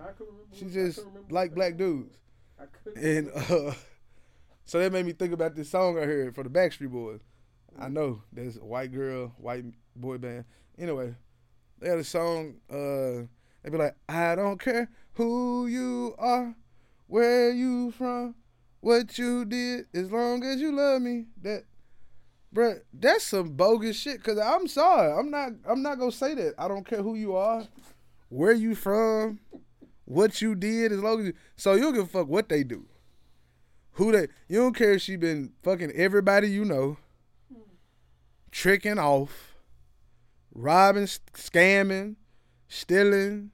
She 0.51 0.65
just 0.65 0.99
like 1.29 1.55
black 1.55 1.77
dudes. 1.77 2.17
I. 2.59 2.65
And 2.99 3.31
uh, 3.33 3.73
so 4.65 4.79
that 4.79 4.91
made 4.91 5.05
me 5.05 5.13
think 5.13 5.31
about 5.33 5.55
this 5.55 5.69
song 5.69 5.97
I 5.97 6.01
heard 6.01 6.35
for 6.35 6.43
the 6.43 6.49
Backstreet 6.49 6.91
Boys. 6.91 7.21
I 7.79 7.87
know 7.87 8.23
there's 8.33 8.57
a 8.57 8.65
white 8.65 8.91
girl, 8.91 9.33
white 9.37 9.63
boy 9.95 10.17
band. 10.17 10.43
Anyway, 10.77 11.15
they 11.79 11.87
had 11.89 11.99
a 11.99 12.03
song. 12.03 12.55
Uh, 12.69 13.27
they 13.63 13.69
be 13.69 13.77
like, 13.77 13.95
"I 14.09 14.35
don't 14.35 14.59
care 14.59 14.89
who 15.13 15.67
you 15.67 16.13
are, 16.17 16.53
where 17.11 17.51
you 17.51 17.91
from, 17.91 18.35
what 18.79 19.17
you 19.17 19.43
did, 19.43 19.85
as 19.93 20.09
long 20.09 20.45
as 20.45 20.61
you 20.61 20.71
love 20.71 21.01
me." 21.01 21.25
That, 21.41 21.65
bruh, 22.55 22.79
that's 22.93 23.25
some 23.25 23.49
bogus 23.49 23.97
shit. 23.97 24.23
Cause 24.23 24.37
I'm 24.37 24.65
sorry, 24.67 25.11
I'm 25.11 25.29
not. 25.29 25.51
I'm 25.65 25.81
not 25.81 25.99
gonna 25.99 26.11
say 26.11 26.33
that. 26.35 26.55
I 26.57 26.69
don't 26.69 26.85
care 26.85 27.03
who 27.03 27.15
you 27.15 27.35
are, 27.35 27.67
where 28.29 28.53
you 28.53 28.75
from, 28.75 29.41
what 30.05 30.41
you 30.41 30.55
did, 30.55 30.93
as 30.93 30.99
long 30.99 31.19
as 31.19 31.25
you. 31.27 31.33
So 31.57 31.73
you 31.73 31.81
don't 31.81 31.95
give 31.95 32.05
a 32.05 32.07
fuck 32.07 32.27
what 32.27 32.47
they 32.47 32.63
do. 32.63 32.85
Who 33.95 34.13
they? 34.13 34.29
You 34.47 34.59
don't 34.59 34.75
care 34.75 34.93
if 34.93 35.01
she 35.01 35.17
been 35.17 35.51
fucking 35.63 35.91
everybody 35.91 36.49
you 36.49 36.63
know, 36.63 36.95
tricking 38.49 38.97
off, 38.97 39.55
robbing, 40.53 41.07
scamming, 41.33 42.15
stealing, 42.69 43.51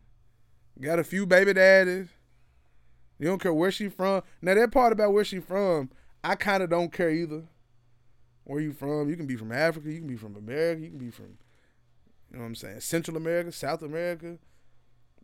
got 0.80 1.00
a 1.00 1.04
few 1.04 1.26
baby 1.26 1.54
daddies. 1.54 2.10
You 3.20 3.28
don't 3.28 3.42
care 3.42 3.54
where 3.54 3.72
she 3.72 3.90
from. 3.90 4.22
Now 4.42 4.54
that 4.54 4.72
part 4.72 4.94
about 4.94 5.14
where 5.14 5.26
she 5.26 5.40
from, 5.40 5.90
I 6.24 6.36
kind 6.36 6.62
of 6.62 6.70
don't 6.70 6.92
care 6.92 7.10
either. 7.10 7.44
Where 8.44 8.62
you 8.62 8.72
from? 8.72 9.10
You 9.10 9.18
can 9.18 9.28
be 9.28 9.36
from 9.36 9.52
Africa. 9.52 9.92
You 9.92 10.00
can 10.00 10.08
be 10.08 10.16
from 10.16 10.36
America. 10.36 10.82
You 10.82 10.90
can 10.90 11.00
be 11.00 11.10
from, 11.10 11.38
you 12.32 12.38
know 12.38 12.44
what 12.44 12.48
I'm 12.48 12.56
saying, 12.56 12.80
Central 12.82 13.18
America, 13.18 13.52
South 13.52 13.82
America, 13.82 14.38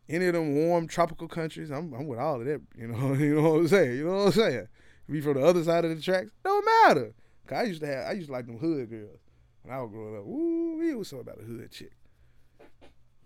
any 0.09 0.25
of 0.27 0.33
them 0.33 0.55
warm 0.55 0.87
tropical 0.87 1.27
countries. 1.27 1.71
I'm, 1.71 1.93
I'm 1.93 2.07
with 2.07 2.19
all 2.19 2.41
of 2.41 2.45
that. 2.45 2.61
You 2.77 2.87
know, 2.87 3.13
you 3.19 3.35
know 3.35 3.49
what 3.49 3.59
I'm 3.59 3.67
saying. 3.67 3.97
You 3.97 4.05
know 4.05 4.15
what 4.15 4.25
I'm 4.25 4.31
saying. 4.31 4.67
Be 5.09 5.21
from 5.21 5.35
the 5.35 5.45
other 5.45 5.63
side 5.63 5.85
of 5.85 5.95
the 5.95 6.01
tracks, 6.01 6.31
don't 6.43 6.65
matter. 6.85 7.13
Cause 7.45 7.57
I 7.57 7.63
used 7.63 7.81
to 7.81 7.87
have, 7.87 8.07
I 8.07 8.11
used 8.13 8.27
to 8.27 8.33
like 8.33 8.45
them 8.45 8.57
hood 8.57 8.89
girls 8.89 9.19
when 9.63 9.75
I 9.75 9.81
was 9.81 9.91
growing 9.91 10.17
up. 10.17 10.25
Ooh, 10.25 10.81
it 10.81 10.97
was 10.97 11.09
something 11.09 11.27
about 11.27 11.41
a 11.41 11.45
hood 11.45 11.71
chick. 11.71 11.91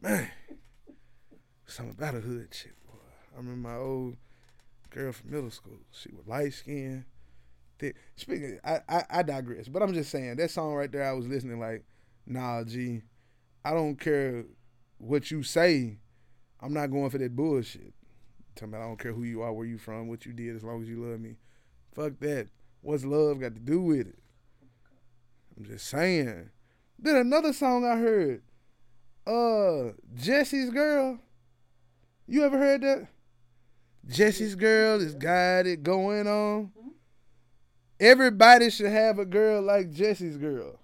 Man, 0.01 0.27
something 1.65 1.95
about 1.95 2.15
a 2.15 2.19
hood 2.19 2.51
chick, 2.51 2.73
boy. 2.85 2.97
I 3.33 3.37
remember 3.37 3.69
my 3.69 3.75
old 3.75 4.17
girl 4.97 5.11
from 5.11 5.31
middle 5.31 5.51
school. 5.51 5.79
She 5.91 6.09
was 6.11 6.27
light 6.27 6.53
skinned, 6.53 7.05
thick. 7.79 7.95
Speaking, 8.15 8.59
I, 8.63 8.79
I 8.89 9.03
I 9.09 9.23
digress, 9.23 9.67
but 9.67 9.81
I'm 9.81 9.93
just 9.93 10.09
saying 10.09 10.37
that 10.37 10.51
song 10.51 10.73
right 10.73 10.91
there. 10.91 11.07
I 11.07 11.13
was 11.13 11.27
listening 11.27 11.59
like, 11.59 11.85
nah, 12.25 12.63
G, 12.63 13.01
I 13.63 13.73
don't 13.73 13.99
care 13.99 14.45
what 14.97 15.29
you 15.29 15.43
say. 15.43 15.99
I'm 16.59 16.73
not 16.73 16.91
going 16.91 17.09
for 17.09 17.19
that 17.19 17.35
bullshit. 17.35 17.93
Talking 18.55 18.69
about 18.73 18.81
I 18.81 18.87
don't 18.87 18.99
care 18.99 19.13
who 19.13 19.23
you 19.23 19.43
are, 19.43 19.53
where 19.53 19.67
you 19.67 19.77
from, 19.77 20.07
what 20.07 20.25
you 20.25 20.33
did, 20.33 20.55
as 20.55 20.63
long 20.63 20.81
as 20.81 20.89
you 20.89 21.03
love 21.03 21.19
me. 21.19 21.35
Fuck 21.93 22.13
that. 22.21 22.47
What's 22.81 23.05
love 23.05 23.39
got 23.39 23.53
to 23.53 23.59
do 23.59 23.81
with 23.81 24.07
it? 24.07 24.19
I'm 25.55 25.65
just 25.65 25.87
saying. 25.87 26.49
Then 26.97 27.15
another 27.15 27.53
song 27.53 27.85
I 27.85 27.97
heard, 27.97 28.41
uh, 29.27 29.93
Jesse's 30.15 30.71
Girl. 30.71 31.19
You 32.25 32.43
ever 32.43 32.57
heard 32.57 32.81
that? 32.81 33.07
Jesse's 34.07 34.55
Girl 34.55 34.99
has 34.99 35.15
got 35.15 35.65
it 35.65 35.83
going 35.83 36.27
on. 36.27 36.71
Everybody 37.99 38.69
should 38.69 38.91
have 38.91 39.19
a 39.19 39.25
girl 39.25 39.61
like 39.61 39.91
Jesse's 39.91 40.37
girl. 40.37 40.79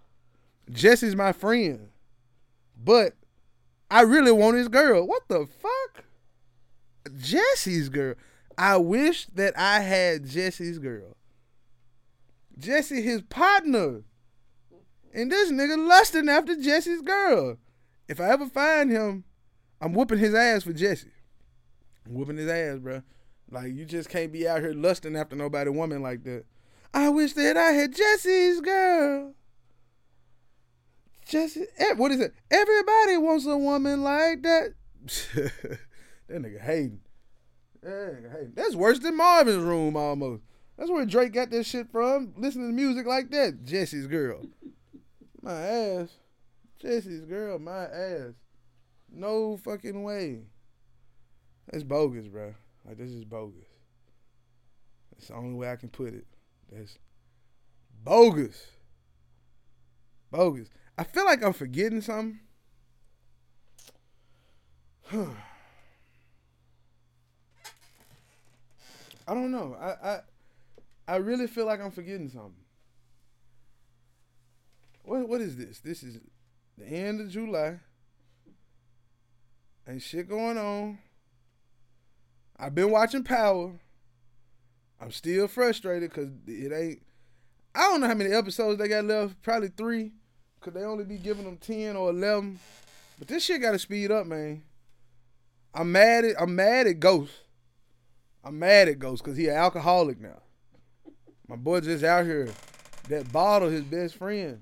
Jesse's 0.70 1.16
my 1.16 1.32
friend. 1.32 1.90
But 2.76 3.14
I 3.90 4.02
really 4.02 4.32
want 4.32 4.58
his 4.58 4.68
girl. 4.68 5.06
What 5.06 5.28
the 5.28 5.46
fuck? 5.46 6.06
Jesse's 7.18 7.90
girl. 7.90 8.16
I 8.58 8.78
wish 8.78 9.28
that 9.28 9.58
I 9.58 9.80
had 9.80 10.28
Jesse's 10.28 10.80
girl. 10.80 11.16
Jesse 12.58 13.02
his 13.02 13.22
partner. 13.22 14.02
And 15.14 15.32
this 15.32 15.52
nigga 15.52 15.88
lusting 15.88 16.30
after 16.30 16.56
Jesse's 16.56 17.02
girl. 17.02 17.58
If 18.08 18.20
I 18.20 18.30
ever 18.30 18.48
find 18.48 18.92
him, 18.92 19.24
I'm 19.80 19.94
whooping 19.94 20.20
his 20.20 20.34
ass 20.34 20.64
for 20.64 20.74
Jesse. 20.74 21.13
Whooping 22.08 22.38
his 22.38 22.50
ass, 22.50 22.80
bro. 22.80 23.02
Like 23.50 23.74
you 23.74 23.86
just 23.86 24.10
can't 24.10 24.32
be 24.32 24.48
out 24.48 24.62
here 24.62 24.74
lusting 24.74 25.16
after 25.16 25.36
nobody 25.36 25.70
woman 25.70 26.02
like 26.02 26.24
that. 26.24 26.46
I 26.94 27.10
wish 27.10 27.34
that 27.34 27.58
I 27.58 27.72
had 27.72 27.96
Jesse's 27.96 28.62
girl. 28.62 29.34
Jesse, 31.26 31.66
what 31.96 32.12
is 32.12 32.20
it? 32.20 32.34
Everybody 32.52 33.18
wants 33.18 33.46
a 33.46 33.58
woman 33.58 34.04
like 34.04 34.44
that. 34.44 34.74
that 35.34 35.52
nigga 36.30 36.62
hating. 36.62 37.00
That 37.82 38.24
nigga. 38.24 38.56
That's 38.56 38.76
worse 38.76 39.00
than 39.00 39.18
Marvin's 39.18 39.64
room 39.64 39.96
almost. 39.96 40.44
That's 40.78 40.92
where 40.92 41.06
Drake 41.06 41.34
got 41.34 41.50
this 41.50 41.68
shit 41.68 41.92
from. 41.92 42.34
Listening 42.38 42.70
to 42.70 42.74
music 42.74 43.06
like 43.06 43.32
that. 43.32 43.64
Jesse's 43.64 44.08
girl. 44.08 44.44
My 45.42 45.54
ass. 45.54 46.10
Jesse's 46.80 47.26
girl, 47.26 47.60
my 47.60 47.86
ass. 47.86 48.34
No 49.12 49.58
fucking 49.58 50.04
way. 50.04 50.42
That's 51.70 51.84
bogus, 51.84 52.28
bro. 52.28 52.54
Like 52.86 52.98
this 52.98 53.10
is 53.10 53.24
bogus. 53.26 53.66
That's 55.12 55.28
the 55.28 55.36
only 55.36 55.56
way 55.56 55.72
I 55.72 55.76
can 55.76 55.90
put 55.90 56.14
it. 56.14 56.26
That's 56.72 56.98
bogus. 58.04 58.68
Bogus. 60.32 60.70
I 60.98 61.04
feel 61.04 61.26
like 61.26 61.44
I'm 61.44 61.54
forgetting 61.54 62.02
something. 62.02 62.40
I 69.26 69.34
don't 69.34 69.52
know. 69.52 69.78
I, 69.80 70.10
I 70.10 70.20
I 71.08 71.16
really 71.18 71.48
feel 71.48 71.66
like 71.66 71.82
I'm 71.82 71.92
forgetting 71.92 72.30
something. 72.30 72.54
What 75.04 75.28
what 75.28 75.42
is 75.42 75.58
this? 75.58 75.80
This 75.80 76.04
is 76.04 76.20
the 76.78 76.86
end 76.86 77.22
of 77.22 77.30
July. 77.30 77.80
Ain't 79.88 80.02
shit 80.02 80.30
going 80.30 80.58
on. 80.58 80.98
I've 82.64 82.74
been 82.74 82.92
watching 82.92 83.26
Power. 83.26 83.74
I'm 85.02 85.12
still 85.12 85.50
frustrated 85.50 86.10
because 86.10 86.30
it 86.48 86.72
ain't. 86.72 87.02
I 87.76 87.82
don't 87.90 88.00
know 88.00 88.08
how 88.08 88.14
many 88.14 88.32
episodes 88.32 88.80
they 88.80 88.88
got 88.88 89.04
left. 89.04 89.42
Probably 89.42 89.68
three. 89.68 90.14
because 90.60 90.74
they 90.74 90.86
only 90.86 91.04
be 91.04 91.18
giving 91.18 91.44
them 91.44 91.58
ten 91.58 91.98
or 91.98 92.12
eleven? 92.12 92.58
But 93.20 93.28
this 93.28 93.44
shit 93.44 93.62
got 93.62 93.72
to 93.72 93.80
speed 93.80 94.12
up, 94.12 94.28
man. 94.28 94.64
I'm 95.74 95.92
mad 95.92 96.24
at 96.24 96.42
I'm 96.42 96.56
mad 96.56 96.88
at 96.88 97.02
Ghost. 97.02 97.34
I'm 98.46 98.60
mad 98.60 98.88
at 98.88 99.00
Ghost 99.00 99.24
because 99.24 99.38
he 99.38 99.50
an 99.50 99.56
alcoholic 99.56 100.22
now. 100.22 100.42
My 101.50 101.58
boy 101.58 101.82
just 101.82 102.06
out 102.06 102.26
here. 102.26 102.50
That 103.10 103.30
bottle 103.34 103.70
his 103.70 103.84
best 103.84 104.16
friend. 104.16 104.62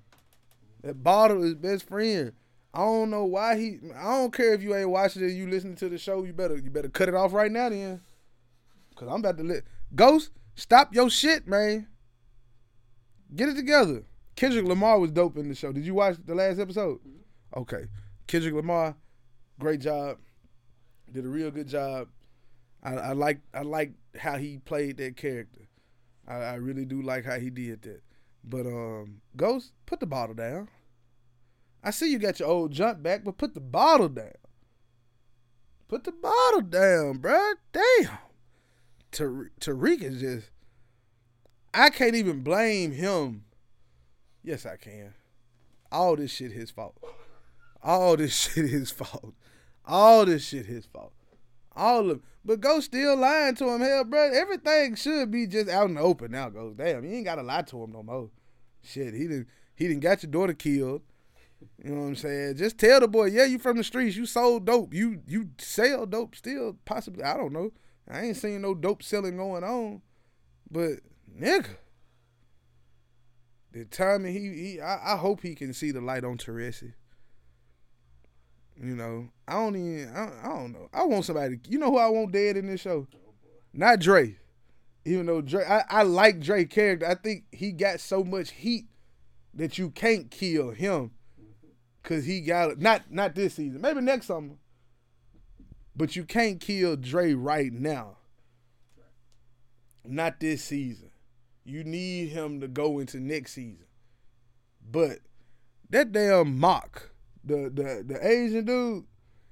That 0.82 1.04
bottle 1.04 1.44
his 1.44 1.54
best 1.54 1.88
friend. 1.88 2.32
I 2.74 2.80
don't 2.80 3.10
know 3.10 3.26
why 3.26 3.58
he. 3.58 3.80
I 3.96 4.04
don't 4.04 4.34
care 4.34 4.54
if 4.54 4.62
you 4.62 4.76
ain't 4.76 4.90
watching 4.90 5.24
it. 5.24 5.32
You 5.32 5.48
listening 5.48 5.76
to 5.78 5.90
the 5.90 5.98
show. 5.98 6.24
You 6.24 6.34
better 6.34 6.58
you 6.58 6.70
better 6.70 6.90
cut 6.90 7.10
it 7.10 7.16
off 7.16 7.34
right 7.34 7.52
now, 7.52 7.70
then. 7.70 8.02
Cause 8.96 9.08
I'm 9.10 9.20
about 9.20 9.38
to 9.38 9.44
let 9.44 9.64
Ghost 9.94 10.32
stop 10.56 10.94
your 10.94 11.10
shit, 11.10 11.48
man. 11.48 11.88
Get 13.36 13.50
it 13.50 13.56
together. 13.56 14.04
Kendrick 14.36 14.66
Lamar 14.66 15.00
was 15.00 15.12
dope 15.12 15.38
in 15.38 15.50
the 15.50 15.56
show. 15.56 15.72
Did 15.72 15.86
you 15.86 15.94
watch 15.94 16.18
the 16.26 16.36
last 16.36 16.60
episode? 16.60 17.00
Okay. 17.56 17.86
Kendrick 18.28 18.54
Lamar, 18.54 18.96
great 19.60 19.82
job. 19.82 20.18
Did 21.12 21.26
a 21.26 21.30
real 21.30 21.52
good 21.52 21.68
job. 21.68 22.08
I, 22.84 22.94
I 22.94 23.12
like 23.12 23.42
I 23.54 23.62
like 23.62 23.94
how 24.18 24.38
he 24.38 24.58
played 24.60 24.98
that 24.98 25.18
character. 25.18 25.68
I, 26.28 26.36
I 26.36 26.54
really 26.56 26.86
do 26.86 27.02
like 27.02 27.26
how 27.26 27.40
he 27.40 27.50
did 27.50 27.82
that. 27.84 28.02
But 28.44 28.66
um, 28.66 29.22
Ghost, 29.36 29.74
put 29.86 30.00
the 30.00 30.06
bottle 30.06 30.36
down. 30.36 30.70
I 31.84 31.92
see 31.92 32.12
you 32.12 32.20
got 32.20 32.40
your 32.40 32.50
old 32.50 32.72
jump 32.72 33.02
back, 33.02 33.24
but 33.24 33.38
put 33.38 33.54
the 33.54 33.60
bottle 33.60 34.10
down. 34.10 34.34
Put 35.88 36.04
the 36.04 36.12
bottle 36.12 36.62
down, 36.62 37.20
bruh. 37.20 37.56
Damn. 37.74 38.18
Tar- 39.12 39.52
Tariq 39.60 40.02
is 40.04 40.22
just. 40.22 40.52
I 41.74 41.90
can't 41.90 42.16
even 42.16 42.42
blame 42.42 42.92
him. 42.92 43.44
Yes, 44.44 44.66
I 44.66 44.78
can. 44.78 45.14
All 45.92 46.16
this 46.16 46.32
shit 46.32 46.52
his 46.52 46.72
fault. 46.72 46.98
All 47.84 48.16
this 48.16 48.34
shit 48.54 48.70
his 48.70 48.92
fault. 48.92 49.34
All 49.86 50.26
this 50.26 50.46
shit 50.46 50.66
his 50.66 50.86
fault. 50.86 51.14
All 51.76 52.10
of 52.10 52.22
but 52.44 52.60
go 52.60 52.80
still 52.80 53.16
lying 53.16 53.56
to 53.56 53.70
him. 53.70 53.82
Hell, 53.82 54.04
bro, 54.04 54.32
everything 54.34 54.96
should 54.96 55.30
be 55.30 55.46
just 55.46 55.70
out 55.70 55.90
in 55.90 55.96
the 55.96 56.02
open 56.02 56.32
now. 56.32 56.50
Goes 56.50 56.76
damn, 56.76 57.06
you 57.06 57.12
ain't 57.12 57.26
gotta 57.26 57.44
lie 57.44 57.62
to 57.64 57.84
him 57.84 57.92
no 57.92 58.04
more. 58.04 58.30
Shit, 58.84 59.14
he 59.14 59.28
didn't 59.28 59.48
he 59.76 59.88
didn't 59.88 60.02
got 60.02 60.24
your 60.24 60.32
daughter 60.32 60.54
killed. 60.54 61.02
You 61.84 61.96
know 61.96 62.02
what 62.02 62.08
I'm 62.08 62.16
saying? 62.16 62.58
Just 62.58 62.78
tell 62.78 63.00
the 63.00 63.08
boy, 63.08 63.26
yeah, 63.26 63.46
you 63.46 63.58
from 63.58 63.78
the 63.78 63.84
streets, 63.84 64.16
you 64.16 64.26
sold 64.26 64.66
dope, 64.66 64.94
you 64.94 65.22
you 65.28 65.50
sell 65.58 66.06
dope 66.06 66.36
still, 66.36 66.78
possibly. 66.86 67.24
I 67.24 67.38
don't 67.38 67.54
know. 67.54 67.72
I 68.08 68.22
ain't 68.22 68.38
seen 68.38 68.62
no 68.62 68.76
dope 68.76 69.04
selling 69.04 69.38
going 69.38 69.64
on, 69.64 70.02
but 70.70 71.00
nigga, 71.40 71.78
the 73.72 73.86
timing 73.86 74.34
he 74.34 74.74
he, 74.74 74.82
I, 74.82 75.14
I 75.14 75.18
hope 75.18 75.42
he 75.42 75.56
can 75.56 75.74
see 75.74 75.92
the 75.92 76.02
light 76.02 76.24
on 76.24 76.38
Teresi. 76.38 76.94
You 78.82 78.96
know, 78.96 79.30
I 79.48 79.54
don't 79.54 79.76
even, 79.76 80.16
I, 80.16 80.32
I 80.44 80.50
don't 80.50 80.72
know. 80.72 80.90
I 80.94 81.04
want 81.06 81.26
somebody. 81.26 81.60
You 81.68 81.78
know 81.78 81.92
who 81.92 81.98
I 81.98 82.08
want 82.08 82.32
dead 82.32 82.58
in 82.58 82.68
this 82.68 82.82
show? 82.82 83.08
Not 83.74 84.00
Dre. 84.00 84.38
Even 85.06 85.26
though 85.26 85.42
Dre, 85.42 85.66
I, 85.66 85.84
I 85.90 86.04
like 86.04 86.40
Dre 86.40 86.66
character. 86.66 87.08
I 87.08 87.16
think 87.16 87.46
he 87.52 87.72
got 87.72 88.00
so 88.00 88.24
much 88.24 88.52
heat 88.52 88.86
that 89.54 89.78
you 89.78 89.90
can't 89.90 90.32
kill 90.32 90.72
him 90.72 91.12
Cause 92.04 92.26
he 92.26 92.42
got 92.42 92.80
not 92.80 93.12
not 93.12 93.36
this 93.36 93.56
season, 93.56 93.82
maybe 93.82 94.02
next 94.02 94.28
summer. 94.28 94.56
But 95.96 96.16
you 96.16 96.24
can't 96.24 96.60
kill 96.60 96.96
Dre 96.96 97.34
right 97.34 97.72
now. 97.72 98.18
Not 100.04 100.40
this 100.40 100.64
season. 100.64 101.12
You 101.64 101.84
need 101.84 102.30
him 102.30 102.60
to 102.62 102.68
go 102.68 102.98
into 103.00 103.20
next 103.20 103.54
season. 103.54 103.86
But 104.90 105.20
that 105.90 106.12
damn 106.12 106.58
mock, 106.58 107.12
the 107.44 107.70
the 107.70 108.04
the 108.06 108.28
Asian 108.28 108.66
dude, 108.66 109.06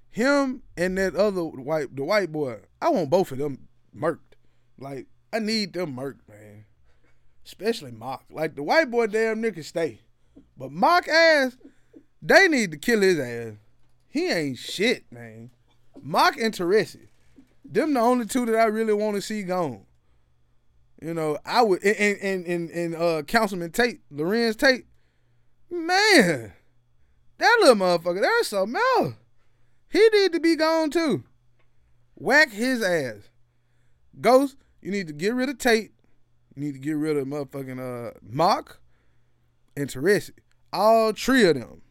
him 0.09 0.63
and 0.75 0.97
that 0.97 1.15
other 1.15 1.43
white 1.43 1.95
the 1.95 2.03
white 2.03 2.31
boy, 2.31 2.61
I 2.81 2.89
want 2.89 3.09
both 3.09 3.31
of 3.31 3.37
them 3.37 3.67
murked. 3.95 4.35
Like 4.77 5.07
I 5.31 5.39
need 5.39 5.73
them 5.73 5.95
murked, 5.95 6.27
man. 6.27 6.65
Especially 7.45 7.91
mock. 7.91 8.25
Like 8.31 8.55
the 8.55 8.63
white 8.63 8.89
boy 8.89 9.07
damn 9.07 9.41
nigga 9.41 9.63
stay. 9.63 10.01
But 10.57 10.71
mock 10.71 11.07
ass, 11.07 11.57
they 12.21 12.47
need 12.47 12.71
to 12.71 12.77
kill 12.77 13.01
his 13.01 13.19
ass. 13.19 13.53
He 14.07 14.29
ain't 14.29 14.57
shit, 14.57 15.11
man. 15.11 15.51
Mock 16.01 16.37
and. 16.37 16.55
Them 17.71 17.93
the 17.93 17.99
only 17.99 18.25
two 18.25 18.45
that 18.47 18.55
I 18.55 18.65
really 18.65 18.93
want 18.93 19.15
to 19.15 19.21
see 19.21 19.43
gone. 19.43 19.85
You 21.01 21.13
know, 21.13 21.37
I 21.45 21.61
would 21.61 21.83
and 21.83 22.17
and 22.21 22.45
and, 22.45 22.69
and 22.71 22.95
uh 22.95 23.21
Councilman 23.23 23.71
Tate, 23.71 24.01
Larenz 24.11 24.57
Tate, 24.57 24.85
man, 25.69 26.51
that 27.37 27.57
little 27.61 27.75
motherfucker, 27.75 28.21
there's 28.21 28.47
something 28.47 28.81
else. 28.97 29.13
He 29.89 30.07
need 30.09 30.33
to 30.33 30.39
be 30.39 30.55
gone 30.55 30.89
too. 30.89 31.23
Whack 32.15 32.51
his 32.51 32.81
ass. 32.81 33.29
Ghost, 34.19 34.57
you 34.81 34.91
need 34.91 35.07
to 35.07 35.13
get 35.13 35.33
rid 35.33 35.47
of 35.47 35.57
Tate. 35.57 35.91
You 36.55 36.63
need 36.63 36.73
to 36.73 36.79
get 36.79 36.97
rid 36.97 37.15
of 37.15 37.27
motherfucking 37.27 37.79
uh 38.09 38.11
Mock 38.21 38.79
and 39.77 39.87
Teresi. 39.87 40.31
All 40.73 41.13
three 41.13 41.45
of 41.47 41.55
them. 41.55 41.81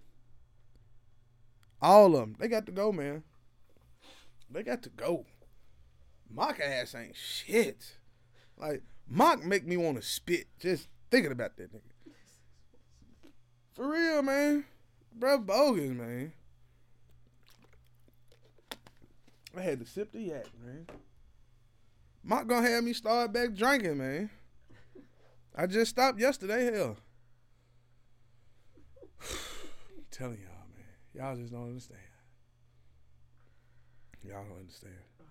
All 1.80 2.14
of 2.14 2.20
them. 2.20 2.36
They 2.38 2.48
got 2.48 2.66
to 2.66 2.72
go, 2.72 2.92
man. 2.92 3.22
They 4.50 4.62
got 4.62 4.82
to 4.82 4.88
go. 4.90 5.26
Mock 6.30 6.60
ass 6.60 6.94
ain't 6.94 7.16
shit. 7.16 7.96
Like, 8.56 8.82
Mock 9.08 9.44
make 9.44 9.66
me 9.66 9.76
want 9.76 9.96
to 9.96 10.02
spit 10.02 10.46
just 10.58 10.88
thinking 11.10 11.32
about 11.32 11.56
that 11.56 11.72
nigga. 11.72 12.12
For 13.74 13.90
real, 13.90 14.22
man. 14.22 14.64
Bro, 15.14 15.38
bogus, 15.38 15.90
man. 15.90 16.32
I 19.56 19.60
had 19.62 19.80
to 19.80 19.86
sip 19.86 20.12
the 20.12 20.20
yak, 20.20 20.46
man. 20.64 20.86
Mock 22.22 22.46
gonna 22.46 22.68
have 22.68 22.84
me 22.84 22.92
start 22.92 23.32
back 23.32 23.54
drinking, 23.54 23.98
man. 23.98 24.30
I 25.54 25.66
just 25.66 25.90
stopped 25.90 26.20
yesterday, 26.20 26.72
hell. 26.72 26.96
I'm 29.22 30.04
telling 30.10 30.38
y'all. 30.38 30.57
Y'all 31.18 31.34
just 31.34 31.52
don't 31.52 31.64
understand. 31.64 31.98
Y'all 34.24 34.44
don't 34.48 34.60
understand. 34.60 34.94
Oh, 35.20 35.24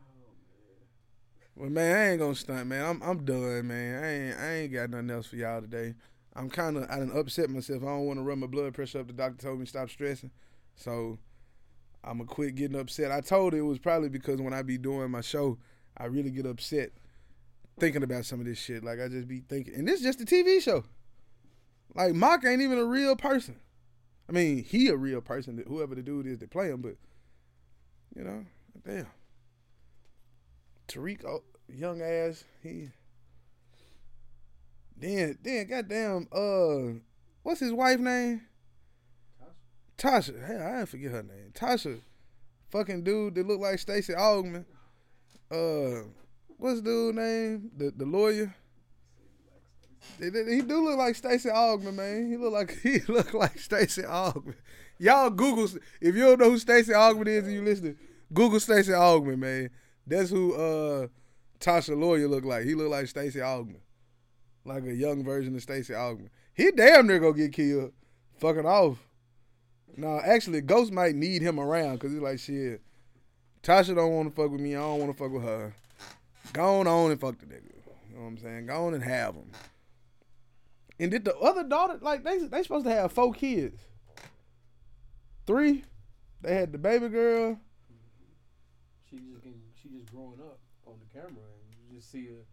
well, 1.56 1.70
man, 1.70 1.96
I 1.96 2.10
ain't 2.10 2.20
gonna 2.20 2.36
stunt, 2.36 2.68
man. 2.68 2.86
I'm 2.86 3.02
I'm 3.02 3.24
done, 3.24 3.68
man. 3.68 4.04
I 4.04 4.12
ain't 4.12 4.38
I 4.38 4.54
ain't 4.56 4.74
got 4.74 4.90
nothing 4.90 5.12
else 5.12 5.28
for 5.28 5.38
y'all 5.38 5.62
today. 5.62 5.94
I'm 6.36 6.50
kind 6.50 6.76
of 6.76 6.84
I 6.90 6.98
done 6.98 7.14
upset 7.16 7.50
myself. 7.50 7.84
I 7.84 7.86
don't 7.86 8.06
want 8.06 8.20
to 8.20 8.24
run 8.24 8.40
my 8.40 8.48
blood 8.48 8.74
pressure 8.74 9.00
up. 9.00 9.08
The 9.08 9.14
doctor 9.14 9.38
told 9.38 9.62
me 9.62 9.66
stop 9.66 9.90
stressing, 9.90 10.32
so 10.76 11.20
I'm 12.04 12.18
gonna 12.18 12.26
quit 12.26 12.56
getting 12.56 12.78
upset. 12.78 13.10
I 13.10 13.22
told 13.22 13.54
it 13.54 13.62
was 13.62 13.80
probably 13.80 14.10
because 14.10 14.42
when 14.42 14.54
I 14.54 14.64
be 14.64 14.78
doing 14.78 15.10
my 15.10 15.22
show, 15.22 15.58
I 15.98 16.08
really 16.08 16.32
get 16.32 16.46
upset 16.46 16.92
thinking 17.80 18.04
about 18.04 18.26
some 18.26 18.42
of 18.42 18.46
this 18.46 18.60
shit. 18.60 18.84
Like 18.84 19.00
I 19.00 19.08
just 19.08 19.30
be 19.30 19.40
thinking, 19.40 19.74
and 19.74 19.88
this 19.88 20.02
is 20.02 20.06
just 20.06 20.20
a 20.20 20.26
TV 20.26 20.62
show. 20.62 20.84
Like 21.96 22.14
Mock 22.14 22.44
ain't 22.44 22.62
even 22.62 22.78
a 22.78 22.86
real 22.86 23.16
person. 23.16 23.56
I 24.30 24.34
mean, 24.34 24.64
he 24.64 24.90
a 24.90 24.96
real 24.96 25.22
person, 25.22 25.64
whoever 25.68 25.96
the 25.96 26.02
dude 26.02 26.28
is 26.28 26.40
that 26.40 26.52
play 26.52 26.70
him, 26.70 26.82
but 26.82 26.96
you 28.16 28.24
know, 28.24 28.46
damn. 28.86 29.08
Tariq, 30.88 31.26
oh, 31.26 31.44
young 31.68 32.02
ass, 32.02 32.44
he. 32.62 32.90
Then, 34.98 35.38
then, 35.44 35.68
goddamn, 35.68 36.28
uh, 36.32 37.00
what's 37.44 37.60
his 37.60 37.72
wife 37.72 38.00
name? 38.00 38.42
Tasha. 39.98 40.34
Tasha. 40.34 40.48
Hey, 40.48 40.82
I 40.82 40.86
forget 40.86 41.12
her 41.12 41.24
name. 41.24 41.52
Tasha, 41.54 42.00
fucking 42.70 43.04
dude 43.04 43.36
that 43.36 43.48
look 43.48 43.60
like 43.60 43.80
Stacey 43.80 44.14
Augmon. 44.14 44.66
Uh, 45.52 46.08
what's 46.58 46.82
dude 46.82 47.16
name? 47.16 47.72
The 47.78 47.92
the 47.96 48.06
lawyer. 48.06 48.56
He 50.20 50.62
do 50.62 50.84
look 50.84 50.98
like 50.98 51.16
Stacey 51.16 51.50
Augmon, 51.50 51.96
man. 51.96 52.30
He 52.30 52.38
look 52.38 52.54
like 52.54 52.80
he 52.84 53.00
look 53.08 53.34
like 53.34 53.60
Stacey 53.60 54.04
Augmon. 54.04 54.56
Y'all 55.00 55.30
Google 55.30 55.66
if 56.02 56.16
you 56.16 56.24
don't 56.24 56.40
know 56.40 56.52
who 56.52 56.60
Stacey 56.60 56.92
Augmon 56.92 57.28
is 57.28 57.44
and 57.46 57.54
you 57.54 57.64
listen, 57.64 57.98
Google 58.34 58.60
Stacey 58.60 58.92
Augmon, 58.92 59.38
man. 59.38 59.70
That's 60.06 60.30
who 60.30 60.54
uh 60.54 61.08
Tasha 61.60 62.00
Lawyer 62.00 62.28
look 62.28 62.46
like. 62.46 62.66
He 62.66 62.76
look 62.76 62.90
like 62.90 63.08
Stacey 63.08 63.40
Augmon. 63.40 63.80
Like 64.66 64.84
a 64.84 64.94
young 64.94 65.24
version 65.24 65.56
of 65.56 65.62
Stacey 65.62 65.94
Augmon. 65.94 66.30
He 66.54 66.72
damn 66.72 67.08
near 67.08 67.20
gonna 67.20 67.34
get 67.34 67.54
killed. 67.54 67.94
Fucking 68.38 68.66
off. 68.66 68.98
No, 69.96 70.20
actually, 70.20 70.62
Ghost 70.62 70.92
might 70.92 71.16
need 71.16 71.42
him 71.42 71.60
around 71.60 71.96
because 71.96 72.12
he's 72.12 72.22
like, 72.22 72.40
shit. 72.40 72.82
Tasha 73.64 73.96
don't 73.96 74.14
want 74.14 74.30
to 74.30 74.42
fuck 74.42 74.52
with 74.52 74.62
me. 74.62 74.76
I 74.76 74.80
don't 74.80 75.00
want 75.00 75.12
to 75.12 75.24
fuck 75.24 75.32
with 75.32 75.44
her. 75.44 75.74
Go 76.54 76.80
on 76.80 77.12
and 77.12 77.20
fuck 77.20 77.38
the 77.40 77.46
nigga. 77.46 77.72
You 78.10 78.16
know 78.16 78.22
what 78.22 78.28
I'm 78.28 78.38
saying? 78.38 78.68
Go 78.68 78.86
on 78.86 78.94
and 78.94 79.04
have 79.04 79.36
him. 79.36 79.52
And 81.00 81.12
did 81.12 81.26
the 81.26 81.38
other 81.38 81.64
daughter 81.64 82.00
like 82.02 82.24
they 82.24 82.40
they 82.40 82.64
supposed 82.64 82.86
to 82.86 82.92
have 82.92 83.12
four 83.12 83.34
kids? 83.34 83.80
Three? 85.46 85.84
They 86.42 86.56
had 86.56 86.72
the 86.72 86.78
baby 86.78 87.10
girl. 87.10 87.60
She 89.10 89.18
just 89.18 89.44
getting, 89.44 89.62
she 89.82 89.90
just 89.90 90.12
growing 90.12 90.40
up 90.40 90.60
on 90.86 90.96
the 91.00 91.20
camera, 91.20 91.30
and 91.32 91.90
you 91.90 91.98
just 91.98 92.12
see 92.12 92.26
her. 92.28 92.46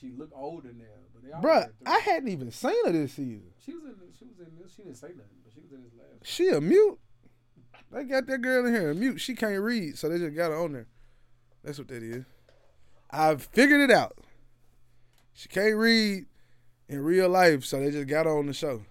She 0.00 0.12
look 0.16 0.30
older 0.34 0.72
now, 0.72 0.84
but 1.12 1.22
they. 1.24 1.30
Bruh, 1.30 1.70
I 1.84 1.98
hadn't 1.98 2.28
even 2.28 2.50
seen 2.52 2.86
her 2.86 2.92
this 2.92 3.14
season. 3.14 3.50
She 3.64 3.74
was 3.74 3.84
in. 3.84 3.94
She 4.18 4.24
was 4.24 4.38
in 4.38 4.56
this. 4.60 4.72
She 4.74 4.82
didn't 4.82 4.96
say 4.96 5.08
nothing, 5.08 5.38
but 5.44 5.52
she 5.52 5.60
was 5.60 5.72
in 5.72 5.82
this 5.82 5.92
last. 5.98 6.24
She 6.24 6.48
a 6.48 6.60
mute. 6.60 6.98
They 7.90 8.04
got 8.04 8.26
that 8.26 8.42
girl 8.42 8.66
in 8.66 8.74
here 8.74 8.94
mute. 8.94 9.20
She 9.20 9.34
can't 9.34 9.60
read, 9.60 9.98
so 9.98 10.08
they 10.08 10.18
just 10.18 10.36
got 10.36 10.50
her 10.50 10.58
on 10.58 10.72
there. 10.72 10.86
That's 11.64 11.78
what 11.78 11.88
that 11.88 12.02
is. 12.02 12.24
I've 13.10 13.42
figured 13.42 13.80
it 13.80 13.90
out. 13.90 14.18
She 15.32 15.48
can't 15.48 15.76
read 15.76 16.26
in 16.88 17.02
real 17.02 17.28
life, 17.28 17.64
so 17.64 17.80
they 17.80 17.90
just 17.90 18.08
got 18.08 18.26
on 18.26 18.46
the 18.46 18.54
show. 18.54 18.82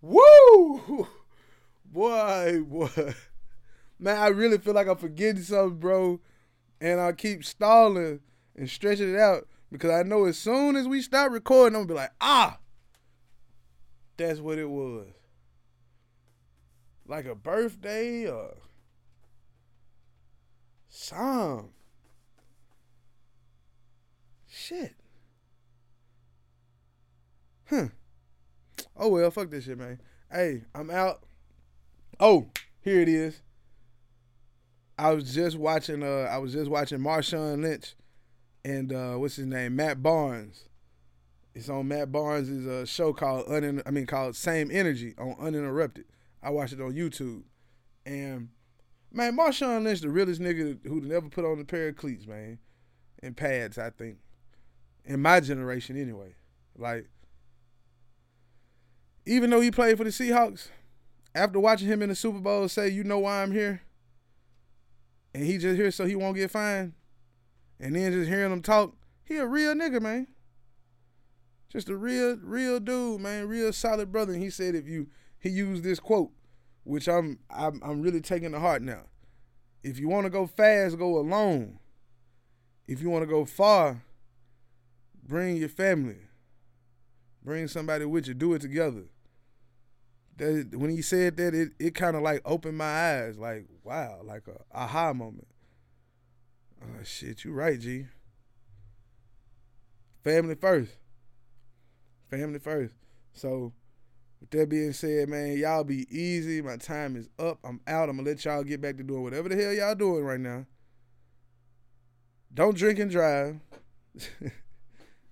Woo! 0.00 1.06
Boy, 1.84 2.60
boy. 2.66 3.14
Man, 3.98 4.18
I 4.18 4.28
really 4.28 4.58
feel 4.58 4.74
like 4.74 4.88
I'm 4.88 4.96
forgetting 4.96 5.42
something, 5.42 5.78
bro. 5.78 6.20
And 6.80 7.00
I 7.00 7.12
keep 7.12 7.44
stalling 7.44 8.20
and 8.56 8.68
stretching 8.68 9.14
it 9.14 9.18
out 9.18 9.46
because 9.70 9.90
I 9.90 10.02
know 10.02 10.24
as 10.24 10.36
soon 10.36 10.76
as 10.76 10.88
we 10.88 11.00
start 11.00 11.32
recording, 11.32 11.76
I'm 11.76 11.82
gonna 11.82 11.94
be 11.94 12.00
like, 12.00 12.12
ah, 12.20 12.58
that's 14.16 14.40
what 14.40 14.58
it 14.58 14.68
was. 14.68 15.06
Like 17.06 17.26
a 17.26 17.34
birthday 17.34 18.28
or 18.28 18.56
some. 20.88 21.70
Shit. 24.72 24.94
Huh. 27.68 27.88
Oh 28.96 29.08
well, 29.08 29.30
fuck 29.30 29.50
this 29.50 29.64
shit, 29.64 29.76
man. 29.76 30.00
Hey, 30.30 30.62
I'm 30.74 30.90
out. 30.90 31.24
Oh, 32.18 32.48
here 32.80 33.00
it 33.02 33.08
is. 33.08 33.42
I 34.98 35.12
was 35.12 35.34
just 35.34 35.58
watching 35.58 36.02
uh 36.02 36.26
I 36.30 36.38
was 36.38 36.54
just 36.54 36.70
watching 36.70 37.00
Marshawn 37.00 37.62
Lynch 37.62 37.94
and 38.64 38.94
uh 38.94 39.16
what's 39.16 39.36
his 39.36 39.44
name? 39.44 39.76
Matt 39.76 40.02
Barnes. 40.02 40.64
It's 41.54 41.68
on 41.68 41.88
Matt 41.88 42.10
Barnes' 42.10 42.48
is 42.48 42.64
a 42.64 42.86
show 42.86 43.12
called 43.12 43.48
Unin- 43.48 43.82
I 43.84 43.90
mean 43.90 44.06
called 44.06 44.36
Same 44.36 44.70
Energy 44.72 45.14
on 45.18 45.36
Uninterrupted. 45.38 46.06
I 46.42 46.48
watched 46.48 46.72
it 46.72 46.80
on 46.80 46.94
YouTube. 46.94 47.42
And 48.06 48.48
man, 49.12 49.36
Marshawn 49.36 49.84
Lynch 49.84 50.00
the 50.00 50.08
realest 50.08 50.40
nigga 50.40 50.78
who 50.86 51.02
never 51.02 51.28
put 51.28 51.44
on 51.44 51.60
a 51.60 51.64
pair 51.64 51.88
of 51.88 51.96
cleats, 51.96 52.26
man. 52.26 52.58
And 53.22 53.36
pads, 53.36 53.76
I 53.76 53.90
think 53.90 54.16
in 55.04 55.20
my 55.20 55.40
generation 55.40 56.00
anyway. 56.00 56.34
Like, 56.76 57.08
even 59.26 59.50
though 59.50 59.60
he 59.60 59.70
played 59.70 59.98
for 59.98 60.04
the 60.04 60.10
Seahawks, 60.10 60.68
after 61.34 61.58
watching 61.60 61.88
him 61.88 62.02
in 62.02 62.08
the 62.08 62.14
Super 62.14 62.40
Bowl 62.40 62.68
say, 62.68 62.88
"You 62.88 63.04
know 63.04 63.20
why 63.20 63.42
I'm 63.42 63.52
here," 63.52 63.82
and 65.34 65.44
he 65.44 65.58
just 65.58 65.76
here 65.76 65.90
so 65.90 66.04
he 66.04 66.16
won't 66.16 66.36
get 66.36 66.50
fined, 66.50 66.92
and 67.78 67.96
then 67.96 68.12
just 68.12 68.28
hearing 68.28 68.52
him 68.52 68.62
talk, 68.62 68.94
he 69.24 69.36
a 69.36 69.46
real 69.46 69.74
nigga, 69.74 70.00
man. 70.00 70.28
Just 71.68 71.88
a 71.88 71.96
real, 71.96 72.36
real 72.42 72.78
dude, 72.80 73.20
man. 73.22 73.48
Real 73.48 73.72
solid 73.72 74.12
brother. 74.12 74.34
And 74.34 74.42
he 74.42 74.50
said 74.50 74.74
if 74.74 74.86
you 74.86 75.08
he 75.38 75.48
used 75.48 75.82
this 75.82 75.98
quote, 75.98 76.30
which 76.84 77.08
I'm 77.08 77.38
I'm, 77.48 77.80
I'm 77.82 78.02
really 78.02 78.20
taking 78.20 78.52
to 78.52 78.60
heart 78.60 78.82
now. 78.82 79.04
If 79.82 79.98
you 79.98 80.08
want 80.08 80.24
to 80.24 80.30
go 80.30 80.46
fast, 80.46 80.98
go 80.98 81.18
alone. 81.18 81.78
If 82.86 83.00
you 83.00 83.08
want 83.08 83.22
to 83.22 83.26
go 83.26 83.44
far, 83.44 84.02
bring 85.22 85.56
your 85.56 85.68
family. 85.68 86.18
Bring 87.44 87.68
somebody 87.68 88.04
with 88.04 88.28
you. 88.28 88.34
Do 88.34 88.54
it 88.54 88.62
together. 88.62 89.04
That 90.36 90.74
when 90.74 90.90
he 90.90 91.02
said 91.02 91.36
that, 91.36 91.54
it, 91.54 91.72
it 91.78 91.94
kind 91.94 92.16
of 92.16 92.22
like 92.22 92.40
opened 92.44 92.78
my 92.78 92.84
eyes. 92.84 93.38
Like 93.38 93.66
wow, 93.84 94.20
like 94.24 94.44
a 94.48 94.60
aha 94.76 95.12
moment. 95.12 95.48
Oh 96.82 97.02
shit, 97.04 97.44
you 97.44 97.52
right, 97.52 97.78
G. 97.78 98.06
Family 100.24 100.54
first. 100.54 100.92
Family 102.30 102.58
first. 102.58 102.94
So 103.32 103.72
with 104.40 104.50
that 104.50 104.68
being 104.68 104.92
said, 104.92 105.28
man, 105.28 105.56
y'all 105.58 105.84
be 105.84 106.06
easy. 106.16 106.62
My 106.62 106.76
time 106.76 107.16
is 107.16 107.28
up. 107.38 107.58
I'm 107.64 107.80
out. 107.86 108.08
I'm 108.08 108.16
gonna 108.16 108.28
let 108.28 108.44
y'all 108.44 108.62
get 108.62 108.80
back 108.80 108.96
to 108.98 109.02
doing 109.02 109.22
whatever 109.22 109.48
the 109.48 109.56
hell 109.56 109.72
y'all 109.72 109.94
doing 109.94 110.24
right 110.24 110.40
now. 110.40 110.66
Don't 112.54 112.76
drink 112.76 112.98
and 112.98 113.10
drive. 113.10 113.60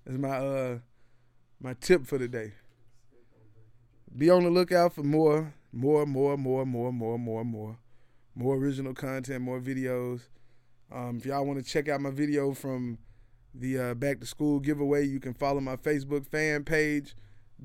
That's 0.05 0.17
my 0.17 0.37
uh 0.37 0.79
my 1.59 1.75
tip 1.75 2.05
for 2.07 2.17
the 2.17 2.27
day. 2.27 2.53
Be 4.17 4.29
on 4.29 4.43
the 4.43 4.49
lookout 4.49 4.93
for 4.93 5.03
more, 5.03 5.53
more, 5.71 6.05
more, 6.05 6.35
more, 6.35 6.65
more, 6.65 6.91
more, 6.91 7.17
more, 7.17 7.45
more, 7.45 7.77
more 8.35 8.55
original 8.55 8.93
content, 8.93 9.41
more 9.41 9.61
videos. 9.61 10.21
Um, 10.91 11.17
if 11.17 11.25
y'all 11.25 11.45
want 11.45 11.63
to 11.63 11.65
check 11.65 11.87
out 11.87 12.01
my 12.01 12.09
video 12.09 12.53
from 12.53 12.97
the 13.53 13.79
uh, 13.79 13.93
back 13.93 14.19
to 14.19 14.25
school 14.25 14.59
giveaway, 14.59 15.05
you 15.05 15.19
can 15.19 15.33
follow 15.33 15.61
my 15.61 15.77
Facebook 15.77 16.25
fan 16.25 16.65
page, 16.65 17.15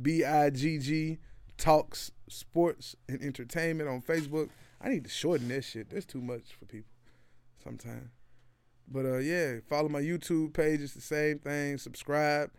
B 0.01 0.25
I 0.25 0.51
G 0.51 0.79
G 0.79 1.19
Talks 1.57 2.13
Sports 2.29 2.95
and 3.09 3.23
Entertainment 3.23 3.89
on 3.89 4.03
Facebook. 4.03 4.51
I 4.81 4.91
need 4.91 5.05
to 5.05 5.11
shorten 5.11 5.49
this 5.49 5.65
shit. 5.65 5.91
There's 5.91 6.05
too 6.05 6.21
much 6.21 6.53
for 6.57 6.67
people 6.67 6.93
sometimes. 7.65 8.11
But 8.89 9.05
uh, 9.05 9.19
yeah, 9.19 9.57
follow 9.69 9.89
my 9.89 10.01
YouTube 10.01 10.55
page. 10.55 10.81
It's 10.81 10.95
the 10.95 11.01
same 11.01 11.39
thing. 11.39 11.79
Subscribe. 11.79 12.51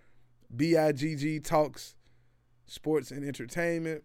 B 0.55 0.77
I 0.77 0.91
G 0.91 1.15
G 1.15 1.39
Talks 1.39 1.95
Sports 2.65 3.11
and 3.11 3.23
Entertainment. 3.23 4.03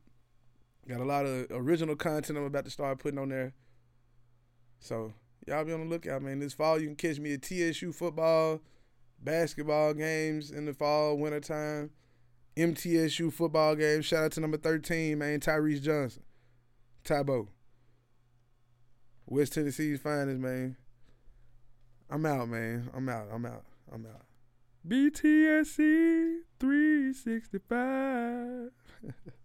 Got 0.89 1.01
a 1.01 1.05
lot 1.05 1.27
of 1.27 1.47
original 1.51 1.95
content 1.95 2.39
I'm 2.39 2.45
about 2.45 2.65
to 2.65 2.71
start 2.71 2.99
putting 2.99 3.19
on 3.19 3.29
there. 3.29 3.53
So 4.81 5.13
y'all 5.47 5.65
be 5.65 5.73
on 5.73 5.81
the 5.81 5.87
lookout, 5.87 6.23
man. 6.23 6.41
This 6.41 6.55
fall 6.55 6.81
you 6.81 6.89
can 6.89 6.97
catch 6.97 7.21
me 7.21 7.35
at 7.35 7.43
TSU 7.43 7.93
football, 7.93 8.61
basketball 9.21 9.95
games 9.95 10.51
in 10.51 10.65
the 10.65 10.75
fall, 10.75 11.17
wintertime, 11.17 11.91
MTSU 12.57 13.33
football 13.33 13.77
games. 13.77 14.07
Shout 14.07 14.25
out 14.25 14.33
to 14.33 14.41
number 14.41 14.57
13, 14.57 15.19
man, 15.19 15.41
Tyrese 15.41 15.83
Johnson. 15.83 16.23
Tybo. 17.05 17.49
West 19.27 19.55
Tennessee's 19.55 20.01
finest, 20.01 20.41
man. 20.41 20.77
I'm 22.13 22.27
out, 22.27 22.51
man. 22.51 22.91
I'm 22.95 23.09
out. 23.09 23.29
I'm 23.33 23.47
out. 23.47 23.65
I'm 23.91 24.05
out. 24.05 24.27
BTSC 24.87 26.41
365. 26.61 28.71